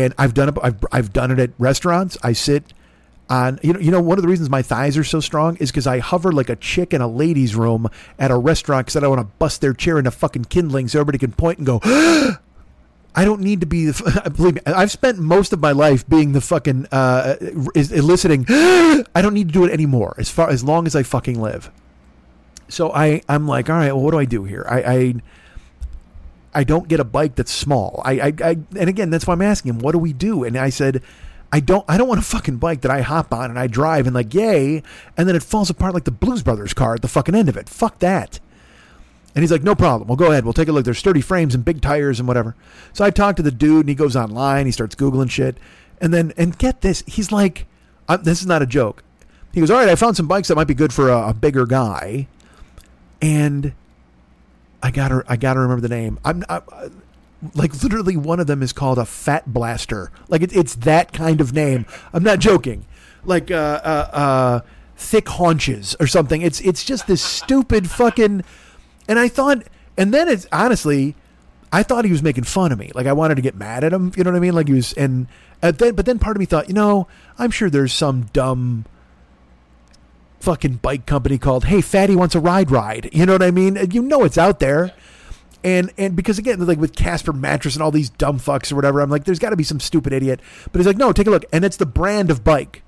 [0.00, 0.58] And I've done it.
[0.62, 2.16] I've, I've done it at restaurants.
[2.22, 2.72] I sit
[3.30, 5.70] on you know you know one of the reasons my thighs are so strong is
[5.70, 7.88] because I hover like a chick in a ladies' room
[8.18, 11.00] at a restaurant because I don't want to bust their chair into fucking kindling so
[11.00, 11.80] everybody can point and go.
[13.14, 13.92] I don't need to be.
[14.36, 17.36] Believe me, I've spent most of my life being the fucking uh,
[17.74, 18.46] eliciting.
[18.48, 20.14] I don't need to do it anymore.
[20.18, 21.70] As far as long as I fucking live.
[22.68, 24.64] So I I'm like, all right, well, what do I do here?
[24.68, 25.14] I, I
[26.54, 28.02] I don't get a bike that's small.
[28.04, 30.44] I, I, I, and again, that's why I'm asking him, what do we do?
[30.44, 31.02] And I said,
[31.52, 34.06] I don't, I don't want a fucking bike that I hop on and I drive
[34.06, 34.82] and like, yay,
[35.16, 37.56] and then it falls apart like the Blues Brothers car at the fucking end of
[37.56, 37.68] it.
[37.68, 38.40] Fuck that.
[39.34, 40.08] And he's like, no problem.
[40.08, 40.44] Well, go ahead.
[40.44, 40.84] We'll take a look.
[40.84, 42.54] There's sturdy frames and big tires and whatever.
[42.92, 44.66] So I talk to the dude and he goes online.
[44.66, 45.56] He starts Googling shit.
[46.00, 47.66] And then, and get this, he's like
[48.22, 49.02] this is not a joke.
[49.52, 51.34] He goes, all right, I found some bikes that might be good for a, a
[51.34, 52.26] bigger guy,
[53.20, 53.74] and
[54.82, 56.18] I gotta I gotta remember the name.
[56.24, 56.62] I'm I,
[57.54, 60.10] like literally one of them is called a Fat Blaster.
[60.28, 61.86] Like it, it's that kind of name.
[62.12, 62.86] I'm not joking.
[63.24, 64.60] Like uh, uh, uh,
[64.96, 66.42] thick haunches or something.
[66.42, 68.44] It's it's just this stupid fucking.
[69.08, 69.62] And I thought,
[69.96, 71.16] and then it's honestly,
[71.72, 72.90] I thought he was making fun of me.
[72.94, 74.12] Like I wanted to get mad at him.
[74.16, 74.54] You know what I mean?
[74.54, 75.26] Like he was, and
[75.62, 78.86] uh, then but then part of me thought, you know, I'm sure there's some dumb
[80.42, 83.08] fucking bike company called Hey Fatty wants a ride ride.
[83.12, 83.78] You know what I mean?
[83.92, 84.92] You know it's out there.
[85.62, 89.00] And and because again, like with Casper mattress and all these dumb fucks or whatever,
[89.00, 90.40] I'm like, there's got to be some stupid idiot.
[90.70, 92.82] But he's like, no, take a look, and it's the brand of bike,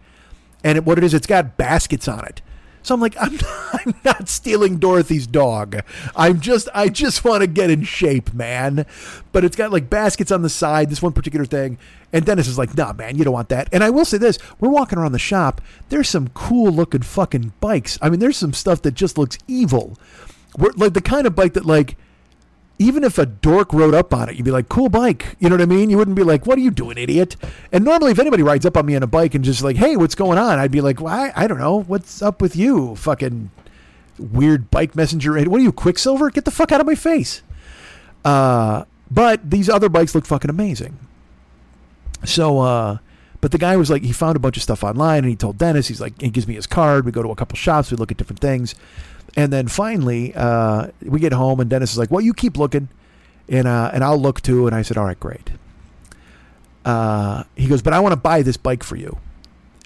[0.64, 2.42] and it, what it is, it's got baskets on it.
[2.84, 5.80] So I'm like, I'm not, I'm not stealing Dorothy's dog.
[6.14, 8.86] I'm just I just want to get in shape, man.
[9.32, 10.90] But it's got like baskets on the side.
[10.90, 11.78] This one particular thing,
[12.12, 13.68] and Dennis is like, Nah, man, you don't want that.
[13.72, 15.60] And I will say this: we're walking around the shop.
[15.88, 17.98] There's some cool looking fucking bikes.
[18.00, 19.98] I mean, there's some stuff that just looks evil.
[20.56, 21.96] We're, like the kind of bike that like
[22.78, 25.36] even if a dork rode up on it, you'd be like, cool bike.
[25.38, 25.90] You know what I mean?
[25.90, 27.36] You wouldn't be like, what are you doing, idiot?
[27.70, 29.96] And normally, if anybody rides up on me on a bike and just like, hey,
[29.96, 30.58] what's going on?
[30.58, 31.82] I'd be like, well, I, I don't know.
[31.82, 32.96] What's up with you?
[32.96, 33.50] Fucking
[34.18, 35.34] weird bike messenger.
[35.44, 36.30] What are you, Quicksilver?
[36.30, 37.42] Get the fuck out of my face.
[38.24, 40.98] Uh, but these other bikes look fucking amazing.
[42.24, 42.98] So, uh,
[43.40, 45.58] but the guy was like, he found a bunch of stuff online and he told
[45.58, 47.04] Dennis, he's like, he gives me his card.
[47.04, 48.74] We go to a couple shops, we look at different things.
[49.36, 52.88] And then finally, uh, we get home, and Dennis is like, "Well, you keep looking,
[53.48, 55.50] and uh, and I'll look too." And I said, "All right, great."
[56.84, 59.18] Uh, he goes, "But I want to buy this bike for you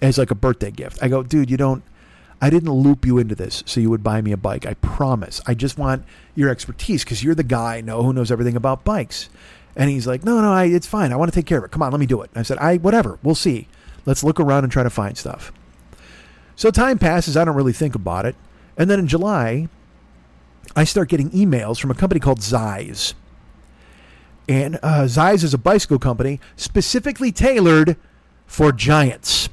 [0.02, 1.82] as like a birthday gift." I go, "Dude, you don't.
[2.40, 4.64] I didn't loop you into this so you would buy me a bike.
[4.66, 5.40] I promise.
[5.46, 6.04] I just want
[6.36, 9.30] your expertise because you're the guy I know who knows everything about bikes."
[9.76, 11.10] And he's like, "No, no, I, it's fine.
[11.12, 11.70] I want to take care of it.
[11.70, 13.18] Come on, let me do it." And I said, "I whatever.
[13.22, 13.66] We'll see.
[14.04, 15.52] Let's look around and try to find stuff."
[16.54, 17.34] So time passes.
[17.36, 18.36] I don't really think about it.
[18.78, 19.68] And then in July,
[20.76, 23.14] I start getting emails from a company called Zize.
[24.48, 27.96] And uh, is a bicycle company specifically tailored
[28.46, 29.50] for giants.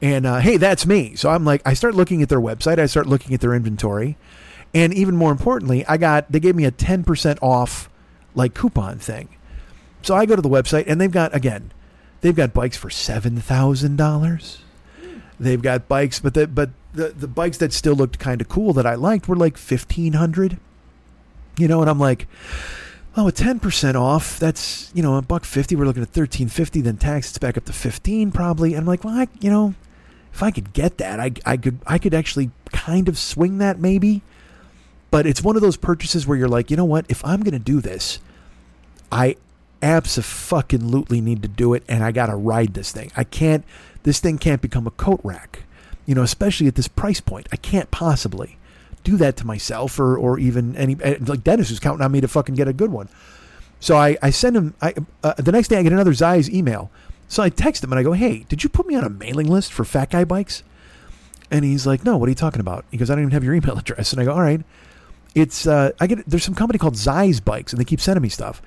[0.00, 1.16] And uh, hey, that's me.
[1.16, 4.16] So I'm like, I start looking at their website, I start looking at their inventory.
[4.74, 7.90] And even more importantly, I got, they gave me a 10% off
[8.34, 9.30] like coupon thing.
[10.02, 11.72] So I go to the website and they've got, again,
[12.20, 14.58] they've got bikes for $7,000.
[15.40, 18.72] They've got bikes, but the, but the the bikes that still looked kind of cool
[18.74, 20.58] that I liked were like fifteen hundred.
[21.56, 22.28] You know, and I'm like,
[23.16, 24.38] oh, ten percent off.
[24.38, 25.76] That's you know a buck fifty.
[25.76, 26.80] We're looking at thirteen fifty.
[26.80, 28.74] Then tax, it's back up to fifteen probably.
[28.74, 29.74] And I'm like, well, I, you know,
[30.32, 33.78] if I could get that, I I could I could actually kind of swing that
[33.78, 34.22] maybe.
[35.10, 37.06] But it's one of those purchases where you're like, you know what?
[37.08, 38.18] If I'm going to do this,
[39.10, 39.36] I
[39.80, 43.10] absolutely need to do it, and I got to ride this thing.
[43.16, 43.64] I can't.
[44.02, 45.64] This thing can't become a coat rack
[46.08, 47.46] you know, especially at this price point.
[47.52, 48.56] I can't possibly
[49.04, 52.22] do that to myself or, or even any, eh, like Dennis is counting on me
[52.22, 53.10] to fucking get a good one.
[53.78, 56.90] So I, I send him, I, uh, the next day I get another Zize email.
[57.28, 59.48] So I text him and I go, hey, did you put me on a mailing
[59.48, 60.62] list for fat guy bikes?
[61.50, 62.86] And he's like, no, what are you talking about?
[62.90, 64.14] He goes, I don't even have your email address.
[64.14, 64.62] And I go, all right.
[65.34, 68.30] It's, uh, I get, there's some company called Zize Bikes and they keep sending me
[68.30, 68.62] stuff.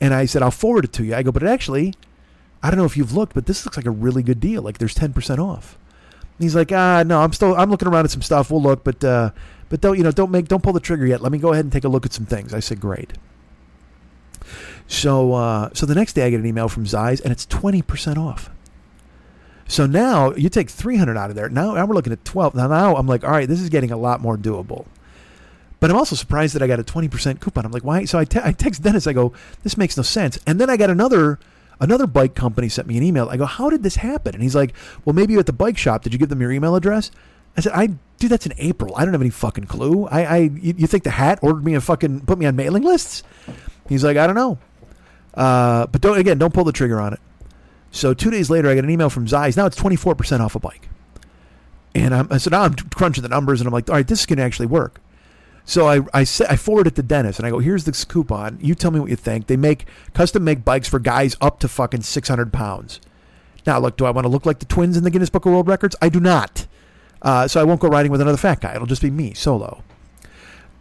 [0.00, 1.16] And I said, I'll forward it to you.
[1.16, 1.92] I go, but it actually,
[2.62, 4.62] I don't know if you've looked, but this looks like a really good deal.
[4.62, 5.76] Like there's 10% off
[6.38, 8.50] he's like, ah, no, I'm still, I'm looking around at some stuff.
[8.50, 9.30] We'll look, but, uh,
[9.68, 11.22] but don't, you know, don't make, don't pull the trigger yet.
[11.22, 12.52] Let me go ahead and take a look at some things.
[12.52, 13.14] I said, great.
[14.86, 18.16] So, uh, so the next day I get an email from Zize and it's 20%
[18.18, 18.50] off.
[19.66, 21.48] So now you take 300 out of there.
[21.48, 22.54] Now, now we're looking at 12.
[22.54, 24.86] Now, now I'm like, all right, this is getting a lot more doable.
[25.80, 27.64] But I'm also surprised that I got a 20% coupon.
[27.64, 28.04] I'm like, why?
[28.04, 29.32] So I, te- I text Dennis, I go,
[29.62, 30.38] this makes no sense.
[30.46, 31.38] And then I got another
[31.80, 33.28] Another bike company sent me an email.
[33.28, 34.34] I go, how did this happen?
[34.34, 34.74] And he's like,
[35.04, 36.02] well, maybe you at the bike shop.
[36.02, 37.10] Did you give them your email address?
[37.56, 37.88] I said, I
[38.18, 38.94] dude, That's in April.
[38.96, 40.06] I don't have any fucking clue.
[40.06, 43.22] I, I, you, think the hat ordered me a fucking put me on mailing lists?
[43.88, 44.58] He's like, I don't know.
[45.34, 47.20] Uh, but don't again, don't pull the trigger on it.
[47.90, 49.56] So two days later, I get an email from Zize.
[49.56, 50.88] Now it's twenty four percent off a bike.
[51.94, 54.26] And I'm, so now I'm crunching the numbers, and I'm like, all right, this is
[54.26, 55.00] going to actually work.
[55.64, 58.58] So I I, I forward it to Dennis and I go, here's this coupon.
[58.60, 59.46] You tell me what you think.
[59.46, 63.00] They make custom make bikes for guys up to fucking 600 pounds.
[63.66, 65.52] Now, look, do I want to look like the twins in the Guinness Book of
[65.52, 65.96] World Records?
[66.02, 66.66] I do not.
[67.22, 68.74] Uh, so I won't go riding with another fat guy.
[68.74, 69.82] It'll just be me solo.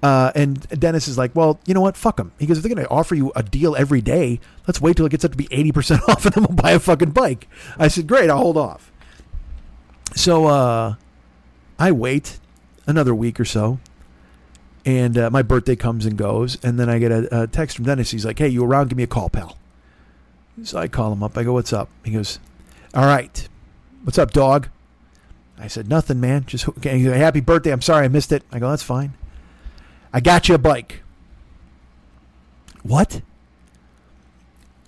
[0.01, 1.95] Uh, and Dennis is like, well, you know what?
[1.95, 2.33] Fuck them.
[2.37, 5.05] He goes, if they're going to offer you a deal every day, let's wait till
[5.05, 7.47] it gets up to be 80% off and then we'll buy a fucking bike.
[7.79, 8.91] I said, great, I'll hold off.
[10.13, 10.95] So uh,
[11.79, 12.39] I wait
[12.85, 13.79] another week or so
[14.85, 17.85] and uh, my birthday comes and goes, and then I get a, a, text from
[17.85, 18.11] Dennis.
[18.11, 18.89] He's like, "Hey, you around?
[18.89, 19.57] Give me a call, pal."
[20.63, 21.37] So I call him up.
[21.37, 22.39] I go, "What's up?" He goes,
[22.93, 23.47] "All right,
[24.03, 24.67] what's up, dog?"
[25.63, 26.45] I said, nothing, man.
[26.45, 27.71] Just okay, happy birthday.
[27.71, 28.43] I'm sorry I missed it.
[28.51, 29.13] I go, that's fine.
[30.11, 31.03] I got you a bike.
[32.81, 33.21] What?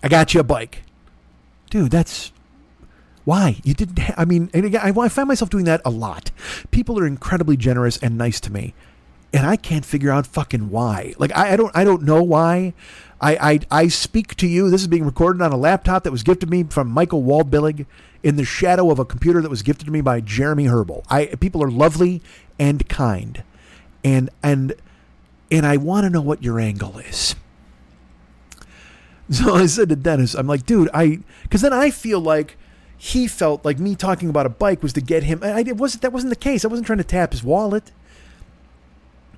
[0.03, 0.83] I got you a bike.
[1.69, 2.31] Dude, that's
[3.23, 3.99] why you didn't.
[3.99, 6.31] Ha- I mean, again, I, I find myself doing that a lot.
[6.71, 8.73] People are incredibly generous and nice to me,
[9.35, 11.13] and I can't figure out fucking why.
[11.17, 12.73] Like I, I don't, I don't know why.
[13.19, 14.69] I, I, I speak to you.
[14.69, 17.85] This is being recorded on a laptop that was gifted me from Michael Waldbillig
[18.23, 21.03] in the shadow of a computer that was gifted to me by Jeremy Herbal.
[21.09, 22.21] I people are lovely
[22.57, 23.43] and kind,
[24.05, 24.73] and and
[25.51, 27.35] and I want to know what your angle is.
[29.27, 32.57] So I said to Dennis, I'm like, dude, I, because then I feel like
[32.95, 35.39] he felt like me talking about a bike was to get him.
[35.41, 36.03] I, it wasn't.
[36.03, 36.63] That wasn't the case.
[36.63, 37.91] I wasn't trying to tap his wallet.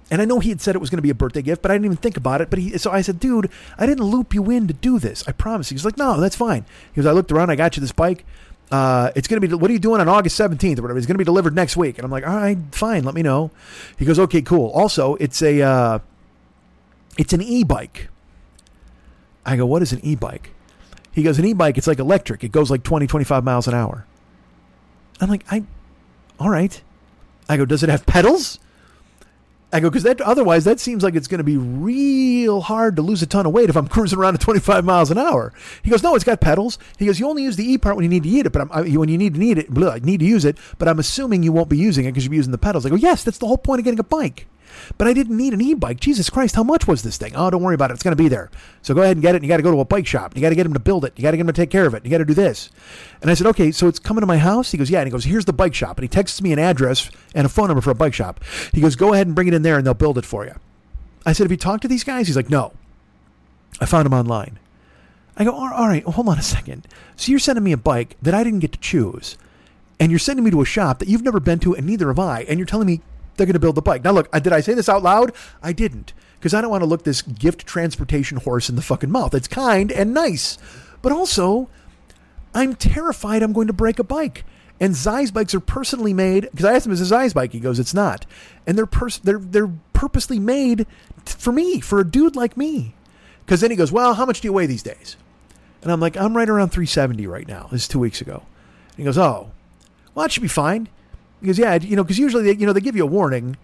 [0.09, 1.69] And I know he had said it was going to be a birthday gift, but
[1.69, 2.49] I didn't even think about it.
[2.49, 5.23] But he, so I said, dude, I didn't loop you in to do this.
[5.27, 5.69] I promise.
[5.69, 5.75] You.
[5.75, 6.65] He's like, no, that's fine.
[6.93, 7.49] He goes, I looked around.
[7.49, 8.25] I got you this bike.
[8.71, 10.97] Uh, it's going to be, what are you doing on August 17th or whatever?
[10.97, 11.97] It's going to be delivered next week.
[11.97, 13.03] And I'm like, all right, fine.
[13.03, 13.51] Let me know.
[13.97, 14.69] He goes, okay, cool.
[14.71, 15.99] Also, it's a, uh,
[17.17, 18.09] it's an e-bike.
[19.45, 20.51] I go, what is an e-bike?
[21.11, 22.43] He goes, an e-bike, it's like electric.
[22.43, 24.05] It goes like 20, 25 miles an hour.
[25.19, 25.63] I'm like, I,
[26.39, 26.79] all right.
[27.49, 28.59] I go, does it have pedals?
[29.77, 33.01] I go, because that otherwise that seems like it's going to be real hard to
[33.01, 35.53] lose a ton of weight if I'm cruising around at 25 miles an hour.
[35.83, 36.79] He goes, no, it's got pedals.
[36.97, 38.63] He goes, you only use the E part when you need to eat it, but
[38.63, 40.57] I'm, I, when you need to need it, blah, need to use it.
[40.77, 42.85] But I'm assuming you won't be using it because you'll be using the pedals.
[42.85, 44.47] I go, yes, that's the whole point of getting a bike.
[44.97, 45.99] But I didn't need an e-bike.
[45.99, 47.35] Jesus Christ, how much was this thing?
[47.35, 47.95] Oh, don't worry about it.
[47.95, 48.49] It's going to be there.
[48.81, 49.37] So go ahead and get it.
[49.37, 50.35] And you got to go to a bike shop.
[50.35, 51.13] You got to get him to build it.
[51.15, 52.03] You got to get him to take care of it.
[52.05, 52.69] You got to do this.
[53.21, 54.71] And I said, okay, so it's coming to my house.
[54.71, 54.99] He goes, yeah.
[54.99, 55.97] And he goes, here's the bike shop.
[55.97, 58.43] And he texts me an address and a phone number for a bike shop.
[58.73, 60.55] He goes, go ahead and bring it in there, and they'll build it for you.
[61.25, 62.27] I said, have you talked to these guys?
[62.27, 62.73] He's like, no.
[63.79, 64.59] I found him online.
[65.35, 66.87] I go, all right, hold on a second.
[67.15, 69.37] So you're sending me a bike that I didn't get to choose,
[69.99, 72.17] and you're sending me to a shop that you've never been to, and neither have
[72.17, 73.01] I, and you're telling me
[73.37, 74.03] they're going to build the bike.
[74.03, 75.31] Now, look, did I say this out loud?
[75.61, 79.11] I didn't, because I don't want to look this gift transportation horse in the fucking
[79.11, 79.33] mouth.
[79.33, 80.57] It's kind and nice,
[81.01, 81.69] but also,
[82.53, 84.43] I'm terrified I'm going to break a bike.
[84.79, 87.59] And Zize bikes are personally made because I asked him, "Is a Zize bike?" He
[87.59, 88.25] goes, "It's not."
[88.67, 90.85] And they're pers- they're they're purposely made
[91.25, 92.93] for me, for a dude like me.
[93.45, 95.15] Because then he goes, "Well, how much do you weigh these days?"
[95.81, 98.43] And I'm like, "I'm right around 370 right now." This is two weeks ago.
[98.89, 99.49] And he goes, "Oh,
[100.13, 100.89] well, that should be fine."
[101.41, 103.57] Because yeah, you know, because usually they, you know they give you a warning,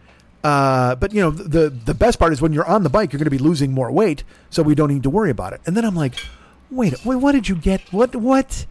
[0.44, 3.18] uh, but you know the the best part is when you're on the bike, you're
[3.18, 5.62] going to be losing more weight, so we don't need to worry about it.
[5.66, 6.16] And then I'm like,
[6.70, 7.82] wait, wait, what did you get?
[7.92, 8.66] What what?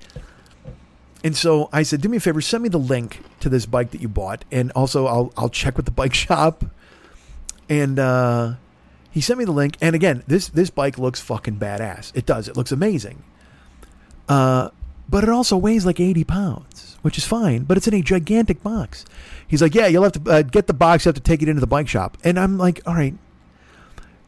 [1.24, 3.90] And so I said, do me a favor, send me the link to this bike
[3.92, 6.64] that you bought, and also I'll I'll check with the bike shop.
[7.68, 8.54] And uh,
[9.10, 12.12] he sent me the link, and again, this this bike looks fucking badass.
[12.14, 12.48] It does.
[12.48, 13.22] It looks amazing.
[14.28, 14.70] Uh,
[15.12, 18.62] but it also weighs like 80 pounds, which is fine, but it's in a gigantic
[18.62, 19.04] box.
[19.46, 21.50] He's like, Yeah, you'll have to uh, get the box, you have to take it
[21.50, 22.16] into the bike shop.
[22.24, 23.14] And I'm like, All right.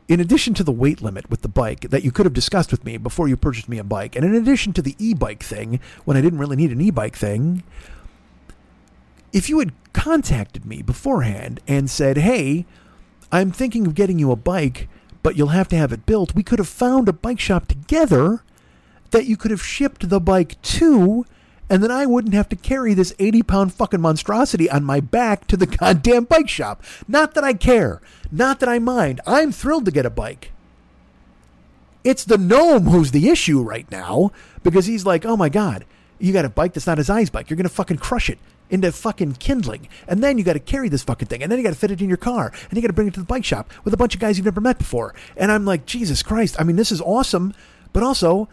[0.08, 2.84] In addition to the weight limit with the bike that you could have discussed with
[2.84, 5.80] me before you purchased me a bike, and in addition to the e bike thing,
[6.04, 7.62] when I didn't really need an e bike thing,
[9.32, 12.66] if you had contacted me beforehand and said, Hey,
[13.32, 14.90] I'm thinking of getting you a bike,
[15.22, 18.42] but you'll have to have it built, we could have found a bike shop together
[19.14, 21.24] that you could have shipped the bike to,
[21.70, 25.46] and then I wouldn't have to carry this 80 pound fucking monstrosity on my back
[25.46, 26.82] to the goddamn bike shop.
[27.06, 28.02] Not that I care.
[28.32, 29.20] Not that I mind.
[29.24, 30.50] I'm thrilled to get a bike.
[32.02, 34.32] It's the gnome who's the issue right now
[34.64, 35.84] because he's like, oh my God,
[36.18, 37.48] you got a bike that's not his eyes bike.
[37.48, 39.88] You're going to fucking crush it into fucking kindling.
[40.08, 41.40] And then you got to carry this fucking thing.
[41.40, 42.52] And then you got to fit it in your car.
[42.68, 44.36] And you got to bring it to the bike shop with a bunch of guys
[44.36, 45.14] you've never met before.
[45.36, 46.56] And I'm like, Jesus Christ.
[46.58, 47.54] I mean, this is awesome.
[47.92, 48.48] But also,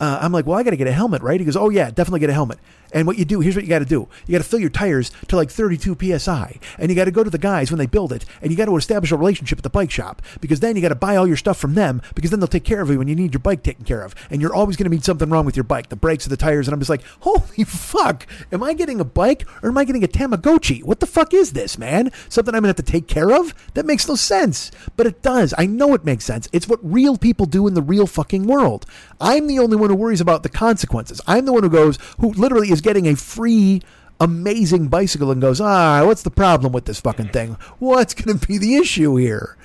[0.00, 1.40] uh, I'm like, well, I got to get a helmet, right?
[1.40, 2.58] He goes, oh yeah, definitely get a helmet.
[2.94, 4.70] And what you do, here's what you got to do: you got to fill your
[4.70, 7.86] tires to like 32 psi, and you got to go to the guys when they
[7.86, 10.76] build it, and you got to establish a relationship at the bike shop because then
[10.76, 12.88] you got to buy all your stuff from them because then they'll take care of
[12.88, 15.04] you when you need your bike taken care of, and you're always going to meet
[15.04, 16.68] something wrong with your bike, the brakes or the tires.
[16.68, 20.04] And I'm just like, holy fuck, am I getting a bike or am I getting
[20.04, 20.84] a Tamagotchi?
[20.84, 22.12] What the fuck is this, man?
[22.28, 23.54] Something I'm gonna have to take care of?
[23.74, 25.52] That makes no sense, but it does.
[25.58, 26.48] I know it makes sense.
[26.52, 28.86] It's what real people do in the real fucking world.
[29.20, 31.20] I'm the only one who worries about the consequences.
[31.26, 33.82] I'm the one who goes, who literally is getting a free,
[34.20, 37.56] amazing bicycle and goes, ah, what's the problem with this fucking thing?
[37.78, 39.56] What's going to be the issue here?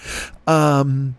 [0.47, 1.15] Um,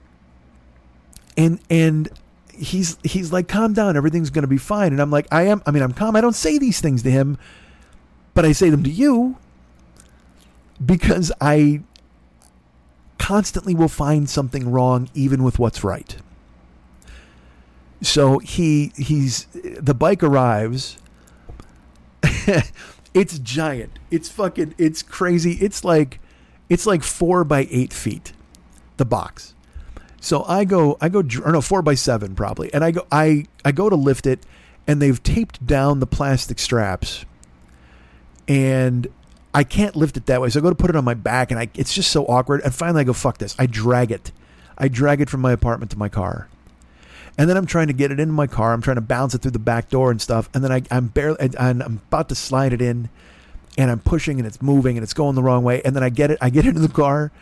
[1.36, 2.08] and and
[2.52, 4.92] he's he's like, calm down, everything's going to be fine.
[4.92, 5.62] And I'm like, I am.
[5.66, 6.16] I mean, I'm calm.
[6.16, 7.38] I don't say these things to him,
[8.34, 9.36] but I say them to you
[10.84, 11.82] because I
[13.18, 16.16] constantly will find something wrong even with what's right.
[18.02, 20.98] So he he's the bike arrives
[23.12, 23.98] It's giant.
[24.10, 24.74] It's fucking.
[24.78, 25.52] It's crazy.
[25.54, 26.20] It's like,
[26.68, 28.32] it's like four by eight feet,
[28.98, 29.54] the box.
[30.20, 33.46] So I go, I go, or no, four by seven probably, and I go, I,
[33.64, 34.44] I go to lift it,
[34.86, 37.24] and they've taped down the plastic straps,
[38.46, 39.08] and
[39.54, 40.50] I can't lift it that way.
[40.50, 42.60] So I go to put it on my back, and I, it's just so awkward.
[42.60, 43.56] And finally, I go, fuck this.
[43.58, 44.30] I drag it.
[44.78, 46.48] I drag it from my apartment to my car.
[47.38, 48.72] And then I'm trying to get it into my car.
[48.72, 50.48] I'm trying to bounce it through the back door and stuff.
[50.54, 53.08] And then I, I'm barely, and I'm about to slide it in,
[53.78, 55.80] and I'm pushing, and it's moving, and it's going the wrong way.
[55.82, 57.32] And then I get it, I get into the car.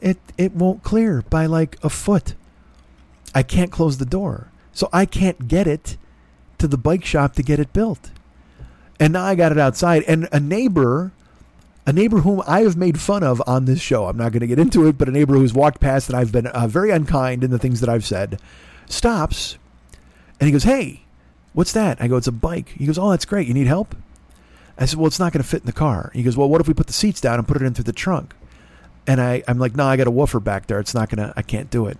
[0.00, 2.34] It it won't clear by like a foot.
[3.34, 5.96] I can't close the door, so I can't get it
[6.58, 8.10] to the bike shop to get it built.
[8.98, 11.12] And now I got it outside, and a neighbor
[11.86, 14.06] a neighbor whom I have made fun of on this show.
[14.06, 16.32] I'm not going to get into it, but a neighbor who's walked past and I've
[16.32, 18.40] been uh, very unkind in the things that I've said
[18.88, 19.58] stops
[20.40, 21.02] and he goes, Hey,
[21.52, 22.00] what's that?
[22.00, 22.70] I go, It's a bike.
[22.70, 23.46] He goes, Oh, that's great.
[23.46, 23.94] You need help?
[24.78, 26.10] I said, Well, it's not going to fit in the car.
[26.14, 27.84] He goes, Well, what if we put the seats down and put it in through
[27.84, 28.34] the trunk?
[29.06, 30.80] And I, I'm like, No, I got a woofer back there.
[30.80, 31.98] It's not going to, I can't do it.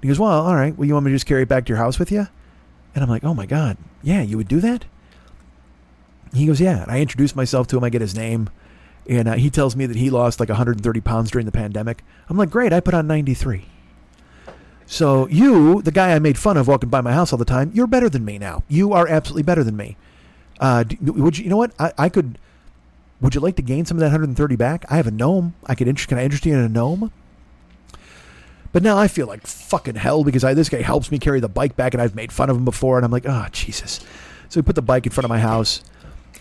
[0.00, 0.76] He goes, Well, all right.
[0.76, 2.26] Well, you want me to just carry it back to your house with you?
[2.94, 3.76] And I'm like, Oh my God.
[4.02, 4.84] Yeah, you would do that?
[6.32, 6.82] He goes, Yeah.
[6.82, 7.84] And I introduce myself to him.
[7.84, 8.50] I get his name.
[9.06, 12.02] And uh, he tells me that he lost like 130 pounds during the pandemic.
[12.28, 12.72] I'm like, Great.
[12.72, 13.66] I put on 93.
[14.86, 17.70] So you, the guy I made fun of walking by my house all the time,
[17.74, 18.62] you're better than me now.
[18.68, 19.96] You are absolutely better than me.
[20.60, 21.44] Uh, would you?
[21.44, 21.72] You know what?
[21.78, 22.38] I, I could.
[23.20, 24.84] Would you like to gain some of that 130 back?
[24.90, 25.54] I have a gnome.
[25.66, 26.08] I could interest.
[26.08, 27.10] Can I interest you in a gnome?
[28.72, 31.48] But now I feel like fucking hell because I, this guy helps me carry the
[31.48, 34.00] bike back, and I've made fun of him before, and I'm like, oh Jesus.
[34.48, 35.82] So we put the bike in front of my house.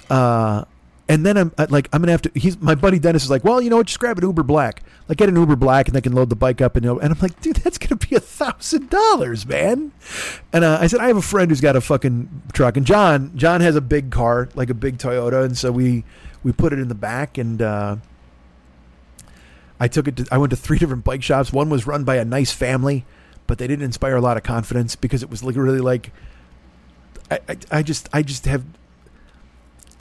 [0.10, 0.66] Uh,
[1.10, 2.32] and then I'm like, I'm gonna have to.
[2.34, 3.88] He's my buddy Dennis is like, well, you know what?
[3.88, 4.84] Just grab an Uber Black.
[5.10, 6.78] Like, get an Uber Black, and they can load the bike up.
[6.78, 9.92] And and I'm like, dude, that's gonna be a thousand dollars, man.
[10.54, 13.34] And uh, I said, I have a friend who's got a fucking truck, and John,
[13.36, 16.06] John has a big car, like a big Toyota, and so we
[16.42, 17.98] we put it in the back, and uh,
[19.80, 20.18] I took it.
[20.18, 21.52] To, I went to three different bike shops.
[21.52, 23.06] One was run by a nice family,
[23.46, 26.14] but they didn't inspire a lot of confidence because it was literally like,
[27.30, 28.64] I, I, I just I just have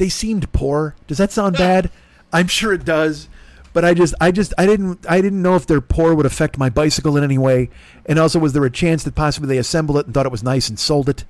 [0.02, 0.96] they seemed poor.
[1.06, 1.88] Does that sound bad?
[2.32, 3.28] I'm sure it does.
[3.72, 6.58] But I just, I just, I didn't, I didn't know if their poor would affect
[6.58, 7.70] my bicycle in any way,
[8.04, 10.42] and also was there a chance that possibly they assembled it and thought it was
[10.42, 11.24] nice and sold it.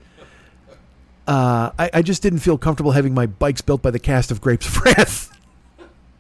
[1.29, 4.41] Uh, I, I just didn't feel comfortable having my bikes built by the cast of
[4.41, 5.39] Grapes of Wrath.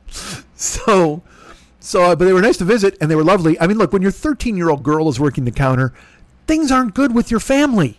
[0.54, 1.22] so,
[1.80, 3.58] so, uh, but they were nice to visit and they were lovely.
[3.58, 5.92] I mean, look, when your 13 year old girl is working the counter,
[6.46, 7.96] things aren't good with your family.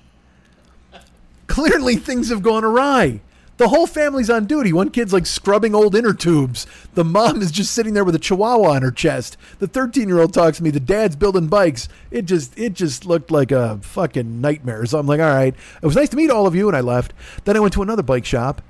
[1.47, 3.19] Clearly, things have gone awry.
[3.57, 4.73] The whole family's on duty.
[4.73, 6.65] One kid's like scrubbing old inner tubes.
[6.95, 9.37] The mom is just sitting there with a chihuahua on her chest.
[9.59, 10.71] The 13 year old talks to me.
[10.71, 11.87] The dad's building bikes.
[12.09, 14.85] It just it just looked like a fucking nightmare.
[14.87, 15.53] So I'm like, all right.
[15.81, 17.13] It was nice to meet all of you, and I left.
[17.45, 18.61] Then I went to another bike shop.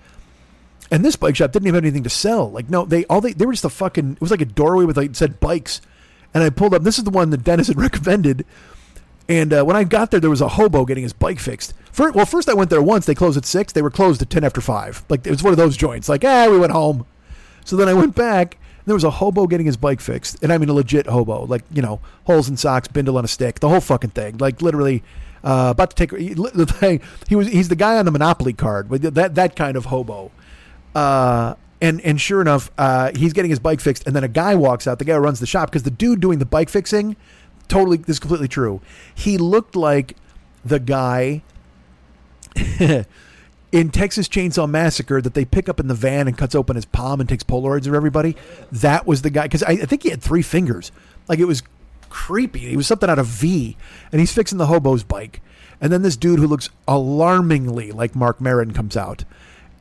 [0.91, 2.51] And this bike shop didn't even have anything to sell.
[2.51, 4.13] Like, no, they all they they were just a fucking.
[4.13, 5.81] It was like a doorway with like it said bikes,
[6.33, 6.83] and I pulled up.
[6.83, 8.45] This is the one that Dennis had recommended.
[9.29, 11.73] And uh, when I got there, there was a hobo getting his bike fixed.
[11.93, 13.05] First, well, first I went there once.
[13.05, 13.71] They closed at six.
[13.71, 15.05] They were closed at ten after five.
[15.09, 16.09] Like it was one of those joints.
[16.09, 17.05] Like, ah, we went home.
[17.65, 18.57] So then I went back.
[18.85, 21.63] There was a hobo getting his bike fixed, and I mean a legit hobo, like
[21.71, 24.39] you know, holes in socks, bindle on a stick, the whole fucking thing.
[24.39, 25.03] Like literally,
[25.43, 26.99] uh, about to take the thing.
[27.29, 30.31] He was he's the guy on the Monopoly card, that that kind of hobo.
[30.95, 34.55] Uh, and and sure enough, uh, he's getting his bike fixed, and then a guy
[34.55, 34.97] walks out.
[34.97, 37.15] The guy who runs the shop because the dude doing the bike fixing,
[37.67, 38.81] totally this is completely true.
[39.13, 40.17] He looked like
[40.65, 41.43] the guy
[43.71, 46.85] in Texas Chainsaw Massacre that they pick up in the van and cuts open his
[46.85, 48.35] palm and takes Polaroids of everybody.
[48.71, 50.91] That was the guy because I, I think he had three fingers.
[51.27, 51.63] Like it was
[52.09, 52.59] creepy.
[52.59, 53.75] He was something out of V,
[54.11, 55.41] and he's fixing the hobo's bike.
[55.81, 59.25] And then this dude who looks alarmingly like Mark Maron comes out.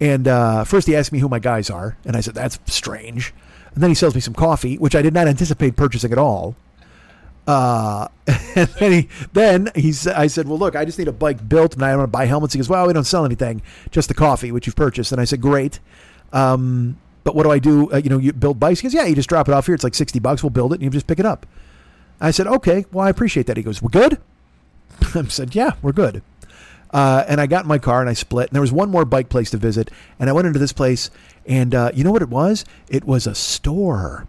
[0.01, 3.35] And uh, first he asked me who my guys are, and I said that's strange.
[3.75, 6.57] And then he sells me some coffee, which I did not anticipate purchasing at all.
[7.47, 11.49] Uh, and then he, then he's, I said, well, look, I just need a bike
[11.49, 12.55] built and I want to buy helmets.
[12.55, 15.13] He goes, well, we don't sell anything, just the coffee, which you've purchased.
[15.13, 15.81] And I said, great.
[16.33, 17.93] Um, but what do I do?
[17.93, 18.81] Uh, you know, you build bikes.
[18.81, 19.75] He goes, yeah, you just drop it off here.
[19.75, 20.43] It's like 60 bucks.
[20.43, 21.47] We'll build it and you just pick it up.
[22.21, 23.57] I said, okay, well, I appreciate that.
[23.57, 24.21] He goes, we're good.
[25.15, 26.23] I said, yeah, we're good.
[26.93, 28.49] Uh, and I got in my car and I split.
[28.49, 29.91] And there was one more bike place to visit.
[30.21, 31.11] And I went into this place.
[31.47, 32.65] And uh, you know what it was?
[32.89, 34.29] It was a store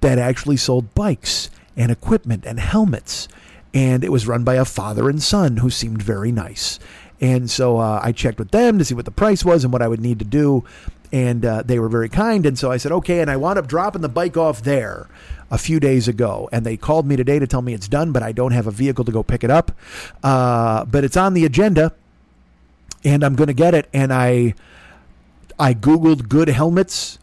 [0.00, 3.28] that actually sold bikes and equipment and helmets.
[3.74, 6.78] And it was run by a father and son who seemed very nice.
[7.20, 9.82] And so uh, I checked with them to see what the price was and what
[9.82, 10.64] I would need to do.
[11.12, 12.46] And uh, they were very kind.
[12.46, 13.20] And so I said, okay.
[13.20, 15.08] And I wound up dropping the bike off there
[15.50, 16.48] a few days ago.
[16.52, 18.70] And they called me today to tell me it's done, but I don't have a
[18.70, 19.72] vehicle to go pick it up.
[20.22, 21.92] Uh, but it's on the agenda.
[23.04, 23.88] And I'm going to get it.
[23.92, 24.54] And I.
[25.58, 27.18] I Googled good helmets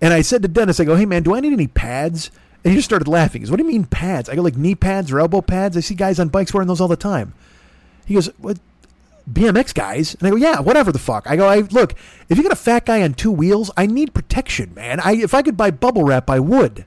[0.00, 2.30] and I said to Dennis, I go, hey man, do I need any pads?
[2.62, 3.40] And he just started laughing.
[3.40, 4.28] He goes, what do you mean pads?
[4.28, 5.76] I go, like knee pads or elbow pads?
[5.76, 7.32] I see guys on bikes wearing those all the time.
[8.06, 8.58] He goes, what?
[9.30, 10.14] BMX guys?
[10.14, 11.28] And I go, yeah, whatever the fuck.
[11.28, 11.94] I go, I look,
[12.28, 15.00] if you got a fat guy on two wheels, I need protection, man.
[15.00, 16.84] I if I could buy bubble wrap, I would.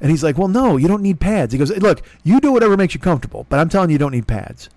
[0.00, 1.52] And he's like, well, no, you don't need pads.
[1.52, 4.12] He goes, look, you do whatever makes you comfortable, but I'm telling you, you don't
[4.12, 4.68] need pads.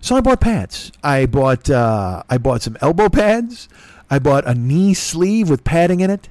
[0.00, 0.92] So I bought pads.
[1.02, 3.68] I bought uh, I bought some elbow pads.
[4.10, 6.28] I bought a knee sleeve with padding in it.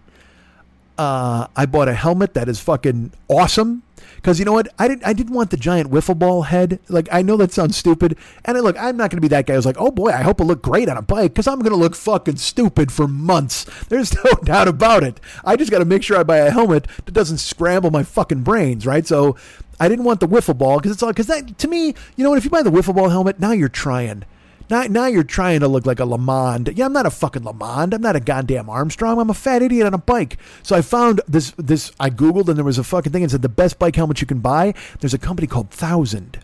[0.98, 3.84] Uh, I bought a helmet that is fucking awesome.
[4.16, 5.06] Because you know what, I didn't.
[5.06, 6.80] I didn't want the giant wiffle ball head.
[6.90, 9.46] Like I know that sounds stupid, and I, look, I'm not going to be that
[9.46, 11.60] guy who's like, oh boy, I hope I look great on a bike, because I'm
[11.60, 13.66] going to look fucking stupid for months.
[13.90, 15.20] There's no doubt about it.
[15.46, 18.42] I just got to make sure I buy a helmet that doesn't scramble my fucking
[18.42, 19.06] brains, right?
[19.06, 19.36] So
[19.80, 22.32] I didn't want the wiffle ball because it's all because that to me, you know
[22.32, 22.38] what?
[22.38, 24.24] If you buy the wiffle ball helmet, now you're trying.
[24.70, 26.78] Now, now you're trying to look like a LeMond.
[26.78, 27.94] Yeah, I'm not a fucking LeMond.
[27.94, 29.20] I'm not a goddamn Armstrong.
[29.20, 30.38] I'm a fat idiot on a bike.
[30.62, 31.52] So I found this.
[31.58, 33.24] This I googled and there was a fucking thing.
[33.24, 34.74] It said the best bike helmet you can buy.
[35.00, 36.40] There's a company called Thousand,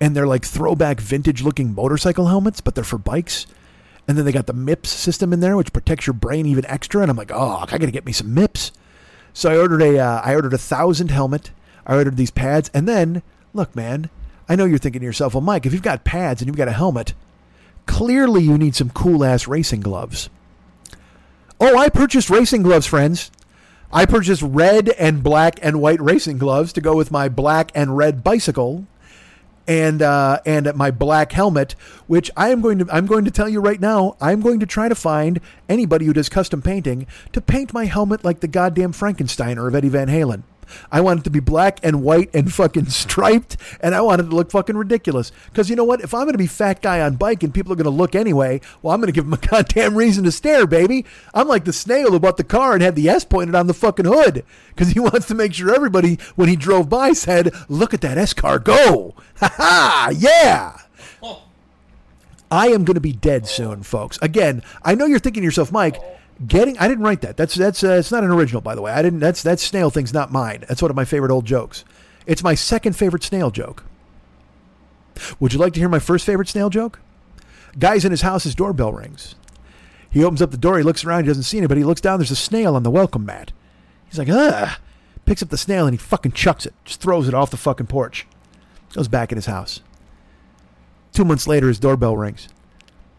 [0.00, 3.46] and they're like throwback vintage looking motorcycle helmets, but they're for bikes.
[4.06, 7.02] And then they got the MIPS system in there, which protects your brain even extra.
[7.02, 8.70] And I'm like, oh, I got to get me some MIPS.
[9.34, 9.98] So I ordered a.
[9.98, 11.50] Uh, I ordered a thousand helmet.
[11.86, 13.22] I ordered these pads, and then
[13.52, 14.10] look, man,
[14.48, 16.68] I know you're thinking to yourself, well, Mike, if you've got pads and you've got
[16.68, 17.14] a helmet,
[17.86, 20.30] clearly you need some cool ass racing gloves.
[21.60, 23.30] Oh, I purchased racing gloves, friends.
[23.92, 27.96] I purchased red and black and white racing gloves to go with my black and
[27.96, 28.86] red bicycle
[29.66, 31.74] and uh, and my black helmet,
[32.06, 34.66] which I am going to I'm going to tell you right now, I'm going to
[34.66, 38.92] try to find anybody who does custom painting to paint my helmet like the goddamn
[38.92, 40.42] Frankenstein or of Eddie Van Halen.
[40.90, 44.24] I want it to be black and white and fucking striped, and I want it
[44.24, 45.32] to look fucking ridiculous.
[45.46, 46.00] Because you know what?
[46.00, 48.14] If I'm going to be fat guy on bike and people are going to look
[48.14, 51.04] anyway, well, I'm going to give them a goddamn reason to stare, baby.
[51.34, 53.74] I'm like the snail who bought the car and had the S pointed on the
[53.74, 57.94] fucking hood because he wants to make sure everybody, when he drove by, said, "Look
[57.94, 60.12] at that S car go!" Ha ha!
[60.16, 60.78] Yeah.
[62.50, 64.18] I am going to be dead soon, folks.
[64.22, 66.00] Again, I know you're thinking to yourself, Mike
[66.46, 67.36] getting i didn't write that.
[67.36, 68.92] That's that's uh, it's not an original by the way.
[68.92, 70.64] I didn't that's that snail thing's not mine.
[70.68, 71.84] That's one of my favorite old jokes.
[72.26, 73.84] It's my second favorite snail joke.
[75.40, 77.00] Would you like to hear my first favorite snail joke?
[77.78, 79.34] Guy's in his house his doorbell rings.
[80.10, 81.80] He opens up the door he looks around he doesn't see anybody.
[81.80, 83.52] He looks down there's a snail on the welcome mat.
[84.08, 84.78] He's like ugh.
[85.24, 87.86] Picks up the snail and he fucking chucks it just throws it off the fucking
[87.86, 88.26] porch.
[88.94, 89.80] Goes back in his house.
[91.12, 92.48] Two months later his doorbell rings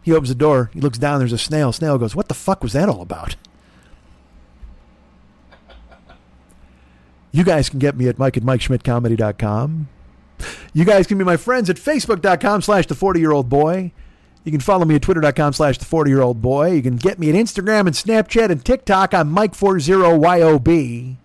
[0.02, 0.70] he opens the door.
[0.74, 1.20] He looks down.
[1.20, 1.72] There's a snail.
[1.72, 3.36] Snail goes, What the fuck was that all about?
[7.32, 9.88] You guys can get me at Mike at MikeSchmidtComedy.com.
[10.74, 13.92] You guys can be my friends at Facebook.com slash The 40 Year Old Boy.
[14.44, 16.72] You can follow me at Twitter.com slash The 40 Year Old Boy.
[16.72, 19.14] You can get me at Instagram and Snapchat and TikTok.
[19.14, 21.18] I'm Mike40YOB.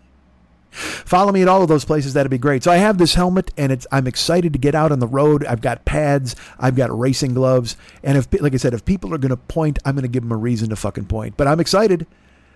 [0.74, 2.14] Follow me at all of those places.
[2.14, 2.64] That'd be great.
[2.64, 5.44] So I have this helmet, and it's I'm excited to get out on the road.
[5.46, 9.18] I've got pads, I've got racing gloves, and if like I said, if people are
[9.18, 11.36] going to point, I'm going to give them a reason to fucking point.
[11.36, 12.06] But I'm excited.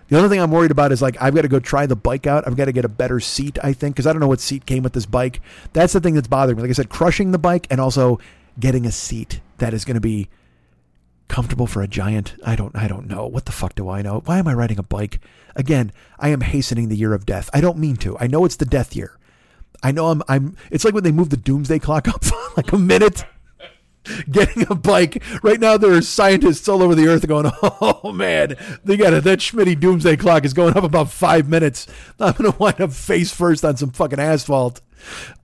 [0.09, 2.27] The only thing I'm worried about is like I've got to go try the bike
[2.27, 2.47] out.
[2.47, 4.65] I've got to get a better seat, I think, because I don't know what seat
[4.65, 5.39] came with this bike.
[5.73, 6.63] That's the thing that's bothering me.
[6.63, 8.19] Like I said, crushing the bike and also
[8.59, 10.27] getting a seat that is going to be
[11.29, 12.35] comfortable for a giant.
[12.43, 13.25] I don't I don't know.
[13.25, 14.21] What the fuck do I know?
[14.25, 15.21] Why am I riding a bike?
[15.55, 17.49] Again, I am hastening the year of death.
[17.53, 18.17] I don't mean to.
[18.19, 19.17] I know it's the death year.
[19.81, 22.25] I know I'm I'm it's like when they move the doomsday clock up
[22.57, 23.23] like a minute.
[24.31, 28.55] Getting a bike right now, there are scientists all over the earth going, "Oh man,
[28.83, 29.23] they got it.
[29.23, 31.85] That Schmitty doomsday clock is going up about five minutes.
[32.19, 34.81] I'm gonna wind up face first on some fucking asphalt."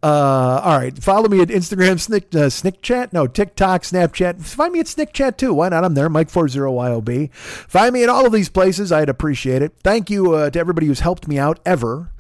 [0.04, 0.98] Uh, all right.
[1.02, 3.14] Follow me at Instagram, Snick, uh, Snick Chat.
[3.14, 4.42] No, TikTok, Snapchat.
[4.44, 5.54] Find me at Snick Chat too.
[5.54, 5.84] Why not?
[5.84, 7.34] I'm there, Mike40YOB.
[7.34, 8.92] Find me at all of these places.
[8.92, 9.74] I'd appreciate it.
[9.84, 12.12] Thank you uh, to everybody who's helped me out ever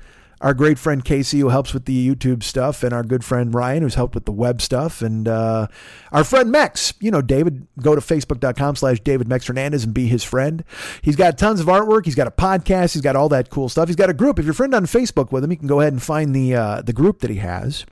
[0.41, 3.83] our great friend Casey, who helps with the YouTube stuff, and our good friend Ryan,
[3.83, 5.67] who's helped with the web stuff, and uh,
[6.11, 6.93] our friend Mex.
[6.99, 10.63] You know, David, go to facebook.com slash David Mex Hernandez and be his friend.
[11.01, 12.05] He's got tons of artwork.
[12.05, 12.93] He's got a podcast.
[12.93, 13.87] He's got all that cool stuff.
[13.87, 14.39] He's got a group.
[14.39, 16.81] If you're friend on Facebook with him, you can go ahead and find the uh,
[16.81, 17.85] the group that he has.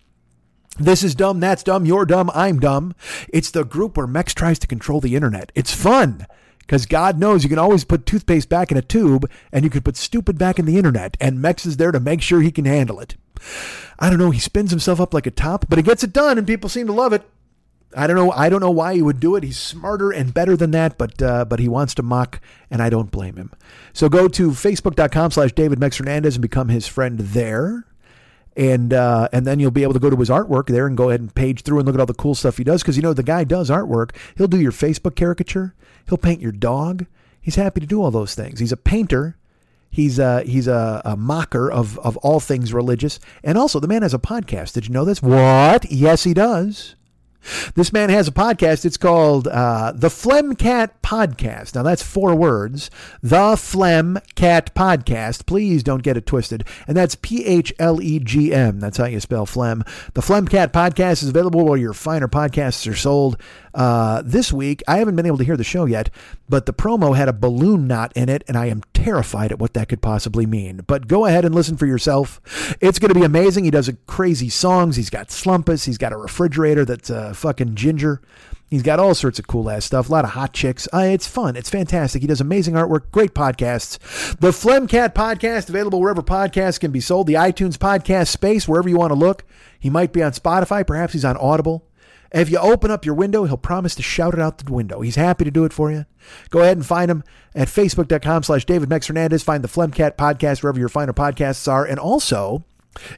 [0.80, 2.96] This is dumb, that's dumb, you're dumb, I'm dumb.
[3.30, 5.52] It's the group where Mex tries to control the internet.
[5.54, 6.26] It's fun.
[6.64, 9.82] Because God knows you can always put toothpaste back in a tube and you can
[9.82, 11.18] put stupid back in the internet.
[11.20, 13.16] And Mex is there to make sure he can handle it.
[14.00, 14.32] I don't know.
[14.32, 16.88] He spins himself up like a top, but he gets it done and people seem
[16.88, 17.24] to love it.
[17.96, 18.32] I don't know.
[18.32, 19.44] I don't know why he would do it.
[19.44, 22.40] He's smarter and better than that, but uh, but he wants to mock,
[22.72, 23.52] and I don't blame him.
[23.94, 27.86] So go to facebook.com slash David Mex Hernandez and become his friend there
[28.56, 31.10] and uh, and then you'll be able to go to his artwork there and go
[31.10, 33.02] ahead and page through and look at all the cool stuff he does because you
[33.04, 34.16] know the guy does artwork.
[34.38, 35.74] He'll do your Facebook caricature.
[36.08, 37.06] He'll paint your dog.
[37.42, 38.60] He's happy to do all those things.
[38.60, 39.38] He's a painter.
[39.90, 43.20] He's a, he's a, a mocker of, of all things religious.
[43.44, 44.74] And also, the man has a podcast.
[44.74, 45.22] Did you know this?
[45.22, 45.92] What?
[45.92, 46.96] Yes, he does.
[47.76, 48.86] This man has a podcast.
[48.86, 51.76] It's called uh, The Phlegm Cat Podcast.
[51.76, 52.90] Now, that's four words.
[53.22, 55.46] The Phlegm Cat Podcast.
[55.46, 56.66] Please don't get it twisted.
[56.88, 58.80] And that's P H L E G M.
[58.80, 59.84] That's how you spell phlegm.
[60.14, 63.38] The Phlegm Cat Podcast is available where your finer podcasts are sold.
[63.74, 66.10] Uh, this week, I haven't been able to hear the show yet,
[66.48, 69.74] but the promo had a balloon knot in it, and I am terrified at what
[69.74, 70.82] that could possibly mean.
[70.86, 72.40] But go ahead and listen for yourself.
[72.80, 73.64] It's going to be amazing.
[73.64, 74.96] He does crazy songs.
[74.96, 75.86] He's got slumpus.
[75.86, 78.22] He's got a refrigerator that's uh, fucking ginger.
[78.70, 80.10] He's got all sorts of cool ass stuff.
[80.10, 80.88] A lot of hot chicks.
[80.92, 81.56] Uh, it's fun.
[81.56, 82.22] It's fantastic.
[82.22, 83.12] He does amazing artwork.
[83.12, 84.00] Great podcasts.
[84.40, 87.28] The Phlegm Cat podcast available wherever podcasts can be sold.
[87.28, 89.46] The iTunes podcast space wherever you want to look.
[89.80, 90.86] He might be on Spotify.
[90.88, 91.86] Perhaps he's on Audible.
[92.32, 95.02] If you open up your window, he'll promise to shout it out the window.
[95.02, 96.06] He's happy to do it for you.
[96.50, 97.24] Go ahead and find him
[97.54, 99.44] at facebook.com slash David Mex Hernandez.
[99.44, 101.86] Find the Flemcat podcast wherever your finer podcasts are.
[101.86, 102.66] And also,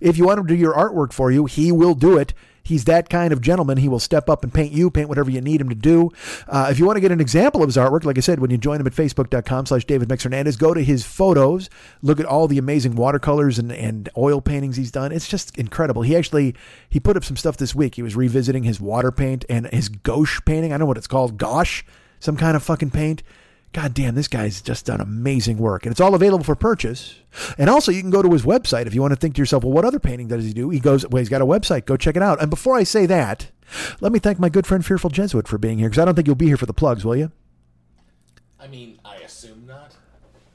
[0.01, 2.33] if you want him to do your artwork for you, he will do it.
[2.65, 3.77] He's that kind of gentleman.
[3.77, 6.11] He will step up and paint you, paint whatever you need him to do.
[6.47, 8.49] Uh, if you want to get an example of his artwork, like I said, when
[8.49, 11.69] you join him at facebook.com slash David Hernandez, go to his photos,
[12.01, 15.11] look at all the amazing watercolors and, and oil paintings he's done.
[15.11, 16.01] It's just incredible.
[16.01, 16.55] He actually,
[16.89, 17.95] he put up some stuff this week.
[17.95, 20.71] He was revisiting his water paint and his gouache painting.
[20.71, 21.37] I don't know what it's called.
[21.37, 21.83] Gouache,
[22.19, 23.21] some kind of fucking paint.
[23.75, 25.85] God damn, this guy's just done amazing work.
[25.85, 27.15] And it's all available for purchase.
[27.57, 29.65] And also, you can go to his website if you want to think to yourself,
[29.65, 30.69] well, what other painting does he do?
[30.69, 31.83] He goes, well, he's got a website.
[31.83, 32.41] Go check it out.
[32.41, 33.51] And before I say that,
[33.99, 36.25] let me thank my good friend Fearful Jesuit for being here because I don't think
[36.25, 37.33] you'll be here for the plugs, will you?
[38.57, 39.93] I mean, I assume not.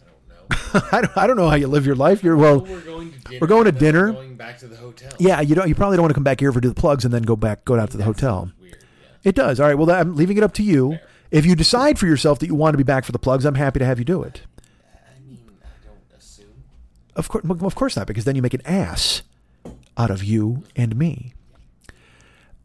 [0.01, 1.10] I don't know.
[1.16, 2.24] I don't, know how you live your life.
[2.24, 2.60] You're well.
[2.60, 3.38] we're going to dinner.
[3.42, 4.12] we're going to dinner.
[4.12, 5.12] Going back to the hotel.
[5.18, 5.68] Yeah, you don't.
[5.68, 7.36] You probably don't want to come back here for do the plugs and then go
[7.36, 8.51] back, go out to the hotel.
[8.59, 8.78] Weird.
[8.80, 9.28] Yeah.
[9.28, 9.60] It does.
[9.60, 9.74] All right.
[9.74, 10.98] Well, I'm leaving it up to you.
[11.31, 13.55] If you decide for yourself that you want to be back for the plugs, I'm
[13.55, 14.43] happy to have you do it.
[14.94, 16.65] I mean, I don't assume.
[17.15, 19.23] Of course, of course not, because then you make an ass
[19.97, 21.35] out of you and me.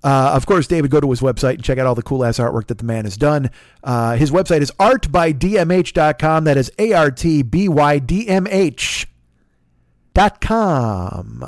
[0.04, 2.38] Uh, of course, David, go to his website and check out all the cool ass
[2.38, 3.50] artwork that the man has done.
[3.84, 6.44] Uh, his website is artbydmh.com.
[6.44, 9.08] That is A R T B Y D M H
[10.14, 11.44] dot com.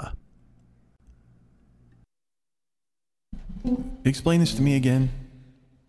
[4.04, 5.12] Explain this to me again.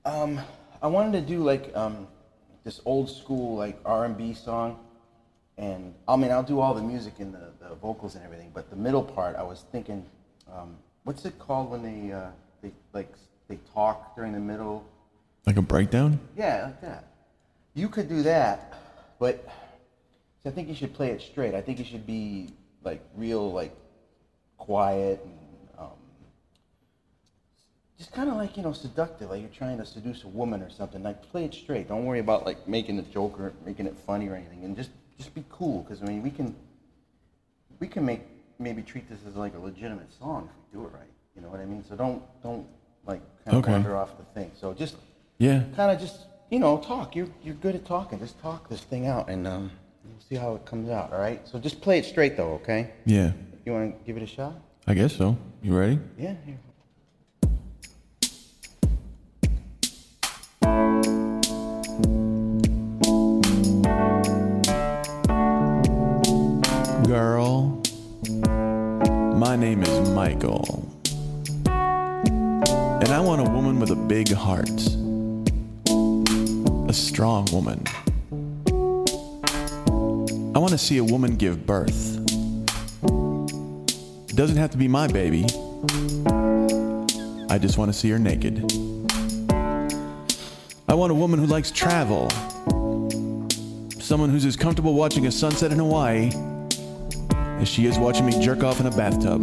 [0.04, 0.40] Um,
[0.88, 2.08] I wanted to do like um,
[2.64, 4.78] this old school like R and B song,
[5.58, 8.70] and I mean I'll do all the music and the, the vocals and everything, but
[8.70, 10.06] the middle part I was thinking,
[10.50, 12.28] um, what's it called when they uh,
[12.62, 13.12] they like
[13.48, 14.82] they talk during the middle?
[15.44, 16.18] Like a breakdown?
[16.34, 17.04] Yeah, like that.
[17.74, 18.72] You could do that,
[19.18, 19.46] but
[20.46, 21.54] I think you should play it straight.
[21.54, 22.48] I think you should be
[22.82, 23.76] like real like
[24.56, 25.37] quiet and
[27.98, 30.70] just kind of like you know seductive, like you're trying to seduce a woman or
[30.70, 31.02] something.
[31.02, 31.88] Like play it straight.
[31.88, 34.90] Don't worry about like making a joke or making it funny or anything, and just
[35.16, 35.82] just be cool.
[35.82, 36.54] Because I mean, we can
[37.80, 38.20] we can make
[38.60, 41.10] maybe treat this as like a legitimate song if we do it right.
[41.34, 41.84] You know what I mean?
[41.88, 42.66] So don't don't
[43.06, 43.72] like kind of Okay.
[43.72, 44.50] wander off the thing.
[44.60, 44.96] So just
[45.38, 45.64] Yeah.
[45.74, 47.16] kind of just you know talk.
[47.16, 48.20] You're you're good at talking.
[48.20, 49.70] Just talk this thing out, and um,
[50.04, 51.12] we'll see how it comes out.
[51.12, 51.46] All right.
[51.48, 52.90] So just play it straight though, okay?
[53.06, 53.32] Yeah.
[53.66, 54.54] You want to give it a shot?
[54.86, 55.36] I guess so.
[55.62, 55.98] You ready?
[56.16, 56.34] Yeah.
[56.46, 56.58] Here.
[67.18, 67.82] Girl,
[69.34, 70.88] my name is Michael.
[71.66, 74.70] And I want a woman with a big heart.
[76.88, 77.82] A strong woman.
[80.54, 82.18] I want to see a woman give birth.
[84.28, 85.44] It doesn't have to be my baby.
[87.50, 88.60] I just want to see her naked.
[90.88, 92.30] I want a woman who likes travel.
[93.98, 96.30] Someone who's as comfortable watching a sunset in Hawaii
[97.60, 99.42] as she is watching me jerk off in a bathtub.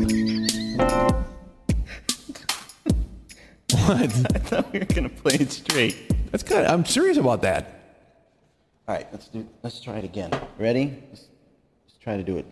[3.72, 3.72] what?
[3.92, 6.32] I thought we were gonna play it straight.
[6.32, 6.66] That's good.
[6.66, 7.82] I'm serious about that.
[8.88, 9.08] All right.
[9.12, 9.48] Let's do.
[9.64, 10.32] Let's try it again.
[10.58, 11.04] Ready?
[11.10, 11.28] Let's,
[11.86, 12.46] let's try to do it.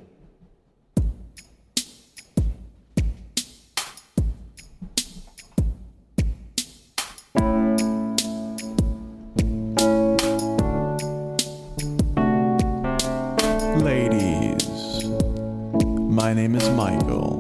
[16.24, 17.38] My name is Michael.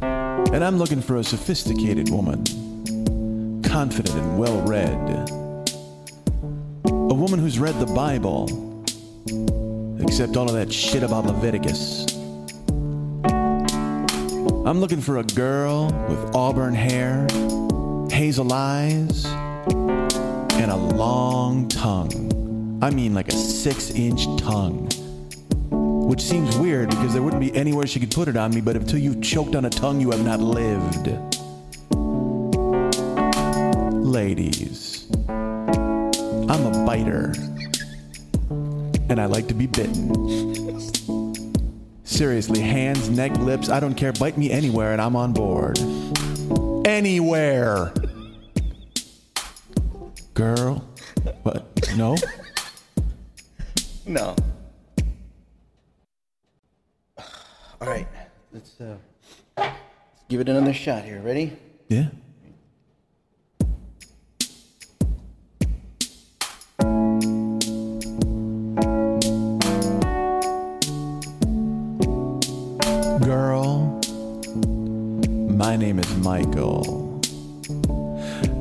[0.00, 2.42] And I'm looking for a sophisticated woman,
[3.62, 5.28] confident and well read.
[6.86, 8.46] A woman who's read the Bible,
[10.00, 12.06] except all of that shit about Leviticus.
[14.64, 17.26] I'm looking for a girl with auburn hair,
[18.10, 19.26] hazel eyes,
[20.56, 22.78] and a long tongue.
[22.80, 24.88] I mean like a six inch tongue.
[26.08, 28.76] Which seems weird because there wouldn't be anywhere she could put it on me, but
[28.76, 31.08] until you've choked on a tongue, you have not lived.
[33.92, 37.34] Ladies, I'm a biter.
[39.10, 40.80] And I like to be bitten.
[42.04, 44.14] Seriously, hands, neck, lips, I don't care.
[44.14, 45.78] Bite me anywhere and I'm on board.
[46.86, 47.92] Anywhere.
[50.32, 50.88] Girl.
[51.42, 51.66] What?
[51.98, 52.16] No?
[54.06, 54.34] No.
[57.80, 58.08] All right,
[58.52, 58.96] let's uh,
[59.56, 61.20] let's give it another shot here.
[61.20, 61.56] Ready?
[61.86, 62.08] Yeah.
[73.24, 74.00] Girl,
[75.48, 77.20] my name is Michael.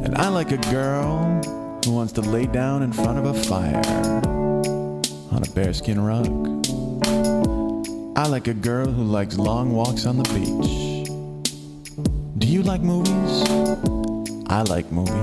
[0.05, 1.41] And I like a girl
[1.83, 3.81] who wants to lay down in front of a fire
[5.31, 6.76] on a bearskin rug.
[8.17, 11.07] I like a girl who likes long walks on the beach.
[12.39, 13.43] Do you like movies?
[14.47, 15.13] I like movies.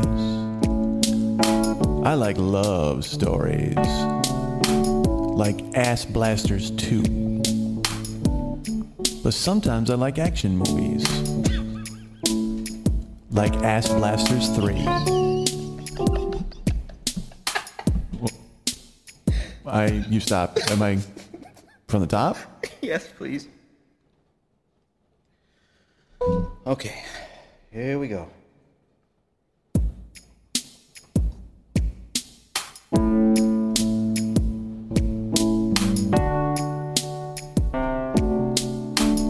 [2.06, 3.74] I like love stories.
[3.74, 7.02] Like Ass Blasters 2.
[9.24, 11.04] But sometimes I like action movies.
[13.28, 14.86] Like Ass Blasters 3.
[19.66, 20.56] I you stop.
[20.70, 21.00] Am I
[21.88, 22.36] from the top?
[22.84, 23.48] Yes, please.
[26.66, 27.02] Okay,
[27.70, 28.28] here we go.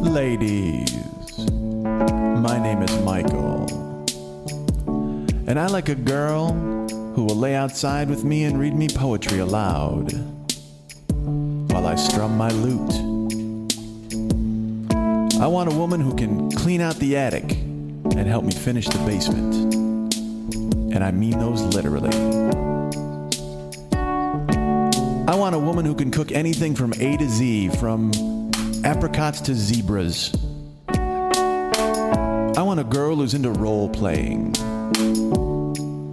[0.02, 0.96] Ladies,
[2.38, 3.66] my name is Michael.
[5.46, 6.52] And I like a girl
[7.14, 10.12] who will lay outside with me and read me poetry aloud
[11.72, 13.13] while I strum my lute.
[15.44, 18.96] I want a woman who can clean out the attic and help me finish the
[19.00, 19.74] basement.
[20.94, 22.08] And I mean those literally.
[25.28, 28.10] I want a woman who can cook anything from A to Z, from
[28.84, 30.32] apricots to zebras.
[30.88, 34.54] I want a girl who's into role playing.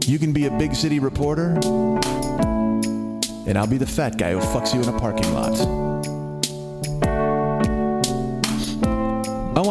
[0.08, 1.52] You can be a big city reporter,
[3.48, 5.81] and I'll be the fat guy who fucks you in a parking lot.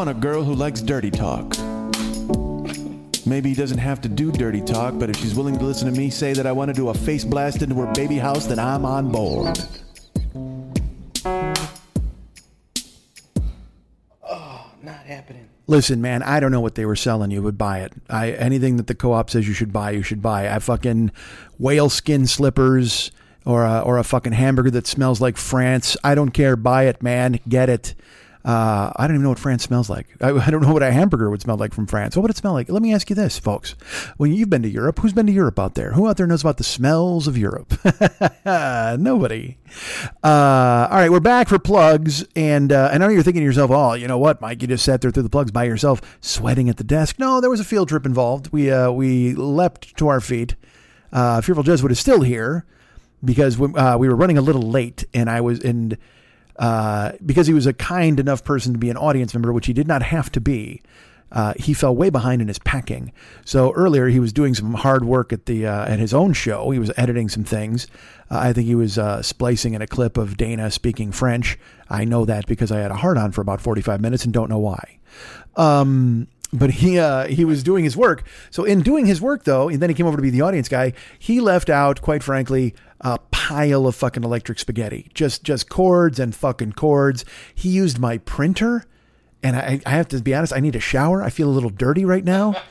[0.01, 1.55] Want a girl who likes dirty talk.
[3.27, 5.99] Maybe he doesn't have to do dirty talk, but if she's willing to listen to
[5.99, 8.59] me say that I want to do a face blast into her baby house, then
[8.59, 9.59] I'm on board.
[14.23, 15.51] Oh, Not happening.
[15.67, 17.93] Listen, man, I don't know what they were selling you, but buy it.
[18.09, 20.49] I anything that the co-op says you should buy, you should buy.
[20.49, 21.13] I fucking
[21.59, 23.11] whale skin slippers
[23.45, 25.95] or a, or a fucking hamburger that smells like France.
[26.03, 26.57] I don't care.
[26.57, 27.39] Buy it, man.
[27.47, 27.95] Get it.
[28.45, 30.07] Uh, I don't even know what France smells like.
[30.21, 32.17] I, I don't know what a hamburger would smell like from France.
[32.17, 32.71] What would it smell like?
[32.71, 33.73] Let me ask you this, folks.
[34.17, 35.93] When you've been to Europe, who's been to Europe out there?
[35.93, 37.75] Who out there knows about the smells of Europe?
[38.45, 39.59] Nobody.
[40.23, 43.71] Uh, all right, we're back for plugs, and uh, I know you're thinking to yourself,
[43.71, 44.63] "Oh, you know what, Mike?
[44.63, 47.51] You just sat there through the plugs by yourself, sweating at the desk." No, there
[47.51, 48.51] was a field trip involved.
[48.53, 50.57] We uh, we leapt to our feet.
[51.13, 52.65] Uh, Fearful Jesuit is still here
[53.25, 55.97] because we, uh, we were running a little late, and I was and
[56.61, 59.73] uh, because he was a kind enough person to be an audience member, which he
[59.73, 60.83] did not have to be.
[61.33, 63.13] Uh, he fell way behind in his packing.
[63.45, 66.71] So earlier he was doing some hard work at the uh, at his own show.
[66.71, 67.87] He was editing some things.
[68.31, 71.59] Uh, I think he was uh, splicing in a clip of Dana speaking French.
[71.89, 74.35] I know that because I had a hard on for about forty five minutes and
[74.35, 74.99] don't know why.
[75.57, 78.27] Um, but he uh, he was doing his work.
[78.51, 80.69] So in doing his work though, and then he came over to be the audience
[80.69, 80.95] guy.
[81.17, 85.11] He left out, quite frankly, a pile of fucking electric spaghetti.
[85.15, 87.25] Just just cords and fucking cords.
[87.55, 88.85] He used my printer,
[89.43, 90.53] and I, I have to be honest.
[90.53, 91.23] I need a shower.
[91.23, 92.55] I feel a little dirty right now.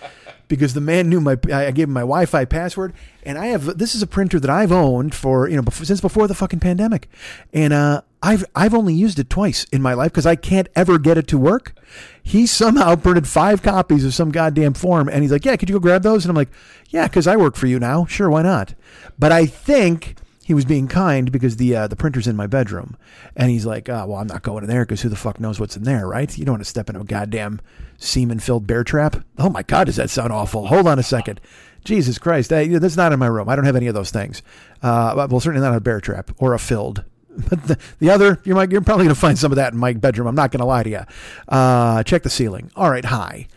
[0.47, 3.93] Because the man knew my, I gave him my Wi-Fi password, and I have this
[3.93, 7.07] is a printer that I've owned for you know before, since before the fucking pandemic,
[7.53, 10.97] and uh, I've I've only used it twice in my life because I can't ever
[10.97, 11.75] get it to work.
[12.23, 15.75] He somehow printed five copies of some goddamn form, and he's like, "Yeah, could you
[15.75, 16.49] go grab those?" And I'm like,
[16.89, 18.05] "Yeah, because I work for you now.
[18.05, 18.73] Sure, why not?"
[19.19, 20.15] But I think
[20.49, 22.97] he was being kind because the uh, the printer's in my bedroom,
[23.35, 25.59] and he's like, oh, "Well, I'm not going in there because who the fuck knows
[25.59, 26.35] what's in there, right?
[26.35, 27.61] You don't want to step in a goddamn
[27.99, 30.65] semen-filled bear trap." Oh my god, does that sound awful?
[30.65, 31.39] Hold on a second.
[31.83, 33.47] Jesus Christ, that, that's not in my room.
[33.47, 34.41] I don't have any of those things.
[34.81, 37.03] Uh, well, certainly not a bear trap or a filled.
[37.47, 39.93] But the, the other, you're, you're probably going to find some of that in my
[39.93, 40.27] bedroom.
[40.27, 41.01] I'm not going to lie to you.
[41.47, 42.71] Uh, check the ceiling.
[42.75, 43.47] All right, hi.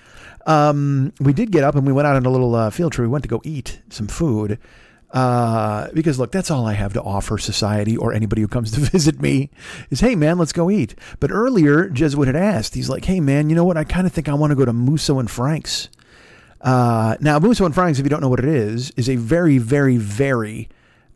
[0.44, 3.06] Um, we did get up and we went out on a little uh, field trip.
[3.06, 4.58] We went to go eat some food.
[5.12, 8.80] Uh, because look, that's all I have to offer society or anybody who comes to
[8.92, 9.50] visit me
[9.90, 10.94] is, hey man, let's go eat.
[11.20, 13.76] But earlier, Jesuit had asked, he's like, hey man, you know what?
[13.76, 15.88] I kind of think I want to go to Musso and Frank's.
[16.62, 19.58] Uh, now, Musso and Frank's, if you don't know what it is, is a very,
[19.58, 20.68] very, very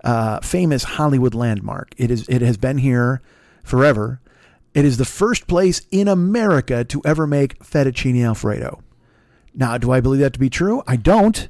[0.05, 1.95] uh, famous Hollywood landmark.
[1.97, 2.29] It is.
[2.29, 3.23] It has been here
[3.63, 4.21] forever.
[4.75, 8.83] It is the first place in America to ever make fettuccine alfredo.
[9.55, 10.83] Now, do I believe that to be true?
[10.87, 11.49] I don't,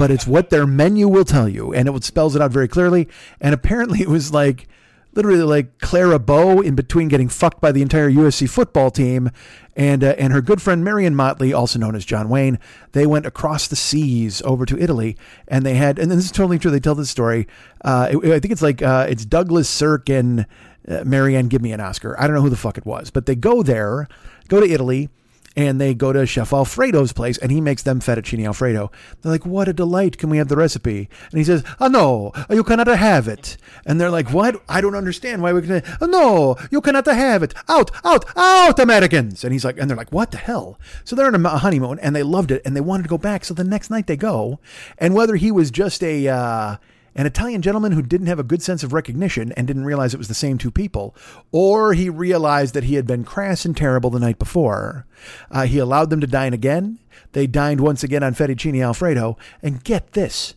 [0.00, 3.06] but it's what their menu will tell you, and it spells it out very clearly.
[3.38, 4.66] And apparently, it was like
[5.12, 9.30] literally like Clara Bow in between getting fucked by the entire USC football team,
[9.76, 12.58] and uh, and her good friend Marion Motley, also known as John Wayne.
[12.92, 16.58] They went across the seas over to Italy, and they had, and this is totally
[16.58, 16.70] true.
[16.70, 17.46] They tell this story.
[17.84, 20.46] Uh, it- I think it's like uh, it's Douglas Sirk and
[20.88, 22.18] uh, Marianne, give me an Oscar.
[22.18, 24.08] I don't know who the fuck it was, but they go there,
[24.48, 25.10] go to Italy,
[25.56, 28.90] and they go to Chef Alfredo's place, and he makes them fettuccine Alfredo.
[29.20, 30.16] They're like, "What a delight!
[30.18, 34.00] Can we have the recipe?" And he says, "Oh no, you cannot have it." And
[34.00, 34.62] they're like, "What?
[34.68, 37.54] I don't understand why we can." Oh, no, you cannot have it.
[37.68, 39.42] Out, out, out, Americans!
[39.42, 42.14] And he's like, and they're like, "What the hell?" So they're on a honeymoon, and
[42.14, 43.44] they loved it, and they wanted to go back.
[43.44, 44.60] So the next night they go,
[44.98, 46.76] and whether he was just a uh,
[47.14, 50.18] an Italian gentleman who didn't have a good sense of recognition and didn't realize it
[50.18, 51.14] was the same two people,
[51.50, 55.06] or he realized that he had been crass and terrible the night before.
[55.50, 56.98] Uh, he allowed them to dine again.
[57.32, 60.54] They dined once again on fettuccine alfredo, and get this.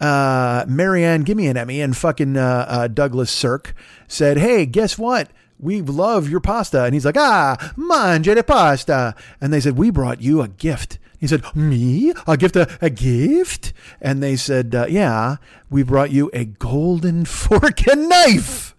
[0.00, 3.74] Uh, Marianne, give me an Emmy, and fucking uh, uh, Douglas Sirk
[4.08, 5.30] said, "Hey, guess what?
[5.58, 10.22] We love your pasta." And he's like, "Ah, mangia pasta." And they said, "We brought
[10.22, 12.14] you a gift." He said, "Me?
[12.26, 12.56] A gift?
[12.56, 15.36] A, a gift?" And they said, uh, "Yeah,
[15.68, 18.74] we brought you a golden fork and knife."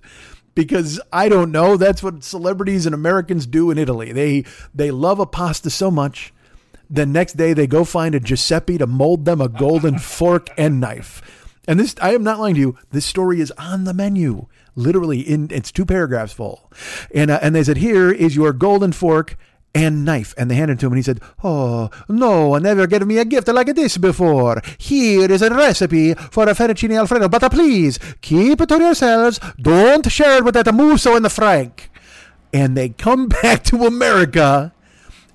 [0.53, 4.11] Because I don't know, that's what celebrities and Americans do in Italy.
[4.11, 4.43] They
[4.73, 6.33] they love a pasta so much.
[6.89, 10.81] The next day they go find a Giuseppe to mold them a golden fork and
[10.81, 11.21] knife.
[11.67, 12.77] And this I am not lying to you.
[12.89, 14.47] This story is on the menu.
[14.75, 16.71] Literally in it's two paragraphs full.
[17.13, 19.37] And uh, and they said here is your golden fork
[19.73, 20.33] and knife.
[20.37, 23.25] And they handed to him, and he said, Oh, no one ever gave me a
[23.25, 24.61] gift like this before.
[24.77, 29.39] Here is a recipe for a fettuccine alfredo, but uh, please keep it to yourselves.
[29.59, 31.89] Don't share it with that Musso and the Frank.
[32.53, 34.73] And they come back to America.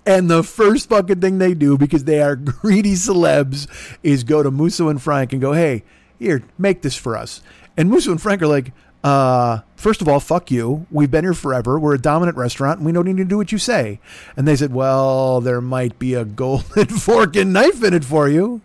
[0.05, 3.67] And the first fucking thing they do, because they are greedy celebs,
[4.03, 5.83] is go to Musso and Frank and go, hey,
[6.19, 7.43] here, make this for us.
[7.77, 8.73] And Musso and Frank are like,
[9.05, 10.87] uh, first of all, fuck you.
[10.91, 11.79] We've been here forever.
[11.79, 14.01] We're a dominant restaurant and we don't need to do what you say.
[14.37, 18.29] And they said, well, there might be a golden fork and knife in it for
[18.29, 18.63] you.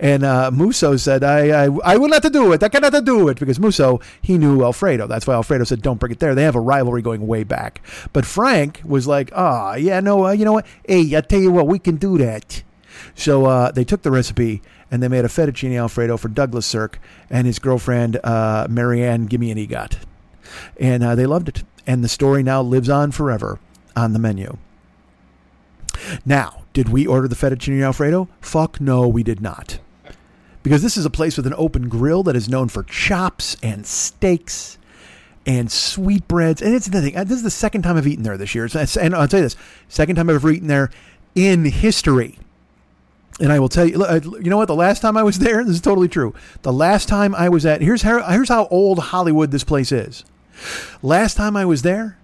[0.00, 2.62] And uh, Musso said, I, I, I will not do it.
[2.62, 5.06] I cannot do it because Musso, he knew Alfredo.
[5.06, 6.34] That's why Alfredo said, don't bring it there.
[6.34, 7.80] They have a rivalry going way back.
[8.12, 10.66] But Frank was like, ah, oh, yeah, no, uh, you know what?
[10.86, 12.62] Hey, I tell you what, we can do that.
[13.14, 16.98] So uh, they took the recipe and they made a fettuccine alfredo for Douglas Sirk
[17.30, 19.98] and his girlfriend uh, Marianne Gimme an EGOT.
[20.78, 21.62] And uh, they loved it.
[21.86, 23.58] And the story now lives on forever
[23.96, 24.56] on the menu.
[26.24, 28.28] Now, did we order the fettuccine alfredo?
[28.40, 29.78] Fuck no, we did not.
[30.62, 33.86] Because this is a place with an open grill that is known for chops and
[33.86, 34.78] steaks
[35.46, 36.62] and sweetbreads.
[36.62, 37.14] And it's the thing.
[37.14, 38.68] This is the second time I've eaten there this year.
[39.00, 39.56] And I'll tell you this
[39.88, 40.90] second time I've ever eaten there
[41.34, 42.38] in history.
[43.40, 44.04] And I will tell you,
[44.40, 44.68] you know what?
[44.68, 46.34] The last time I was there, this is totally true.
[46.62, 50.24] The last time I was at, here's how, here's how old Hollywood this place is.
[51.02, 52.18] Last time I was there,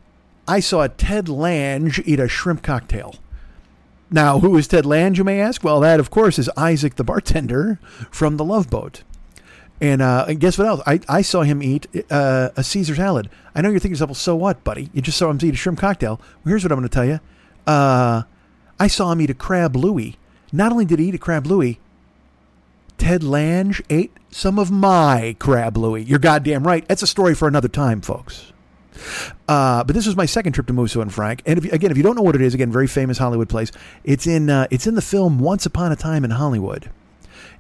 [0.46, 3.16] I saw Ted Lange eat a shrimp cocktail.
[4.10, 5.62] Now, who is Ted Lange, you may ask?
[5.62, 7.78] Well, that, of course, is Isaac the bartender
[8.10, 9.04] from The Love Boat.
[9.80, 10.82] And, uh, and guess what else?
[10.86, 13.30] I, I saw him eat uh, a Caesar salad.
[13.54, 14.90] I know you're thinking to yourself, well, so what, buddy?
[14.92, 16.20] You just saw him eat a shrimp cocktail.
[16.44, 17.20] Well, here's what I'm going to tell you.
[17.66, 18.22] Uh,
[18.78, 20.16] I saw him eat a crab Louie.
[20.52, 21.78] Not only did he eat a crab Louie,
[22.98, 26.02] Ted Lange ate some of my crab Louie.
[26.02, 26.86] You're goddamn right.
[26.86, 28.52] That's a story for another time, folks.
[29.48, 31.90] Uh, but this was my second trip to Musso and Frank, and if you, again,
[31.90, 33.72] if you don't know what it is, again, very famous Hollywood place.
[34.04, 36.90] It's in uh, it's in the film Once Upon a Time in Hollywood.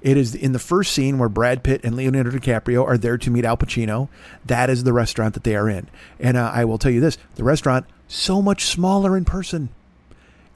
[0.02, 3.30] It is in the first scene where Brad Pitt and Leonardo DiCaprio are there to
[3.30, 4.08] meet Al Pacino.
[4.44, 5.88] That is the restaurant that they are in,
[6.18, 9.70] and uh, I will tell you this: the restaurant so much smaller in person.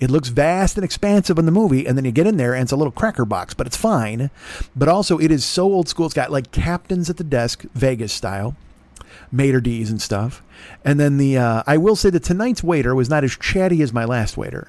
[0.01, 2.63] It looks vast and expansive in the movie, and then you get in there and
[2.63, 4.31] it's a little cracker box, but it's fine.
[4.75, 6.07] But also, it is so old school.
[6.07, 8.57] It's got like captains at the desk, Vegas style,
[9.31, 10.43] maitre d's and stuff.
[10.85, 13.93] And then the uh, I will say that tonight's waiter was not as chatty as
[13.93, 14.69] my last waiter,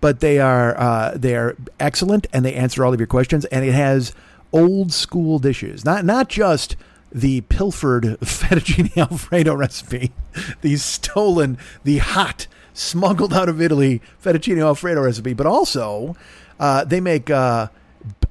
[0.00, 3.44] but they are uh, they are excellent and they answer all of your questions.
[3.46, 4.12] And it has
[4.52, 6.76] old school dishes, not not just
[7.12, 10.12] the pilfered fettuccine alfredo recipe,
[10.60, 12.46] the stolen, the hot
[12.76, 16.14] smuggled out of Italy fettuccine alfredo recipe, but also
[16.60, 17.68] uh, they make uh,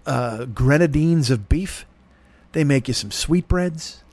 [0.06, 1.86] uh, grenadines of beef.
[2.52, 4.04] They make you some sweetbreads.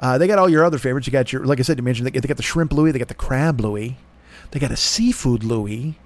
[0.00, 1.06] Uh, they got all your other favorites.
[1.06, 3.08] You got your, like I said, you mentioned they, got the shrimp Louis, they got
[3.08, 3.96] the crab Louis,
[4.50, 5.98] they got a seafood Louis,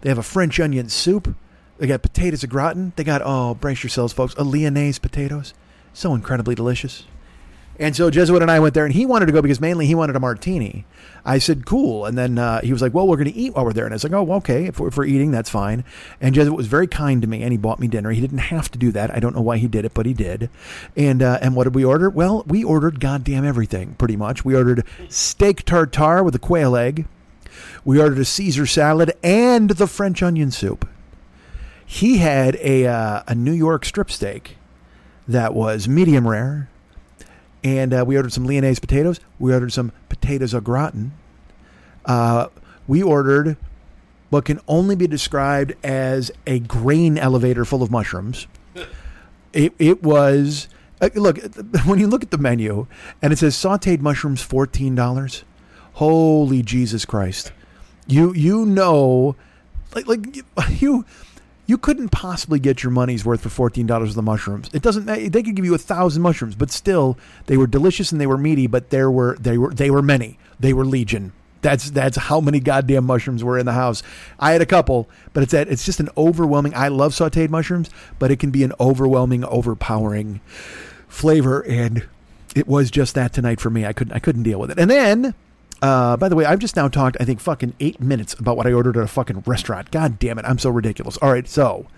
[0.00, 1.34] they have a French onion soup,
[1.78, 5.54] they got potatoes au gratin, they got oh, brace yourselves, folks, a Lyonnaise potatoes,
[5.94, 7.04] so incredibly delicious.
[7.82, 9.94] And so Jesuit and I went there, and he wanted to go because mainly he
[9.96, 10.86] wanted a martini.
[11.24, 12.04] I said, cool.
[12.04, 13.84] And then uh, he was like, well, we're going to eat while we're there.
[13.84, 14.66] And I was like, oh, okay.
[14.66, 15.82] If we're, if we're eating, that's fine.
[16.20, 18.12] And Jesuit was very kind to me, and he bought me dinner.
[18.12, 19.10] He didn't have to do that.
[19.10, 20.48] I don't know why he did it, but he did.
[20.96, 22.08] And uh, and what did we order?
[22.08, 24.44] Well, we ordered goddamn everything, pretty much.
[24.44, 27.06] We ordered steak tartare with a quail egg.
[27.84, 30.88] We ordered a Caesar salad and the French onion soup.
[31.84, 34.56] He had a uh, a New York strip steak
[35.26, 36.68] that was medium rare
[37.64, 39.20] and uh, we ordered some Lyonnaise potatoes.
[39.38, 41.12] We ordered some potatoes au gratin.
[42.04, 42.48] Uh,
[42.86, 43.56] we ordered
[44.30, 48.46] what can only be described as a grain elevator full of mushrooms.
[49.52, 50.68] It, it was
[51.00, 51.38] uh, look
[51.84, 52.86] when you look at the menu
[53.20, 55.44] and it says sautéed mushrooms fourteen dollars.
[55.94, 57.52] Holy Jesus Christ!
[58.06, 59.36] You you know,
[59.94, 60.44] like like you
[61.66, 64.68] you couldn't possibly get your money's worth for fourteen dollars of the mushrooms.
[64.72, 65.06] It doesn't.
[65.06, 67.16] They could give you a thousand mushrooms, but still,
[67.46, 68.66] they were delicious and they were meaty.
[68.66, 70.38] But there were they were they were many.
[70.58, 71.32] They were legion.
[71.62, 74.02] That's that's how many goddamn mushrooms were in the house.
[74.40, 76.74] I had a couple, but it's that it's just an overwhelming.
[76.74, 80.40] I love sautéed mushrooms, but it can be an overwhelming, overpowering
[81.06, 82.08] flavor, and
[82.56, 83.86] it was just that tonight for me.
[83.86, 84.78] I couldn't I couldn't deal with it.
[84.78, 85.34] And then
[85.82, 88.66] uh, by the way, I've just now talked, I think, fucking eight minutes about what
[88.68, 89.90] I ordered at a fucking restaurant.
[89.90, 90.44] God damn it.
[90.46, 91.16] I'm so ridiculous.
[91.18, 91.46] All right.
[91.48, 91.88] So,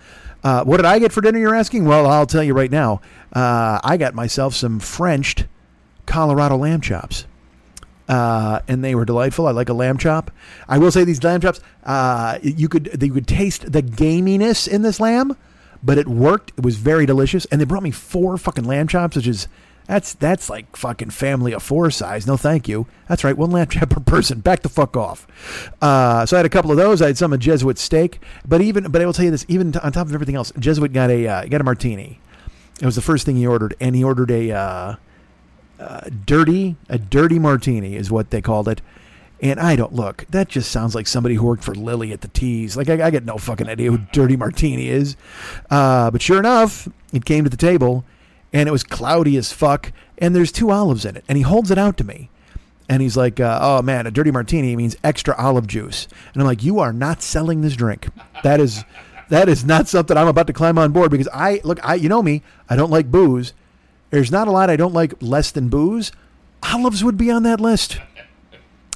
[0.43, 1.85] uh, what did I get for dinner, you're asking?
[1.85, 3.03] Well, I'll tell you right now.
[3.33, 5.47] Uh, I got myself some Frenched
[6.07, 7.27] Colorado lamb chops.
[8.09, 9.47] Uh, and they were delightful.
[9.47, 10.31] I like a lamb chop.
[10.69, 14.83] I will say these lamb chops, uh, you could they could taste the gaminess in
[14.83, 15.37] this lamb,
[15.83, 16.53] but it worked.
[16.59, 17.47] It was very delicious.
[17.47, 19.49] And they brought me four fucking lamb chops, which is
[19.87, 22.27] that's that's like fucking family of four size.
[22.27, 22.87] No, thank you.
[23.09, 24.41] That's right, one lamb chop per person.
[24.41, 25.27] Back the fuck off.
[25.83, 27.03] Uh, so I had a couple of those.
[27.03, 29.45] I had some of Jesuit steak, but even but I will tell you this.
[29.49, 32.19] Even on top of everything else, Jesuit got a uh, got a martini.
[32.81, 34.95] It was the first thing he ordered, and he ordered a uh,
[35.79, 38.81] uh, dirty a dirty martini is what they called it.
[39.43, 40.25] And I don't look.
[40.31, 42.77] That just sounds like somebody who worked for Lily at the Tees.
[42.77, 45.17] Like I, I get no fucking idea who Dirty Martini is.
[45.69, 48.05] Uh, but sure enough, it came to the table
[48.55, 49.93] and it was cloudy as fuck.
[50.17, 52.31] And there's two olives in it, and he holds it out to me,
[52.89, 56.47] and he's like, uh, "Oh man, a dirty martini means extra olive juice." And I'm
[56.47, 58.09] like, "You are not selling this drink.
[58.45, 58.85] That is,
[59.29, 62.09] that is not something I'm about to climb on board because I look, I you
[62.09, 63.53] know me, I don't like booze.
[64.11, 66.13] There's not a lot I don't like less than booze.
[66.63, 68.01] Olives would be on that list."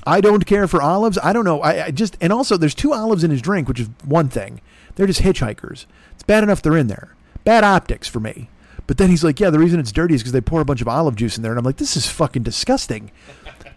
[0.06, 1.18] I don't care for olives.
[1.22, 1.60] I don't know.
[1.60, 4.62] I, I, just and also there's two olives in his drink, which is one thing.
[4.94, 5.85] They're just hitchhikers.
[6.12, 7.14] It's bad enough they're in there.
[7.44, 8.48] Bad optics for me.
[8.89, 10.81] But then he's like, yeah, the reason it's dirty is because they pour a bunch
[10.81, 11.52] of olive juice in there.
[11.52, 13.12] And I'm like, this is fucking disgusting.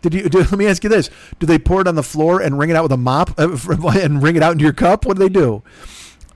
[0.01, 0.29] Did you?
[0.29, 2.69] Do, let me ask you this: Do they pour it on the floor and wring
[2.69, 5.05] it out with a mop and wring it out into your cup?
[5.05, 5.61] What do they do?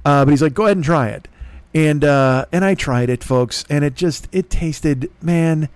[0.04, 1.28] Uh, but he's like, go ahead and try it,
[1.74, 5.70] and uh, and I tried it, folks, and it just it tasted, man.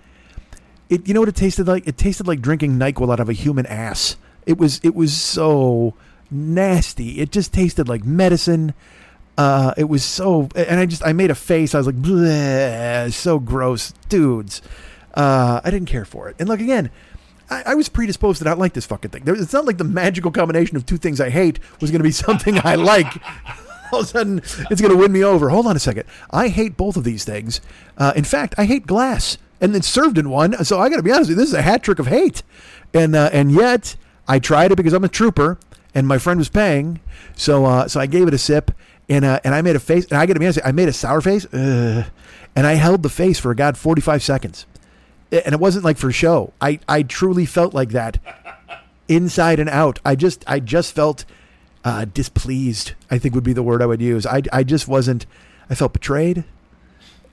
[0.88, 1.88] It you know what it tasted like?
[1.88, 4.16] It tasted like drinking Nyquil out of a human ass.
[4.46, 5.94] It was it was so
[6.30, 7.18] nasty.
[7.18, 8.74] It just tasted like medicine.
[9.40, 11.74] Uh, it was so, and I just I made a face.
[11.74, 14.60] I was like, so gross, dudes.
[15.14, 16.36] Uh, I didn't care for it.
[16.38, 16.90] And look again,
[17.48, 19.24] I, I, was predisposed to not like this fucking thing.
[19.24, 22.04] There, it's not like the magical combination of two things I hate was going to
[22.04, 23.06] be something I like.
[23.90, 24.38] All of a sudden,
[24.70, 25.48] it's going to win me over.
[25.48, 26.04] Hold on a second.
[26.30, 27.62] I hate both of these things.
[27.96, 30.62] Uh, in fact, I hate glass, and it's served in one.
[30.66, 32.42] So I got to be honest with you, this is a hat trick of hate.
[32.92, 33.96] And uh, and yet
[34.28, 35.58] I tried it because I'm a trooper,
[35.94, 37.00] and my friend was paying.
[37.34, 38.70] So uh, so I gave it a sip
[39.10, 40.88] and uh, and I made a face, and I got to be honest, I made
[40.88, 42.06] a sour face, and
[42.56, 44.64] I held the face for a god forty five seconds,
[45.30, 46.52] and it wasn't like for show.
[46.60, 48.18] I I truly felt like that,
[49.08, 49.98] inside and out.
[50.04, 51.24] I just I just felt
[51.84, 52.92] uh, displeased.
[53.10, 54.24] I think would be the word I would use.
[54.24, 55.26] I I just wasn't.
[55.68, 56.44] I felt betrayed.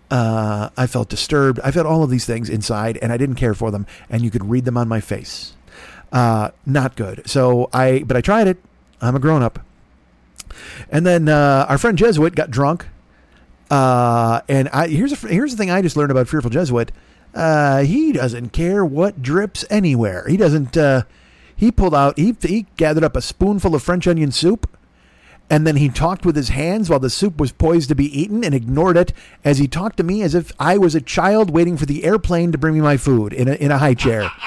[0.10, 1.60] Uh, I felt disturbed.
[1.64, 3.86] I felt all of these things inside, and I didn't care for them.
[4.10, 5.54] And you could read them on my face.
[6.12, 7.30] Uh, not good.
[7.30, 8.58] So I, but I tried it.
[9.02, 9.60] I'm a grown up.
[10.90, 12.88] And then uh, our friend Jesuit got drunk.
[13.70, 16.92] Uh, and I here's a, here's the thing I just learned about Fearful Jesuit.
[17.34, 20.26] Uh, he doesn't care what drips anywhere.
[20.28, 20.78] He doesn't.
[20.78, 21.04] Uh,
[21.56, 22.18] he pulled out.
[22.18, 24.70] He he gathered up a spoonful of French onion soup,
[25.50, 28.44] and then he talked with his hands while the soup was poised to be eaten,
[28.44, 29.12] and ignored it
[29.44, 32.52] as he talked to me as if I was a child waiting for the airplane
[32.54, 34.32] to bring me my food in a in a high chair.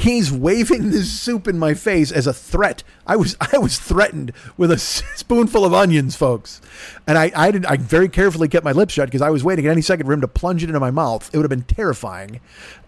[0.00, 2.82] He's waving this soup in my face as a threat.
[3.06, 6.62] I was I was threatened with a spoonful of onions, folks,
[7.06, 9.66] and I I did I very carefully kept my lips shut because I was waiting
[9.66, 11.28] at any second for him to plunge it into my mouth.
[11.34, 12.40] It would have been terrifying.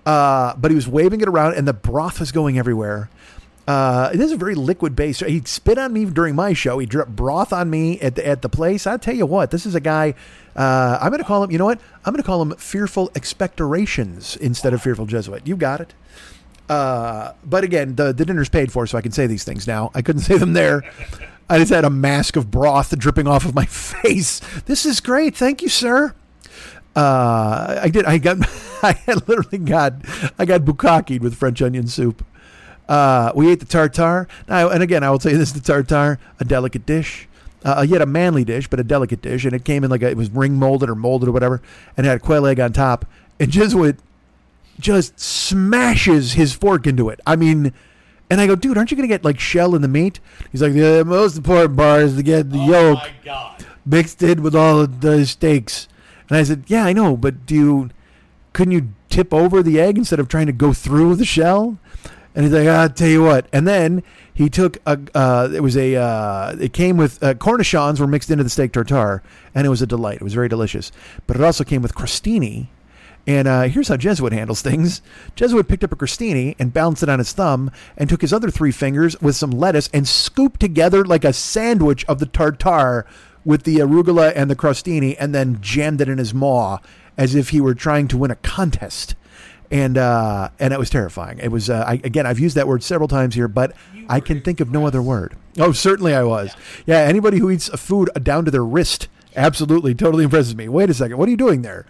[0.06, 3.10] Uh, but he was waving it around, and the broth was going everywhere.
[3.68, 5.20] Uh, is a very liquid base.
[5.20, 6.78] He spit on me during my show.
[6.78, 8.86] He dripped broth on me at the, at the place.
[8.86, 10.14] I tell you what, this is a guy.
[10.56, 11.50] Uh, I'm going to call him.
[11.50, 11.80] You know what?
[12.04, 15.46] I'm going to call him Fearful Expectorations instead of Fearful Jesuit.
[15.46, 15.94] You got it.
[16.72, 19.90] Uh, but again, the the dinner's paid for, so I can say these things now.
[19.94, 20.82] I couldn't say them there.
[21.50, 24.40] I just had a mask of broth dripping off of my face.
[24.64, 25.36] This is great.
[25.36, 26.14] Thank you, sir.
[26.96, 28.06] Uh, I did.
[28.06, 28.38] I got.
[28.82, 28.96] I
[29.26, 29.96] literally got.
[30.38, 32.24] I got bukakied with French onion soup.
[32.88, 34.26] Uh, we ate the tartare.
[34.48, 37.28] Now, and again, I will tell you this: the tartare, a delicate dish.
[37.66, 40.08] Uh, yet a manly dish, but a delicate dish, and it came in like a,
[40.08, 41.60] it was ring molded or molded or whatever,
[41.98, 43.04] and it had quail egg on top.
[43.38, 43.98] And Jesuit
[44.82, 47.20] just smashes his fork into it.
[47.26, 47.72] I mean,
[48.28, 50.20] and I go, dude, aren't you going to get like shell in the meat?
[50.50, 52.98] He's like, the most important part is to get the Oh yolk
[53.84, 55.88] mixed in with all the steaks.
[56.28, 57.90] And I said, yeah, I know, but do you,
[58.52, 61.78] couldn't you tip over the egg instead of trying to go through the shell?
[62.34, 63.46] And he's like, I'll tell you what.
[63.52, 64.02] And then
[64.32, 68.30] he took a, uh, it was a, uh, it came with, uh, cornichons were mixed
[68.30, 69.22] into the steak tartare,
[69.54, 70.16] and it was a delight.
[70.16, 70.90] It was very delicious.
[71.26, 72.68] But it also came with crostini.
[73.26, 75.00] And uh, here's how Jesuit handles things.
[75.36, 78.50] Jesuit picked up a crostini and balanced it on his thumb and took his other
[78.50, 83.06] three fingers with some lettuce and scooped together like a sandwich of the tartare
[83.44, 86.78] with the arugula and the crostini and then jammed it in his maw
[87.16, 89.14] as if he were trying to win a contest.
[89.70, 91.38] And uh, and it was terrifying.
[91.38, 92.26] It was uh, I, again.
[92.26, 93.72] I've used that word several times here, but
[94.06, 95.34] I can think of no other word.
[95.58, 96.54] Oh, certainly I was.
[96.84, 100.68] Yeah, anybody who eats a food down to their wrist absolutely totally impresses me.
[100.68, 101.86] Wait a second, what are you doing there?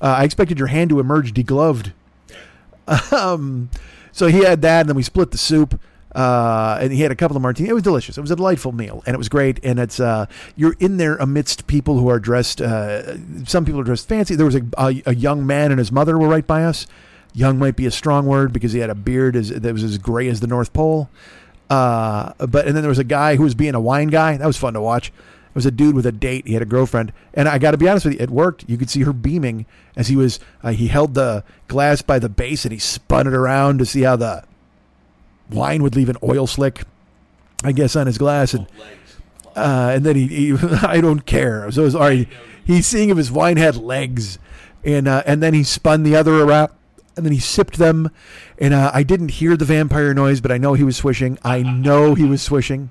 [0.00, 1.92] Uh, I expected your hand to emerge degloved.
[3.12, 3.70] Um,
[4.10, 5.80] so he had that, and then we split the soup.
[6.14, 7.70] Uh, and he had a couple of martinis.
[7.70, 8.18] It was delicious.
[8.18, 9.60] It was a delightful meal, and it was great.
[9.64, 10.26] And it's uh,
[10.56, 12.60] you're in there amidst people who are dressed.
[12.60, 14.34] Uh, some people are dressed fancy.
[14.34, 16.86] There was a, a, a young man and his mother were right by us.
[17.32, 19.98] Young might be a strong word because he had a beard as, that was as
[19.98, 21.08] gray as the North Pole.
[21.68, 24.36] Uh, but and then there was a guy who was being a wine guy.
[24.36, 25.12] That was fun to watch.
[25.50, 26.46] It was a dude with a date.
[26.46, 28.64] He had a girlfriend, and I got to be honest with you, it worked.
[28.68, 29.66] You could see her beaming
[29.96, 30.38] as he was.
[30.62, 34.02] Uh, he held the glass by the base and he spun it around to see
[34.02, 34.44] how the
[35.50, 36.82] wine would leave an oil slick,
[37.64, 38.66] I guess, on his glass, and
[39.56, 41.70] uh, and then he, he I don't care.
[41.72, 42.28] So it was all right.
[42.64, 44.38] He's seeing if his wine had legs,
[44.84, 46.70] and uh, and then he spun the other around,
[47.16, 48.10] and then he sipped them,
[48.58, 51.38] and uh, I didn't hear the vampire noise, but I know he was swishing.
[51.42, 52.90] I know he was swishing,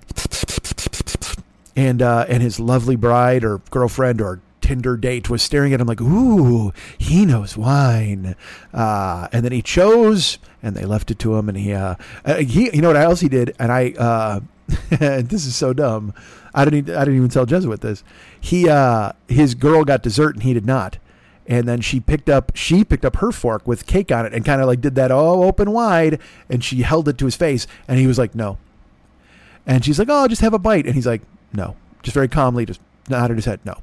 [1.76, 5.88] and uh, and his lovely bride or girlfriend or Tinder date was staring at him
[5.88, 8.36] like, "Ooh, he knows wine,"
[8.74, 12.36] uh, and then he chose, and they left it to him, and he, uh, uh,
[12.36, 14.40] he, you know what else he did, and I, uh,
[14.90, 16.14] this is so dumb,
[16.54, 18.04] I didn't, I didn't even tell Jesuit this.
[18.40, 21.00] He, uh, his girl got dessert, and he did not,
[21.48, 24.46] and then she picked up, she picked up her fork with cake on it, and
[24.46, 27.66] kind of like did that, all open wide, and she held it to his face,
[27.88, 28.60] and he was like, "No,"
[29.66, 31.24] and she's like, "Oh, I'll just have a bite," and he's like,
[31.54, 33.76] "No," just very calmly, just nodded his head, "No."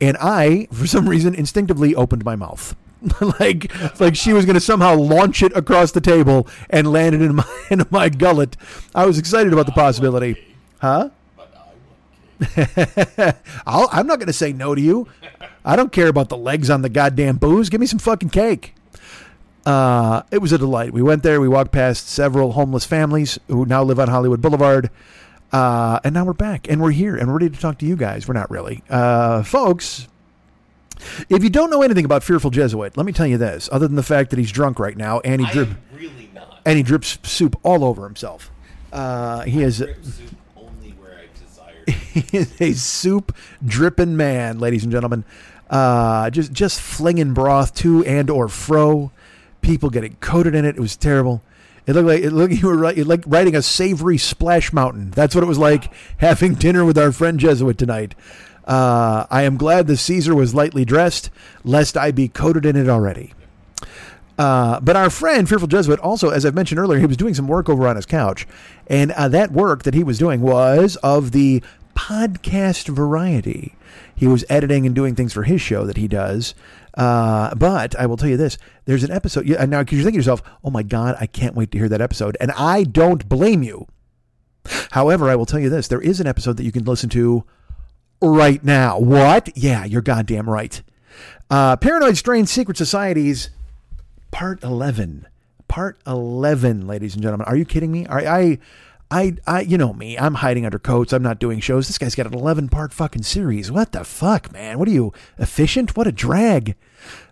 [0.00, 2.76] and I, for some reason, instinctively opened my mouth,
[3.40, 7.22] like like she was going to somehow launch it across the table and land it
[7.22, 8.56] in my in my gullet.
[8.94, 11.10] I was excited about the possibility, huh?
[13.66, 15.08] I'll, I'm not going to say no to you.
[15.64, 17.68] I don't care about the legs on the goddamn booze.
[17.68, 18.74] Give me some fucking cake.
[19.66, 20.92] Uh, it was a delight.
[20.92, 21.40] We went there.
[21.40, 24.88] We walked past several homeless families who now live on Hollywood Boulevard.
[25.52, 27.96] Uh, and now we're back and we're here and we're ready to talk to you
[27.96, 28.28] guys.
[28.28, 28.82] We're not really.
[28.90, 30.06] Uh, folks,
[31.28, 33.96] if you don't know anything about Fearful Jesuit, let me tell you this, other than
[33.96, 36.60] the fact that he's drunk right now and he, drip, really not.
[36.66, 38.50] and he drips soup all over himself.
[38.92, 41.84] Uh, he is Drip soup only where I desire.
[42.12, 43.34] he is a soup
[43.64, 45.24] dripping man, ladies and gentlemen.
[45.70, 49.12] Uh, just just flinging broth to and or fro.
[49.60, 50.76] People getting coated in it.
[50.76, 51.42] It was terrible.
[51.88, 55.10] It looked like it looked you were like riding a savory splash mountain.
[55.10, 58.14] That's what it was like having dinner with our friend Jesuit tonight.
[58.66, 61.30] Uh, I am glad the Caesar was lightly dressed,
[61.64, 63.32] lest I be coated in it already.
[64.36, 67.48] Uh, but our friend, Fearful Jesuit, also, as I've mentioned earlier, he was doing some
[67.48, 68.46] work over on his couch.
[68.86, 71.62] And uh, that work that he was doing was of the
[71.96, 73.74] podcast variety.
[74.14, 76.54] He was editing and doing things for his show that he does.
[76.98, 79.46] Uh, but I will tell you this there's an episode.
[79.46, 82.02] Now, because you're thinking to yourself, oh my God, I can't wait to hear that
[82.02, 82.36] episode.
[82.40, 83.86] And I don't blame you.
[84.90, 87.44] However, I will tell you this there is an episode that you can listen to
[88.20, 88.98] right now.
[88.98, 89.56] What?
[89.56, 90.82] Yeah, you're goddamn right.
[91.48, 93.48] Uh, Paranoid Strange Secret Societies,
[94.30, 95.26] Part 11
[95.68, 97.46] part 11, ladies and gentlemen.
[97.46, 98.06] Are you kidding me?
[98.06, 98.58] Are I
[99.10, 100.18] I I you know me.
[100.18, 101.12] I'm hiding under coats.
[101.12, 101.86] I'm not doing shows.
[101.86, 103.70] This guy's got an 11 part fucking series.
[103.70, 104.78] What the fuck, man?
[104.78, 105.96] What are you efficient?
[105.96, 106.74] What a drag.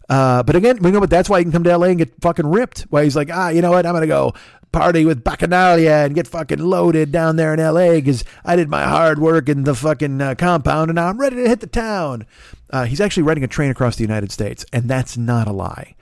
[0.08, 1.10] Uh, but again, you know what?
[1.10, 2.82] That's why he can come to LA and get fucking ripped.
[2.90, 3.86] Why he's like, ah, you know what?
[3.86, 4.34] I'm gonna go
[4.72, 8.84] party with Bacchanalia and get fucking loaded down there in LA because I did my
[8.84, 12.26] hard work in the fucking uh, compound and now I'm ready to hit the town.
[12.70, 15.94] Uh, he's actually riding a train across the United States, and that's not a lie.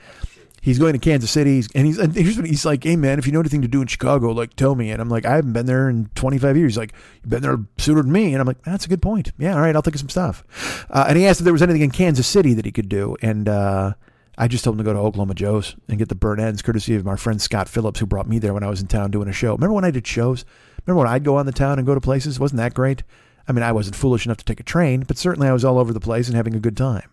[0.65, 3.27] He's going to Kansas City, and he's and here's what he's like, "Hey man, if
[3.27, 5.53] you know anything to do in Chicago, like tell me." And I'm like, "I haven't
[5.53, 8.47] been there in 25 years." He's like, "You've been there sooner than me," and I'm
[8.47, 9.33] like, "That's a good point.
[9.37, 11.61] Yeah, all right, I'll think of some stuff." Uh, and he asked if there was
[11.61, 13.93] anything in Kansas City that he could do, and uh,
[14.39, 16.95] I just told him to go to Oklahoma Joe's and get the burnt ends, courtesy
[16.95, 19.29] of my friend Scott Phillips, who brought me there when I was in town doing
[19.29, 19.53] a show.
[19.53, 20.47] Remember when I did shows?
[20.87, 22.41] Remember when I'd go on the town and go to places?
[22.41, 23.03] Wasn't that great?
[23.47, 25.79] I mean, I wasn't foolish enough to take a train, but certainly I was all
[25.79, 27.11] over the place and having a good time.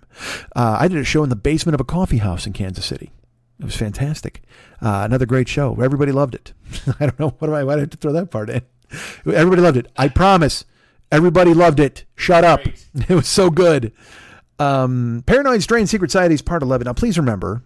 [0.55, 3.11] Uh, I did a show in the basement of a coffee house in Kansas City.
[3.61, 4.41] It was fantastic.
[4.81, 5.79] Uh, another great show.
[5.79, 6.51] Everybody loved it.
[6.99, 8.63] I don't know what do I why did I have to throw that part in.
[9.25, 9.87] Everybody loved it.
[9.95, 10.65] I promise.
[11.11, 12.05] Everybody loved it.
[12.15, 12.63] Shut up.
[12.63, 12.87] Great.
[13.09, 13.93] It was so good.
[14.57, 16.85] Um, Paranoid Strain Secret Societies Part 11.
[16.85, 17.61] Now, please remember,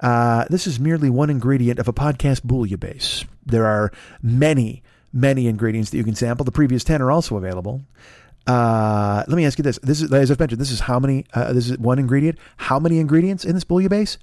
[0.00, 3.26] uh, this is merely one ingredient of a podcast bouillabaisse.
[3.44, 3.92] There are
[4.22, 4.82] many,
[5.12, 6.44] many ingredients that you can sample.
[6.44, 7.82] The previous 10 are also available.
[8.46, 9.78] Uh, let me ask you this.
[9.82, 12.38] This is, as I've mentioned, this is how many, uh, this is one ingredient.
[12.56, 14.16] How many ingredients in this bouillabaisse?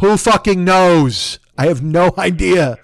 [0.00, 1.38] Who fucking knows?
[1.58, 2.78] I have no idea.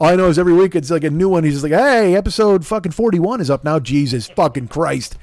[0.00, 1.44] All I know is every week it's like a new one.
[1.44, 3.78] He's just like, hey, episode fucking 41 is up now.
[3.78, 5.16] Jesus fucking Christ.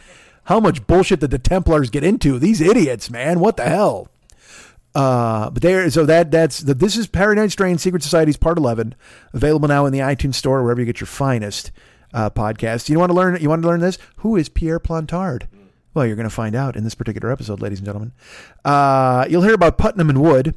[0.45, 2.39] How much bullshit did the Templars get into?
[2.39, 3.39] These idiots, man.
[3.39, 4.07] What the hell?
[4.93, 8.93] Uh, but there, so that that's the this is Paranoid Strain Secret Societies Part Eleven,
[9.33, 11.71] available now in the iTunes Store wherever you get your finest
[12.13, 12.89] uh, podcasts.
[12.89, 13.41] You want to learn?
[13.41, 13.97] You want to learn this?
[14.17, 15.47] Who is Pierre Plantard?
[15.93, 18.11] Well, you're going to find out in this particular episode, ladies and gentlemen.
[18.65, 20.55] Uh, you'll hear about Putnam and Wood.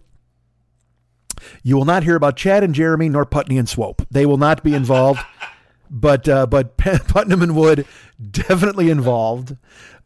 [1.62, 4.06] You will not hear about Chad and Jeremy nor Putney and Swope.
[4.10, 5.20] They will not be involved.
[5.90, 7.86] but uh, but Putnam and Wood
[8.30, 9.56] definitely involved.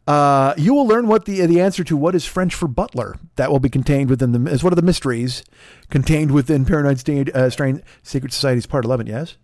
[0.07, 3.17] Uh, you will learn what the the answer to what is French for butler.
[3.35, 5.43] That will be contained within the is one of the mysteries
[5.89, 9.07] contained within Paranoid Strain, uh, Strain Secret Society's Part Eleven.
[9.07, 9.37] Yes.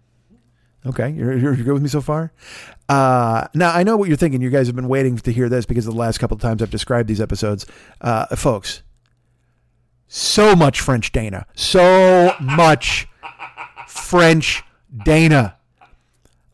[0.85, 2.31] Okay, you're, you're, you're good with me so far.
[2.87, 4.41] Uh, now I know what you're thinking.
[4.41, 6.61] You guys have been waiting to hear this because of the last couple of times
[6.61, 7.65] I've described these episodes,
[8.01, 8.83] uh, folks.
[10.07, 13.07] So much French Dana, so much
[13.87, 14.63] French
[15.03, 15.57] Dana.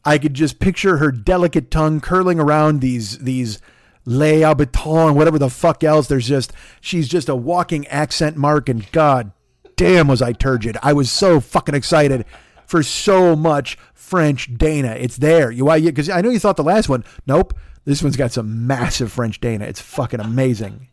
[0.03, 3.59] I could just picture her delicate tongue curling around these these
[4.05, 6.07] les habitants, whatever the fuck else.
[6.07, 9.31] There's just she's just a walking accent mark, and god
[9.75, 10.77] damn was I turgid.
[10.81, 12.25] I was so fucking excited
[12.65, 14.95] for so much French Dana.
[14.99, 15.51] It's there.
[15.51, 15.81] You why?
[15.81, 17.03] Because I know you thought the last one.
[17.27, 17.53] Nope.
[17.83, 19.65] This one's got some massive French Dana.
[19.65, 20.87] It's fucking amazing.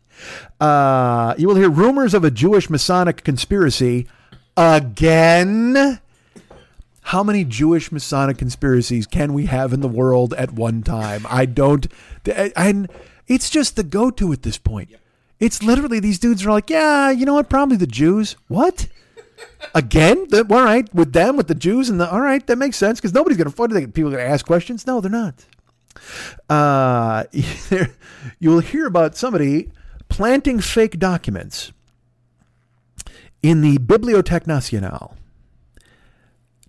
[0.59, 4.07] Uh, you will hear rumors of a Jewish Masonic conspiracy
[4.57, 5.99] again.
[7.01, 11.25] How many Jewish Masonic conspiracies can we have in the world at one time?
[11.29, 11.87] I don't.
[12.55, 12.89] And
[13.27, 14.91] it's just the go to at this point.
[15.39, 17.49] It's literally these dudes are like, yeah, you know what?
[17.49, 18.35] Probably the Jews.
[18.47, 18.87] What?
[19.73, 20.27] Again?
[20.29, 22.99] The, all right, with them, with the Jews, and the all right, that makes sense
[22.99, 23.63] because nobody's going to.
[23.63, 23.87] Are?
[23.87, 24.85] People are going to ask questions?
[24.85, 25.45] No, they're not.
[26.49, 27.23] Uh,
[28.39, 29.71] you will hear about somebody
[30.09, 31.71] planting fake documents
[33.41, 35.15] in the Bibliothèque Nationale.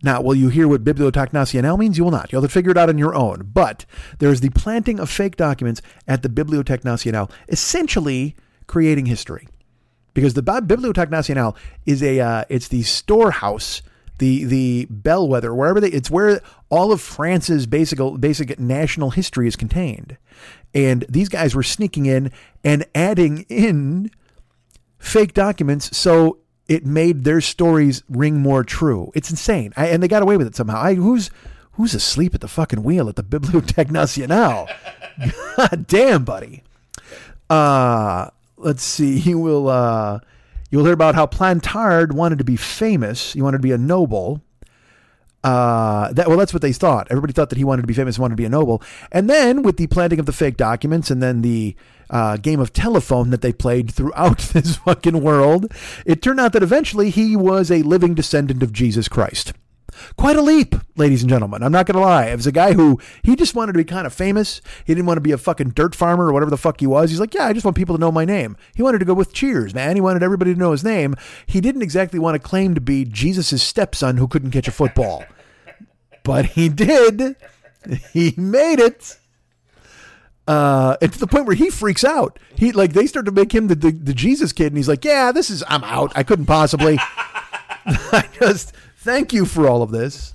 [0.02, 1.98] Now, will you hear what Bibliothèque Nationale means?
[1.98, 2.32] You will not.
[2.32, 3.50] You'll have to figure it out on your own.
[3.52, 3.84] But
[4.18, 8.34] there is the planting of fake documents at the Bibliothèque Nationale, essentially
[8.66, 9.48] creating history.
[10.14, 11.54] Because the Bibliothèque Nationale
[11.86, 13.82] is a uh, it's the storehouse,
[14.18, 19.54] the the bellwether, wherever they it's where all of France's basic basic national history is
[19.54, 20.16] contained.
[20.74, 22.30] And these guys were sneaking in
[22.62, 24.10] and adding in
[24.98, 26.38] fake documents so
[26.68, 29.10] it made their stories ring more true.
[29.14, 30.80] It's insane, I, and they got away with it somehow.
[30.80, 31.30] I, who's
[31.72, 34.68] who's asleep at the fucking wheel at the Bibliothèque Nationale?
[35.56, 36.62] God damn, buddy.
[37.48, 39.18] Uh, let's see.
[39.18, 40.20] You will uh,
[40.70, 43.32] you'll hear about how Plantard wanted to be famous.
[43.32, 44.40] He wanted to be a noble.
[45.42, 47.06] Uh, that well, that's what they thought.
[47.10, 48.82] Everybody thought that he wanted to be famous, wanted to be a noble.
[49.10, 51.74] And then with the planting of the fake documents, and then the
[52.10, 55.72] uh, game of telephone that they played throughout this fucking world,
[56.04, 59.52] it turned out that eventually he was a living descendant of Jesus Christ.
[60.16, 61.62] Quite a leap, ladies and gentlemen.
[61.62, 62.26] I'm not going to lie.
[62.26, 64.60] It was a guy who he just wanted to be kind of famous.
[64.84, 67.10] He didn't want to be a fucking dirt farmer or whatever the fuck he was.
[67.10, 68.56] He's like, yeah, I just want people to know my name.
[68.74, 69.96] He wanted to go with Cheers, man.
[69.96, 71.14] He wanted everybody to know his name.
[71.46, 75.24] He didn't exactly want to claim to be Jesus' stepson who couldn't catch a football,
[76.22, 77.36] but he did.
[78.12, 79.18] He made it.
[80.46, 82.38] Uh, and to the point where he freaks out.
[82.56, 85.04] He like they start to make him the, the, the Jesus kid, and he's like,
[85.04, 86.12] "Yeah, this is I'm out.
[86.16, 86.98] I couldn't possibly."
[87.86, 90.34] I just Thank you for all of this.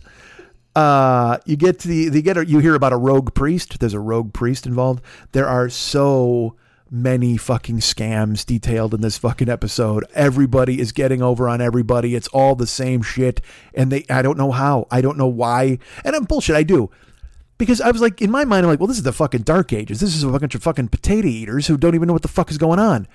[0.75, 3.79] Uh, you get to the, you get you hear about a rogue priest.
[3.79, 5.03] There's a rogue priest involved.
[5.33, 6.55] There are so
[6.89, 10.03] many fucking scams detailed in this fucking episode.
[10.15, 12.15] Everybody is getting over on everybody.
[12.15, 13.39] It's all the same shit,
[13.75, 14.87] and they I don't know how.
[14.89, 15.77] I don't know why.
[16.03, 16.55] And I'm bullshit.
[16.55, 16.89] I do.
[17.59, 19.73] Because I was like, in my mind, I'm like, well, this is the fucking dark
[19.73, 19.99] ages.
[19.99, 22.49] This is a bunch of fucking potato eaters who don't even know what the fuck
[22.49, 23.07] is going on.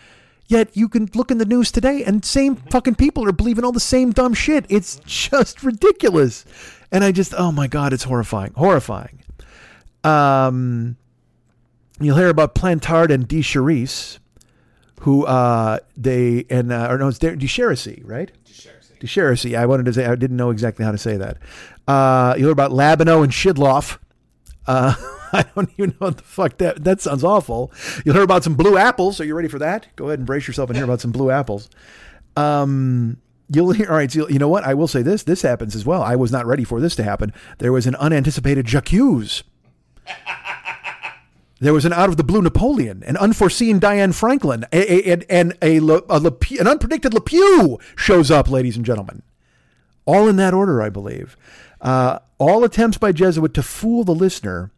[0.51, 3.71] Yet you can look in the news today and same fucking people are believing all
[3.71, 4.67] the same dumb shit.
[4.69, 6.45] It's just ridiculous.
[6.91, 8.53] And I just, oh my God, it's horrifying.
[8.57, 9.23] Horrifying.
[10.03, 10.97] Um,
[12.01, 14.19] you'll hear about Plantard and De Charisse,
[15.03, 18.33] who uh, they, and, uh, or no, it's De Characy, right?
[18.99, 19.57] De Characy.
[19.57, 21.37] I wanted to say, I didn't know exactly how to say that.
[21.87, 23.99] Uh, you'll hear about Lobineau and Schidlof.
[24.67, 24.97] Uh,
[25.33, 27.73] I don't even know what the fuck that that sounds awful.
[28.05, 29.21] You'll hear about some blue apples.
[29.21, 29.89] Are you ready for that?
[29.97, 31.69] Go ahead and brace yourself and hear about some blue apples.
[32.37, 33.89] Um, you'll hear.
[33.91, 34.65] All right, so you know what?
[34.65, 35.23] I will say this.
[35.23, 36.03] This happens as well.
[36.03, 37.33] I was not ready for this to happen.
[37.59, 39.45] There was an unanticipated Jacques.
[41.63, 47.13] There was an out of the blue Napoleon, an unforeseen Diane Franklin, and an unpredicted
[47.13, 49.23] LePew shows up, ladies and gentlemen.
[50.07, 51.37] All in that order, I believe.
[51.83, 54.71] Uh, all attempts by Jesuit to fool the listener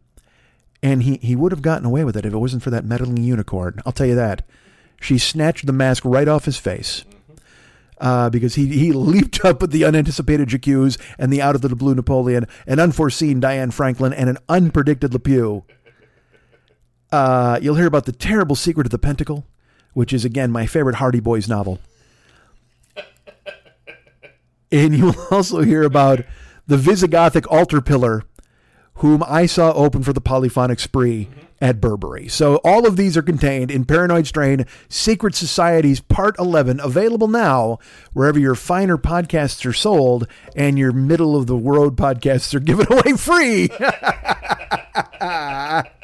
[0.83, 3.23] and he, he would have gotten away with it if it wasn't for that meddling
[3.23, 3.81] unicorn.
[3.85, 4.45] I'll tell you that.
[5.01, 7.05] She snatched the mask right off his face.
[8.01, 11.73] Uh, because he, he leaped up with the unanticipated Jacques and the out of the
[11.73, 15.63] blue Napoleon, an unforeseen Diane Franklin, and an unpredicted LePew.
[17.13, 19.45] Uh, you'll hear about the terrible secret of the pentacle,
[19.93, 21.79] which is again my favorite Hardy Boys novel.
[24.69, 26.25] and you will also hear about
[26.67, 28.23] the Visigothic altar pillar
[28.95, 31.39] whom I saw open for the polyphonic spree mm-hmm.
[31.61, 32.27] at Burberry.
[32.27, 37.79] So all of these are contained in Paranoid Strain Secret Societies Part 11, available now
[38.13, 42.87] wherever your finer podcasts are sold and your middle of the world podcasts are given
[42.91, 43.69] away free.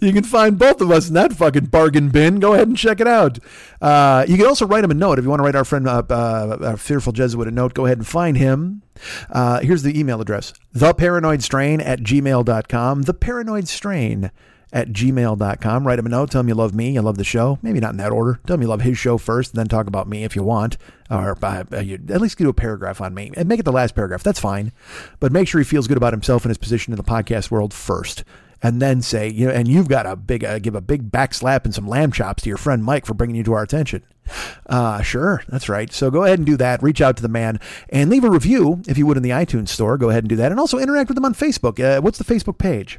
[0.00, 2.40] you can find both of us in that fucking bargain bin.
[2.40, 3.38] Go ahead and check it out.
[3.80, 5.88] Uh, you can also write him a note if you want to write our friend,
[5.88, 7.74] uh, uh, Fearful Jesuit, a note.
[7.74, 8.82] Go ahead and find him.
[9.30, 13.04] Uh, here's the email address theparanoidstrain at gmail.com.
[13.04, 14.30] Theparanoidstrain
[14.72, 15.86] at gmail.com.
[15.86, 16.30] Write him a note.
[16.30, 16.92] Tell him you love me.
[16.92, 17.58] You love the show.
[17.62, 18.40] Maybe not in that order.
[18.46, 20.76] Tell him you love his show first, then talk about me if you want.
[21.10, 23.30] Or uh, you, at least do a paragraph on me.
[23.36, 24.22] And make it the last paragraph.
[24.22, 24.72] That's fine.
[25.20, 27.72] But make sure he feels good about himself and his position in the podcast world
[27.72, 28.24] first
[28.62, 31.34] and then say, you know, and you've got a big, uh, give a big back
[31.34, 34.02] slap and some lamb chops to your friend Mike for bringing you to our attention.
[34.66, 35.92] Uh, sure, that's right.
[35.92, 36.82] So go ahead and do that.
[36.82, 37.60] Reach out to the man
[37.90, 39.96] and leave a review if you would in the iTunes store.
[39.98, 41.78] Go ahead and do that, and also interact with them on Facebook.
[41.78, 42.98] Uh, what's the Facebook page?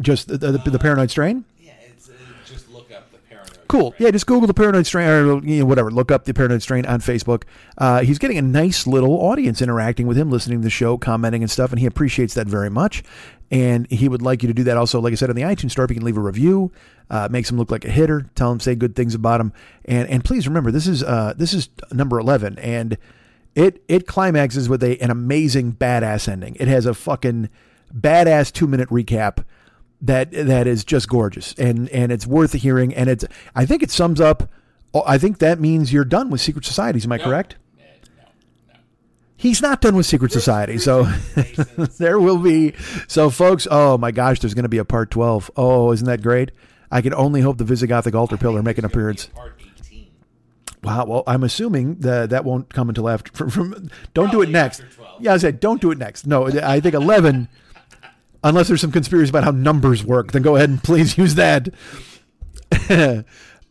[0.00, 1.44] Just the, the, the Paranoid Strain.
[1.58, 2.12] Yeah, it's uh,
[2.44, 3.57] just look up the paranoid.
[3.68, 3.94] Cool.
[3.98, 5.90] Yeah, just Google the Paranoid Strain or you know, whatever.
[5.90, 7.42] Look up the Paranoid Strain on Facebook.
[7.76, 11.42] Uh, he's getting a nice little audience interacting with him, listening to the show, commenting
[11.42, 13.04] and stuff, and he appreciates that very much.
[13.50, 15.72] And he would like you to do that also, like I said, on the iTunes
[15.72, 15.84] store.
[15.84, 16.72] If you can leave a review,
[17.10, 18.26] uh, makes him look like a hitter.
[18.34, 19.52] Tell him, say good things about him.
[19.84, 22.96] And and please remember, this is uh, this is number eleven, and
[23.54, 26.56] it it climaxes with a an amazing badass ending.
[26.58, 27.50] It has a fucking
[27.94, 29.44] badass two minute recap
[30.00, 33.82] that that is just gorgeous and and it's worth the hearing and it's I think
[33.82, 34.48] it sums up
[34.94, 37.24] oh, I think that means you're done with secret societies am I No.
[37.24, 37.84] correct no,
[38.68, 38.78] no.
[39.36, 41.02] he's not done with secret society so
[41.98, 42.74] there will be
[43.08, 46.22] so folks oh my gosh there's going to be a part 12 oh isn't that
[46.22, 46.52] great
[46.90, 50.06] I can only hope the Visigothic altar pillar make an appearance a Part 18.
[50.82, 51.04] Wow.
[51.06, 53.30] Well, I'm assuming that that won't come until after.
[53.36, 54.82] From, from don't do it next.
[55.20, 56.26] Yeah, I said don't do it next.
[56.26, 57.48] No, I think 11.
[58.44, 61.68] Unless there's some conspiracy about how numbers work, then go ahead and please use that.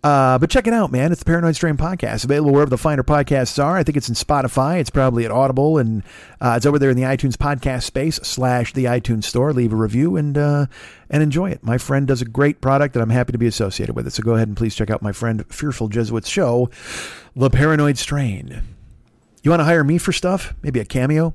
[0.04, 1.12] Uh, but check it out, man.
[1.12, 3.76] It's the Paranoid Strain podcast, available wherever the finer podcasts are.
[3.76, 4.80] I think it's in Spotify.
[4.80, 6.04] It's probably at Audible, and
[6.40, 9.52] uh, it's over there in the iTunes podcast space slash the iTunes store.
[9.52, 10.68] Leave a review and uh,
[11.10, 11.64] and enjoy it.
[11.64, 14.14] My friend does a great product, and I'm happy to be associated with it.
[14.14, 16.70] So go ahead and please check out my friend Fearful Jesuit's show,
[17.36, 18.62] The Paranoid Strain.
[19.42, 20.54] You want to hire me for stuff?
[20.62, 21.34] Maybe a cameo?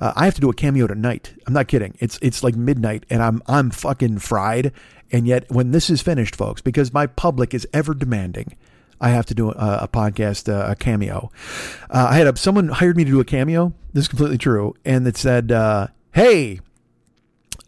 [0.00, 1.34] Uh, I have to do a cameo tonight.
[1.46, 1.96] I'm not kidding.
[1.98, 4.72] It's it's like midnight, and I'm I'm fucking fried.
[5.10, 8.56] And yet, when this is finished, folks, because my public is ever demanding,
[9.00, 11.30] I have to do a, a podcast, uh, a cameo.
[11.90, 13.72] Uh, I had a, someone hired me to do a cameo.
[13.92, 16.60] This is completely true, and it said, uh, "Hey,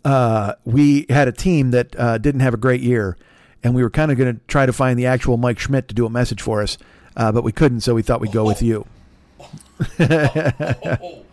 [0.05, 3.17] uh, we had a team that uh, didn't have a great year,
[3.65, 5.95] and we were kind of going to try to find the actual Mike Schmidt to
[5.95, 6.79] do a message for us,
[7.17, 8.87] but we couldn't, so we thought we'd go with you."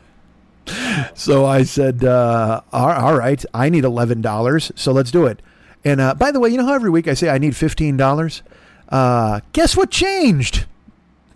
[1.16, 5.42] So I said, uh, all, all right, I need $11, so let's do it.
[5.84, 8.42] And uh, by the way, you know how every week I say I need $15?
[8.90, 10.66] Uh, guess what changed?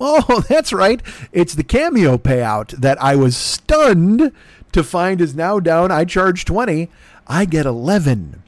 [0.04, 1.00] Oh, that's right.
[1.32, 4.32] It's the cameo payout that I was stunned
[4.72, 5.92] to find is now down.
[5.92, 6.90] I charge 20.
[7.28, 8.42] I get 11.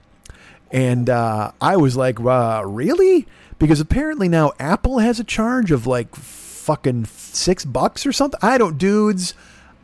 [0.72, 3.28] And uh, I was like, uh, really?
[3.60, 8.40] Because apparently now Apple has a charge of like fucking six bucks or something.
[8.42, 9.36] I don't, dudes.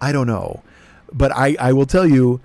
[0.01, 0.63] I don't know.
[1.13, 2.41] But I, I will tell you,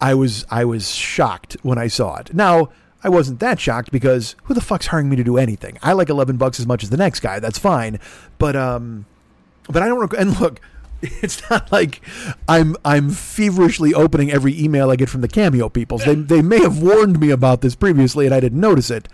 [0.00, 2.32] I was I was shocked when I saw it.
[2.34, 2.70] Now,
[3.02, 5.78] I wasn't that shocked because who the fuck's hiring me to do anything?
[5.82, 7.38] I like 11 bucks as much as the next guy.
[7.40, 7.98] That's fine.
[8.38, 9.06] But um
[9.68, 10.60] but I don't rec- and look,
[11.02, 12.00] it's not like
[12.48, 16.04] I'm I'm feverishly opening every email I get from the Cameo peoples.
[16.04, 19.08] They they may have warned me about this previously and I didn't notice it.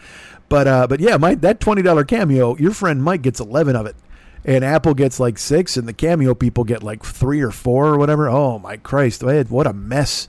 [0.48, 3.96] But uh but yeah, my that $20 Cameo, your friend Mike gets 11 of it.
[4.46, 7.98] And Apple gets like 6 and the Cameo people get like 3 or 4 or
[7.98, 8.28] whatever.
[8.28, 9.22] Oh my Christ.
[9.22, 10.28] What a mess.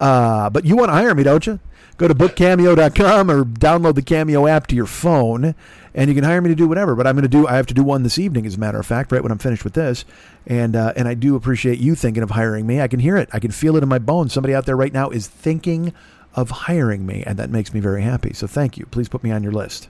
[0.00, 1.60] Uh, but you want to hire me, don't you?
[1.98, 5.54] Go to bookcameo.com or download the Cameo app to your phone,
[5.94, 6.94] and you can hire me to do whatever.
[6.94, 7.46] But I'm going to do.
[7.46, 9.36] I have to do one this evening, as a matter of fact, right when I'm
[9.36, 10.06] finished with this.
[10.46, 12.80] And uh, and I do appreciate you thinking of hiring me.
[12.80, 13.28] I can hear it.
[13.34, 14.32] I can feel it in my bones.
[14.32, 15.92] Somebody out there right now is thinking
[16.34, 18.32] of hiring me, and that makes me very happy.
[18.32, 18.86] So thank you.
[18.86, 19.88] Please put me on your list.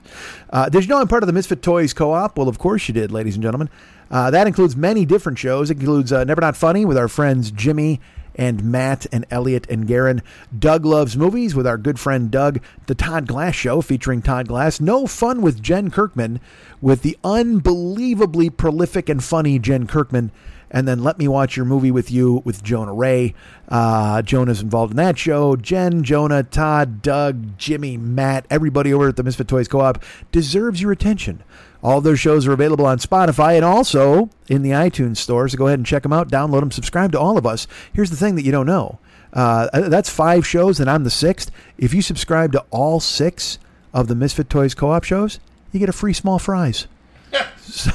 [0.49, 2.37] Uh, did you know I'm part of the Misfit Toys Co-op?
[2.37, 3.69] Well, of course you did, ladies and gentlemen.
[4.09, 5.69] Uh, that includes many different shows.
[5.69, 8.01] It includes uh, Never Not Funny with our friends Jimmy
[8.35, 10.21] and Matt and Elliot and Garen.
[10.57, 12.61] Doug Loves Movies with our good friend Doug.
[12.87, 14.79] The Todd Glass Show featuring Todd Glass.
[14.79, 16.39] No Fun with Jen Kirkman
[16.81, 20.31] with the unbelievably prolific and funny Jen Kirkman.
[20.71, 23.35] And then Let Me Watch Your Movie with You with Jonah Ray.
[23.67, 25.55] Uh, Jonah's involved in that show.
[25.57, 30.81] Jen, Jonah, Todd, Doug, Jimmy, Matt, everybody over at the Misfit Toys Co op deserves
[30.81, 31.43] your attention.
[31.83, 35.47] All those shows are available on Spotify and also in the iTunes store.
[35.49, 37.67] So go ahead and check them out, download them, subscribe to all of us.
[37.91, 38.99] Here's the thing that you don't know
[39.33, 41.51] uh, that's five shows, and I'm the sixth.
[41.77, 43.59] If you subscribe to all six
[43.93, 45.39] of the Misfit Toys co op shows,
[45.71, 46.87] you get a free small fries.
[47.57, 47.91] so,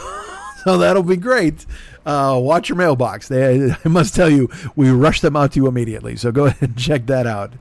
[0.64, 1.66] so that'll be great.
[2.06, 3.28] Uh, watch your mailbox.
[3.28, 6.16] They, I must tell you, we rush them out to you immediately.
[6.16, 7.52] So go ahead and check that out.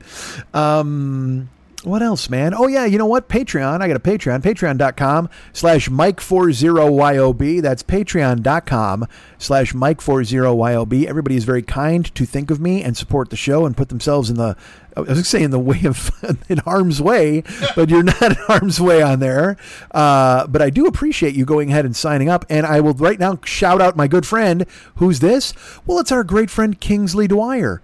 [0.54, 1.50] Um,
[1.86, 2.52] what else, man?
[2.52, 3.28] Oh, yeah, you know what?
[3.28, 3.80] Patreon.
[3.80, 4.42] I got a Patreon.
[4.42, 7.62] Patreon.com slash Mike40YOB.
[7.62, 9.06] That's patreon.com
[9.38, 11.04] slash Mike40YOB.
[11.04, 14.30] Everybody is very kind to think of me and support the show and put themselves
[14.30, 14.56] in the,
[14.96, 16.10] I was to say in the way of,
[16.48, 17.44] in harm's way,
[17.76, 19.56] but you're not in harm's way on there.
[19.92, 22.44] Uh, but I do appreciate you going ahead and signing up.
[22.50, 24.66] And I will right now shout out my good friend.
[24.96, 25.54] Who's this?
[25.86, 27.80] Well, it's our great friend Kingsley Dwyer.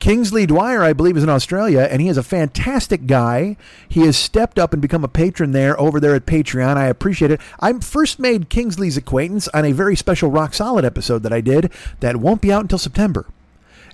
[0.00, 3.56] Kingsley Dwyer, I believe, is in Australia, and he is a fantastic guy.
[3.88, 6.76] He has stepped up and become a patron there over there at Patreon.
[6.76, 7.40] I appreciate it.
[7.58, 11.72] I first made Kingsley's acquaintance on a very special Rock Solid episode that I did
[12.00, 13.26] that won't be out until September.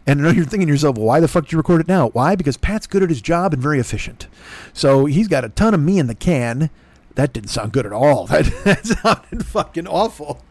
[0.06, 1.88] And I know you're thinking to yourself, well, why the fuck did you record it
[1.88, 2.08] now?
[2.08, 2.36] Why?
[2.36, 4.26] Because Pat's good at his job and very efficient.
[4.74, 6.68] So he's got a ton of me in the can.
[7.14, 8.26] That didn't sound good at all.
[8.26, 10.42] That, that sounded fucking awful.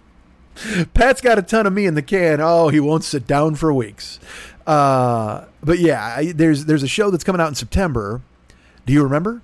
[0.94, 2.40] Pat's got a ton of me in the can.
[2.40, 4.20] Oh, he won't sit down for weeks.
[4.66, 8.22] Uh, but yeah, I, there's there's a show that's coming out in September.
[8.86, 9.42] Do you remember?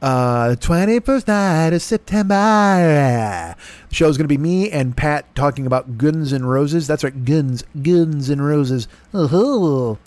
[0.00, 3.56] Uh, 21st night of September.
[3.88, 6.86] The show is going to be me and Pat talking about Guns and Roses.
[6.86, 8.86] That's right, Guns, Guns and Roses.
[9.12, 9.98] Oh,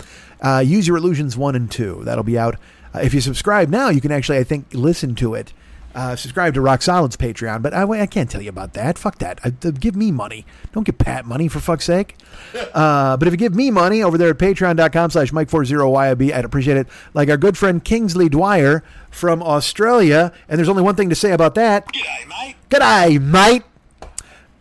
[0.42, 2.04] uh, Use Your Illusions 1 and 2.
[2.06, 2.56] That'll be out.
[2.96, 5.52] Uh, if you subscribe now, you can actually, I think, listen to it
[5.94, 8.98] uh, subscribe to Rock Solid's Patreon, but I, I can't tell you about that.
[8.98, 9.40] Fuck that.
[9.44, 10.46] I, give me money.
[10.72, 12.18] Don't give Pat money, for fuck's sake.
[12.74, 16.78] Uh, but if you give me money over there at patreon.com slash Mike40YOB, I'd appreciate
[16.78, 16.88] it.
[17.14, 20.32] Like our good friend Kingsley Dwyer from Australia.
[20.48, 21.88] And there's only one thing to say about that.
[21.88, 22.56] G'day, mate.
[22.70, 23.64] G'day, mate.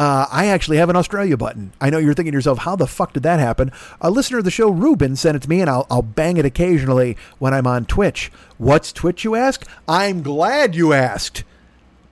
[0.01, 1.75] Uh, I actually have an Australia button.
[1.79, 3.71] I know you're thinking to yourself, how the fuck did that happen?
[4.01, 6.47] A listener of the show, Ruben, sent it to me, and I'll, I'll bang it
[6.47, 8.33] occasionally when I'm on Twitch.
[8.57, 9.69] What's Twitch, you ask?
[9.87, 11.45] I'm glad you asked.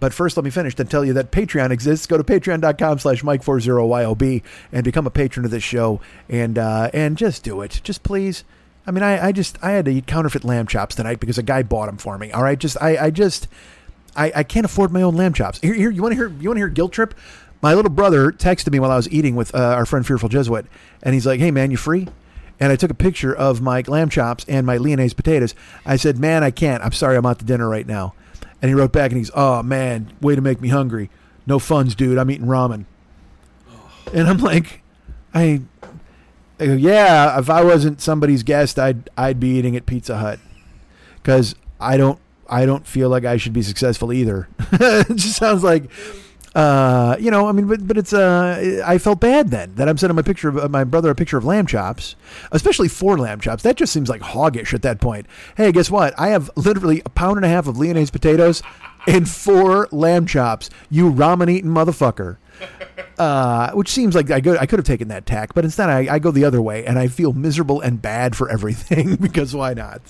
[0.00, 2.06] But first, let me finish and tell you that Patreon exists.
[2.06, 6.02] Go to patreon.com slash Mike40YOB and become a patron of this show.
[6.28, 7.80] And uh, and just do it.
[7.82, 8.44] Just please.
[8.86, 11.42] I mean, I, I just, I had to eat counterfeit lamb chops tonight because a
[11.42, 12.32] guy bought them for me.
[12.32, 12.58] All right.
[12.58, 13.48] Just, I, I just,
[14.14, 15.58] I, I can't afford my own lamb chops.
[15.60, 17.14] Here, here you want to hear, you want to hear guilt trip?
[17.60, 20.66] My little brother texted me while I was eating with uh, our friend Fearful Jesuit,
[21.02, 22.08] and he's like, "Hey man, you free?"
[22.60, 25.54] And I took a picture of my lamb chops and my Lyonnaise potatoes.
[25.84, 26.84] I said, "Man, I can't.
[26.84, 28.14] I'm sorry, I'm out to dinner right now."
[28.60, 31.10] And he wrote back and he's, "Oh man, way to make me hungry.
[31.46, 32.18] No funds, dude.
[32.18, 32.84] I'm eating ramen."
[34.12, 34.82] And I'm like,
[35.34, 35.62] I,
[36.58, 37.38] I go, yeah.
[37.38, 40.38] If I wasn't somebody's guest, I'd I'd be eating at Pizza Hut
[41.16, 42.18] because I don't
[42.48, 44.48] I don't feel like I should be successful either.
[44.72, 45.90] it just sounds like
[46.54, 49.98] uh, you know, I mean, but, but it's, uh, I felt bad then that I'm
[49.98, 52.16] sending my picture of uh, my brother a picture of lamb chops,
[52.52, 53.62] especially four lamb chops.
[53.62, 55.26] That just seems like hoggish at that point.
[55.56, 56.18] Hey, guess what?
[56.18, 58.62] I have literally a pound and a half of Lyonnaise potatoes
[59.06, 60.70] and four lamb chops.
[60.90, 62.38] You ramen eating motherfucker.
[63.18, 66.14] uh, which seems like I go I could have taken that tack, but instead I,
[66.14, 69.74] I go the other way, and I feel miserable and bad for everything because why
[69.74, 70.00] not?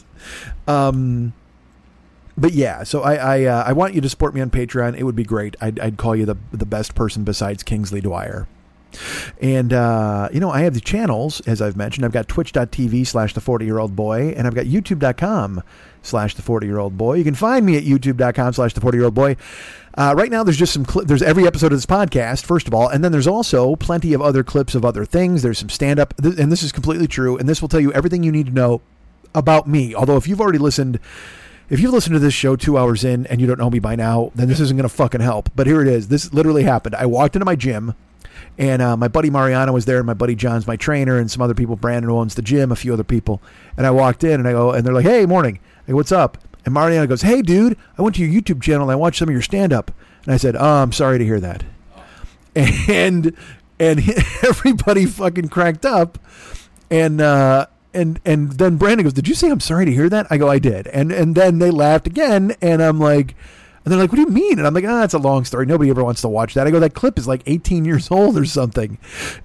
[0.66, 1.34] Um,
[2.38, 4.96] but yeah, so I I, uh, I want you to support me on Patreon.
[4.96, 5.56] It would be great.
[5.60, 8.46] I'd, I'd call you the the best person besides Kingsley Dwyer.
[9.40, 12.04] And, uh, you know, I have the channels, as I've mentioned.
[12.04, 15.62] I've got twitch.tv slash the 40 year old boy, and I've got youtube.com
[16.02, 17.14] slash the 40 year old boy.
[17.14, 19.36] You can find me at youtube.com slash the 40 year old boy.
[19.94, 22.88] Uh, right now, there's just some, there's every episode of this podcast, first of all,
[22.88, 25.42] and then there's also plenty of other clips of other things.
[25.42, 27.92] There's some stand up, th- and this is completely true, and this will tell you
[27.92, 28.80] everything you need to know
[29.34, 29.94] about me.
[29.94, 31.00] Although, if you've already listened,
[31.68, 33.96] if you've listened to this show two hours in and you don't know me by
[33.96, 35.50] now, then this isn't going to fucking help.
[35.54, 36.08] But here it is.
[36.08, 36.94] This literally happened.
[36.94, 37.94] I walked into my gym.
[38.56, 41.42] And uh, my buddy Mariano was there, and my buddy John's my trainer, and some
[41.42, 41.76] other people.
[41.76, 43.40] Brandon owns the gym, a few other people.
[43.76, 45.60] And I walked in, and I go, and they're like, "Hey, morning.
[45.86, 48.96] What's up?" And Mariano goes, "Hey, dude, I went to your YouTube channel and I
[48.96, 49.92] watched some of your stand up."
[50.24, 51.64] And I said, "Oh, I'm sorry to hear that."
[52.88, 53.36] And
[53.78, 54.00] and
[54.42, 56.18] everybody fucking cracked up,
[56.90, 60.26] and uh, and and then Brandon goes, "Did you say I'm sorry to hear that?"
[60.30, 63.34] I go, "I did." And and then they laughed again, and I'm like.
[63.84, 65.64] And they're like, "What do you mean?" And I'm like, "Ah, it's a long story.
[65.64, 68.36] Nobody ever wants to watch that." I go, "That clip is like 18 years old
[68.36, 68.98] or something."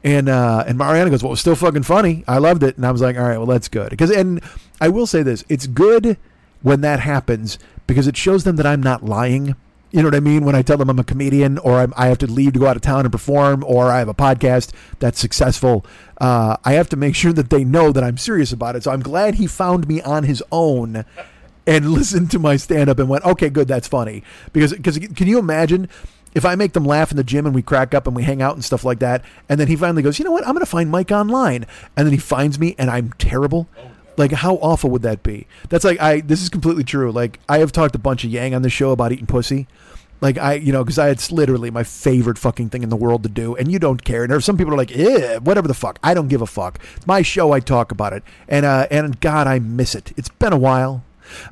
[0.04, 2.26] And uh, and Mariano goes, "Well, it was still fucking funny.
[2.28, 4.42] I loved it." And I was like, "All right, well, that's good." Because and
[4.82, 6.18] I will say this: it's good
[6.62, 7.58] when that happens
[7.88, 9.56] because it shows them that I'm not lying.
[9.94, 10.44] You know what I mean?
[10.44, 12.66] When I tell them I'm a comedian or I'm, I have to leave to go
[12.66, 15.86] out of town and perform or I have a podcast that's successful,
[16.20, 18.84] uh, I have to make sure that they know that I'm serious about it.
[18.84, 21.06] So I'm glad he found me on his own
[21.68, 24.24] and listened to my stand up and went, okay, good, that's funny.
[24.52, 25.88] Because cause can you imagine
[26.34, 28.42] if I make them laugh in the gym and we crack up and we hang
[28.42, 30.66] out and stuff like that, and then he finally goes, you know what, I'm going
[30.66, 31.68] to find Mike online.
[31.96, 33.70] And then he finds me and I'm terrible.
[34.18, 35.48] Like how awful would that be?
[35.70, 36.22] That's like I.
[36.22, 37.12] This is completely true.
[37.12, 39.68] Like I have talked a bunch of yang on the show about eating pussy.
[40.24, 43.24] Like I, you know, because I it's literally my favorite fucking thing in the world
[43.24, 44.24] to do, and you don't care.
[44.24, 46.00] And there are some people are like, eh, whatever the fuck.
[46.02, 46.80] I don't give a fuck.
[46.96, 47.52] It's my show.
[47.52, 50.14] I talk about it, and uh, and God, I miss it.
[50.16, 51.04] It's been a while.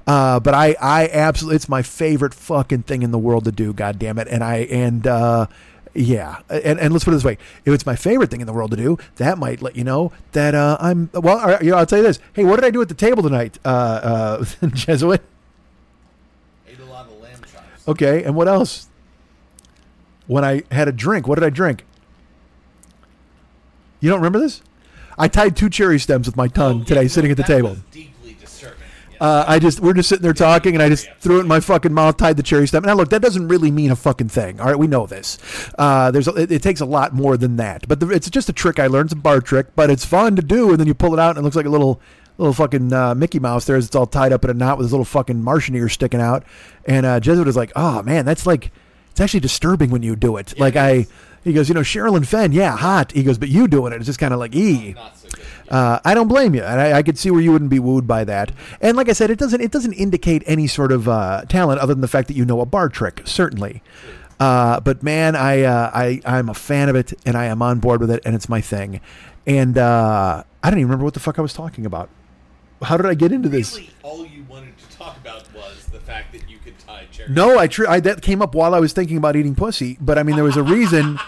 [0.07, 3.73] Uh, but I, I absolutely, it's my favorite fucking thing in the world to do.
[3.73, 4.27] God damn it.
[4.27, 5.48] And I, and, uh,
[5.93, 8.53] yeah, and, and let's put it this way: if it's my favorite thing in the
[8.53, 11.61] world to do, that might let you know that uh, I'm well.
[11.61, 13.60] You know, I'll tell you this: Hey, what did I do at the table tonight,
[13.65, 15.22] uh, uh, Jesuit?
[16.69, 17.70] Ate a lot of lamb chops.
[17.88, 18.88] Okay, and what else?
[20.28, 21.86] When I had a drink, what did I drink?
[23.99, 24.62] You don't remember this?
[25.18, 27.44] I tied two cherry stems with my tongue Oh, today, yeah, sitting no, at the
[27.44, 27.78] table.
[27.91, 28.78] deeply disturbing.
[29.12, 29.18] Yeah.
[29.28, 31.60] Uh, I just we're just sitting there talking, and I just threw it in my
[31.60, 32.84] fucking mouth, tied the cherry stem.
[32.84, 34.60] Now look, that doesn't really mean a fucking thing.
[34.60, 35.38] All right, we know this.
[35.78, 38.49] Uh, there's a, it, it takes a lot more than that, but the, it's just
[38.49, 39.08] a trick I learned.
[39.08, 40.72] It's a bar trick, but it's fun to do.
[40.72, 42.02] And then you pull it out, and it looks like a little
[42.41, 43.76] little fucking uh, Mickey Mouse there.
[43.76, 46.22] As it's all tied up in a knot with his little fucking Martian ear sticking
[46.22, 46.43] out.
[46.85, 48.72] And uh, Jesuit is like, oh man, that's like
[49.11, 50.59] it's actually disturbing when you do it.
[50.59, 51.07] like it I.
[51.43, 53.13] He goes, you know, Sherilyn Fenn, yeah, hot.
[53.13, 54.93] He goes, but you doing it, it's just kind of like, ee.
[55.15, 55.39] So.
[55.72, 58.05] Uh, I don't blame you, and I, I could see where you wouldn't be wooed
[58.05, 58.51] by that.
[58.80, 61.95] And like I said, it doesn't it doesn't indicate any sort of uh, talent other
[61.95, 63.81] than the fact that you know a bar trick, certainly.
[64.39, 67.80] Uh, but man, I uh, I I'm a fan of it, and I am on
[67.80, 68.99] board with it, and it's my thing.
[69.47, 72.09] And uh, I don't even remember what the fuck I was talking about.
[72.82, 73.76] How did I get into this?
[73.78, 77.32] Really, all you wanted to talk about was the fact that you could tie cherry.
[77.32, 80.18] No, I, tr- I that came up while I was thinking about eating pussy, but
[80.18, 81.20] I mean there was a reason.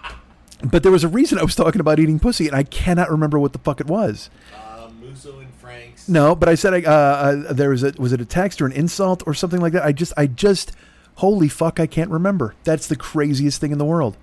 [0.64, 3.38] but there was a reason I was talking about eating pussy, and I cannot remember
[3.38, 4.30] what the fuck it was.
[4.54, 6.08] Uh, Musso and Frank's.
[6.08, 8.66] No, but I said I, uh, uh, there was a was it a text or
[8.66, 9.84] an insult or something like that.
[9.84, 10.72] I just I just
[11.16, 12.54] holy fuck I can't remember.
[12.64, 14.16] That's the craziest thing in the world.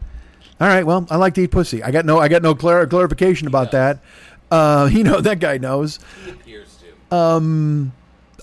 [0.60, 1.84] All right, well I like to eat pussy.
[1.84, 4.00] I got no I got no clar- clarification about that.
[4.52, 6.00] Uh, you know that guy knows.
[6.46, 6.56] He
[7.16, 7.92] to.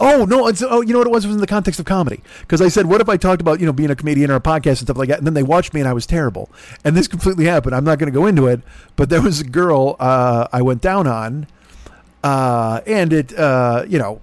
[0.00, 0.48] Oh no!
[0.48, 1.24] It's, oh, you know what it was?
[1.24, 3.60] It was in the context of comedy because I said, "What if I talked about
[3.60, 5.42] you know being a comedian or a podcast and stuff like that?" And then they
[5.42, 6.50] watched me and I was terrible.
[6.82, 7.74] And this completely happened.
[7.74, 8.62] I'm not going to go into it,
[8.96, 11.46] but there was a girl uh, I went down on,
[12.24, 14.20] uh, and it uh, you know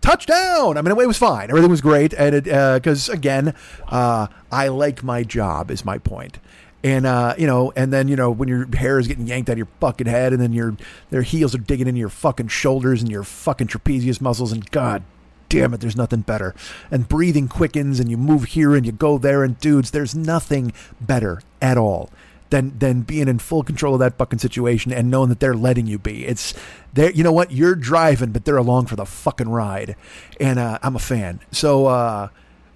[0.00, 0.76] touchdown.
[0.76, 1.50] I mean, it was fine.
[1.50, 3.54] Everything was great, and it because again,
[3.88, 5.70] uh, I like my job.
[5.70, 6.38] Is my point.
[6.84, 9.52] And uh, you know, and then you know when your hair is getting yanked out
[9.52, 10.76] of your fucking head, and then your
[11.10, 15.02] their heels are digging into your fucking shoulders and your fucking trapezius muscles, and god
[15.48, 16.54] damn it, there's nothing better.
[16.90, 20.72] And breathing quickens, and you move here and you go there, and dudes, there's nothing
[21.00, 22.10] better at all
[22.50, 25.86] than than being in full control of that fucking situation and knowing that they're letting
[25.86, 26.26] you be.
[26.26, 26.54] It's
[26.92, 27.10] there.
[27.12, 27.52] You know what?
[27.52, 29.94] You're driving, but they're along for the fucking ride,
[30.40, 31.40] and uh, I'm a fan.
[31.52, 31.86] So.
[31.86, 32.28] uh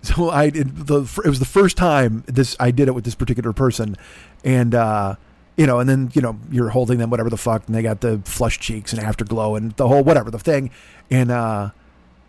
[0.07, 3.15] so I did the it was the first time this I did it with this
[3.15, 3.97] particular person,
[4.45, 5.17] and uh,
[5.57, 8.01] you know, and then you know you're holding them whatever the fuck, and they got
[8.01, 10.71] the flush cheeks and afterglow and the whole whatever the thing,
[11.11, 11.71] and uh,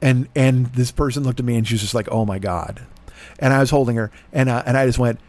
[0.02, 2.82] and and this person looked at me and she was just like, oh my god,
[3.40, 5.20] and I was holding her and uh, and I just went,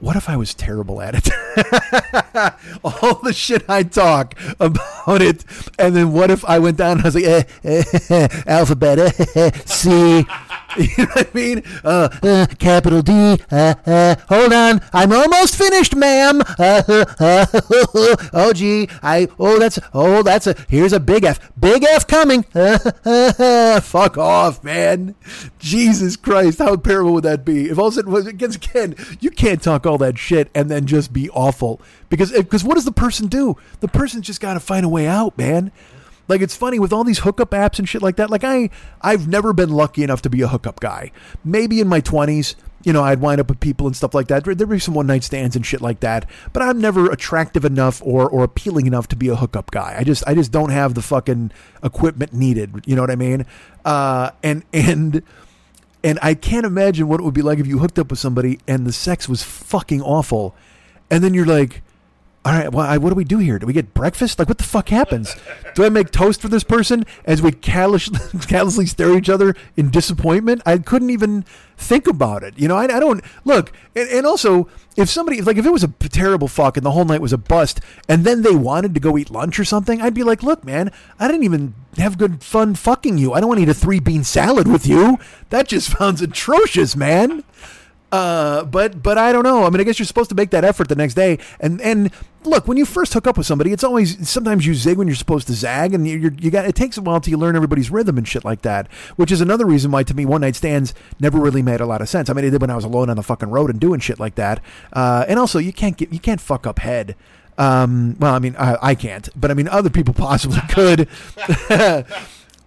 [0.00, 1.28] what if I was terrible at it?
[2.84, 5.44] All the shit I talk about it,
[5.78, 8.98] and then what if I went down and I was like, eh, eh, eh, alphabet,
[8.98, 10.26] eh, eh, C,
[10.78, 11.62] you know what I mean?
[11.84, 13.12] Uh, uh, capital D.
[13.50, 16.42] Uh, uh, hold on, I'm almost finished, ma'am.
[16.58, 17.46] Uh, uh,
[18.32, 22.42] oh gee, I oh that's oh that's a here's a big F, big F coming.
[23.82, 25.14] fuck off, man.
[25.58, 27.68] Jesus Christ, how terrible would that be?
[27.68, 30.70] If all of a sudden, was against Ken, you can't talk all that shit and
[30.70, 33.56] then just be awful because because what does the person do?
[33.80, 35.72] The person's just got to find a way out, man.
[36.28, 38.30] Like it's funny with all these hookup apps and shit like that.
[38.30, 38.70] Like I,
[39.02, 41.12] I've never been lucky enough to be a hookup guy.
[41.44, 44.44] Maybe in my twenties, you know, I'd wind up with people and stuff like that.
[44.44, 46.28] There'd be some one night stands and shit like that.
[46.52, 49.96] But I'm never attractive enough or or appealing enough to be a hookup guy.
[49.98, 51.52] I just I just don't have the fucking
[51.82, 52.84] equipment needed.
[52.86, 53.46] You know what I mean?
[53.84, 55.22] Uh, and and.
[56.06, 58.58] And I can't imagine what it would be like if you hooked up with somebody
[58.68, 60.54] and the sex was fucking awful.
[61.10, 61.80] And then you're like,
[62.44, 63.58] all right, well, I, what do we do here?
[63.58, 64.38] Do we get breakfast?
[64.38, 65.34] Like, what the fuck happens?
[65.74, 68.08] do I make toast for this person as we callous,
[68.48, 70.60] callously stare at each other in disappointment?
[70.66, 71.46] I couldn't even
[71.78, 72.58] think about it.
[72.58, 73.72] You know, I, I don't look.
[73.96, 77.06] And, and also, if somebody, like, if it was a terrible fuck and the whole
[77.06, 77.80] night was a bust,
[78.10, 80.92] and then they wanted to go eat lunch or something, I'd be like, look, man,
[81.18, 83.32] I didn't even have good fun fucking you.
[83.32, 85.18] I don't want to eat a three bean salad with you.
[85.48, 87.42] That just sounds atrocious, man.
[88.14, 89.64] Uh, but but I don't know.
[89.64, 91.38] I mean, I guess you're supposed to make that effort the next day.
[91.58, 92.12] And and
[92.46, 95.14] look, when you first hook up with somebody, it's always sometimes you zig when you're
[95.14, 97.90] supposed to zag, and you you got it takes a while till you learn everybody's
[97.90, 98.90] rhythm and shit like that.
[99.16, 102.00] Which is another reason why to me one night stands never really made a lot
[102.00, 102.28] of sense.
[102.30, 104.20] I mean, it did when I was alone on the fucking road and doing shit
[104.20, 104.60] like that.
[104.92, 107.16] Uh, and also you can't get you can't fuck up head.
[107.56, 111.08] Um, well, I mean, I, I can't, but I mean, other people possibly could.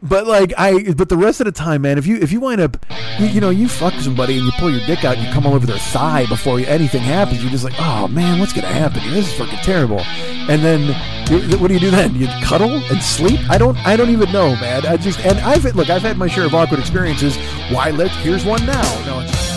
[0.01, 2.61] But like I, but the rest of the time, man, if you if you wind
[2.61, 2.85] up,
[3.19, 5.47] you, you, know, you fuck somebody and you pull your dick out and you come
[5.47, 9.01] all over their thigh before anything happens, you're just like, oh man, what's gonna happen?
[9.11, 9.99] This is fucking terrible.
[10.49, 10.93] And then,
[11.59, 12.15] what do you do then?
[12.15, 13.39] You cuddle and sleep?
[13.49, 14.85] I don't, I don't even know, man.
[14.85, 17.35] I just and I've look, I've had my share of awkward experiences.
[17.71, 18.11] Why let?
[18.11, 18.83] Here's one now.
[19.05, 19.56] No,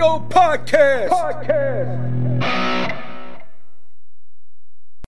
[0.00, 1.10] Podcast.
[1.10, 2.96] Podcast.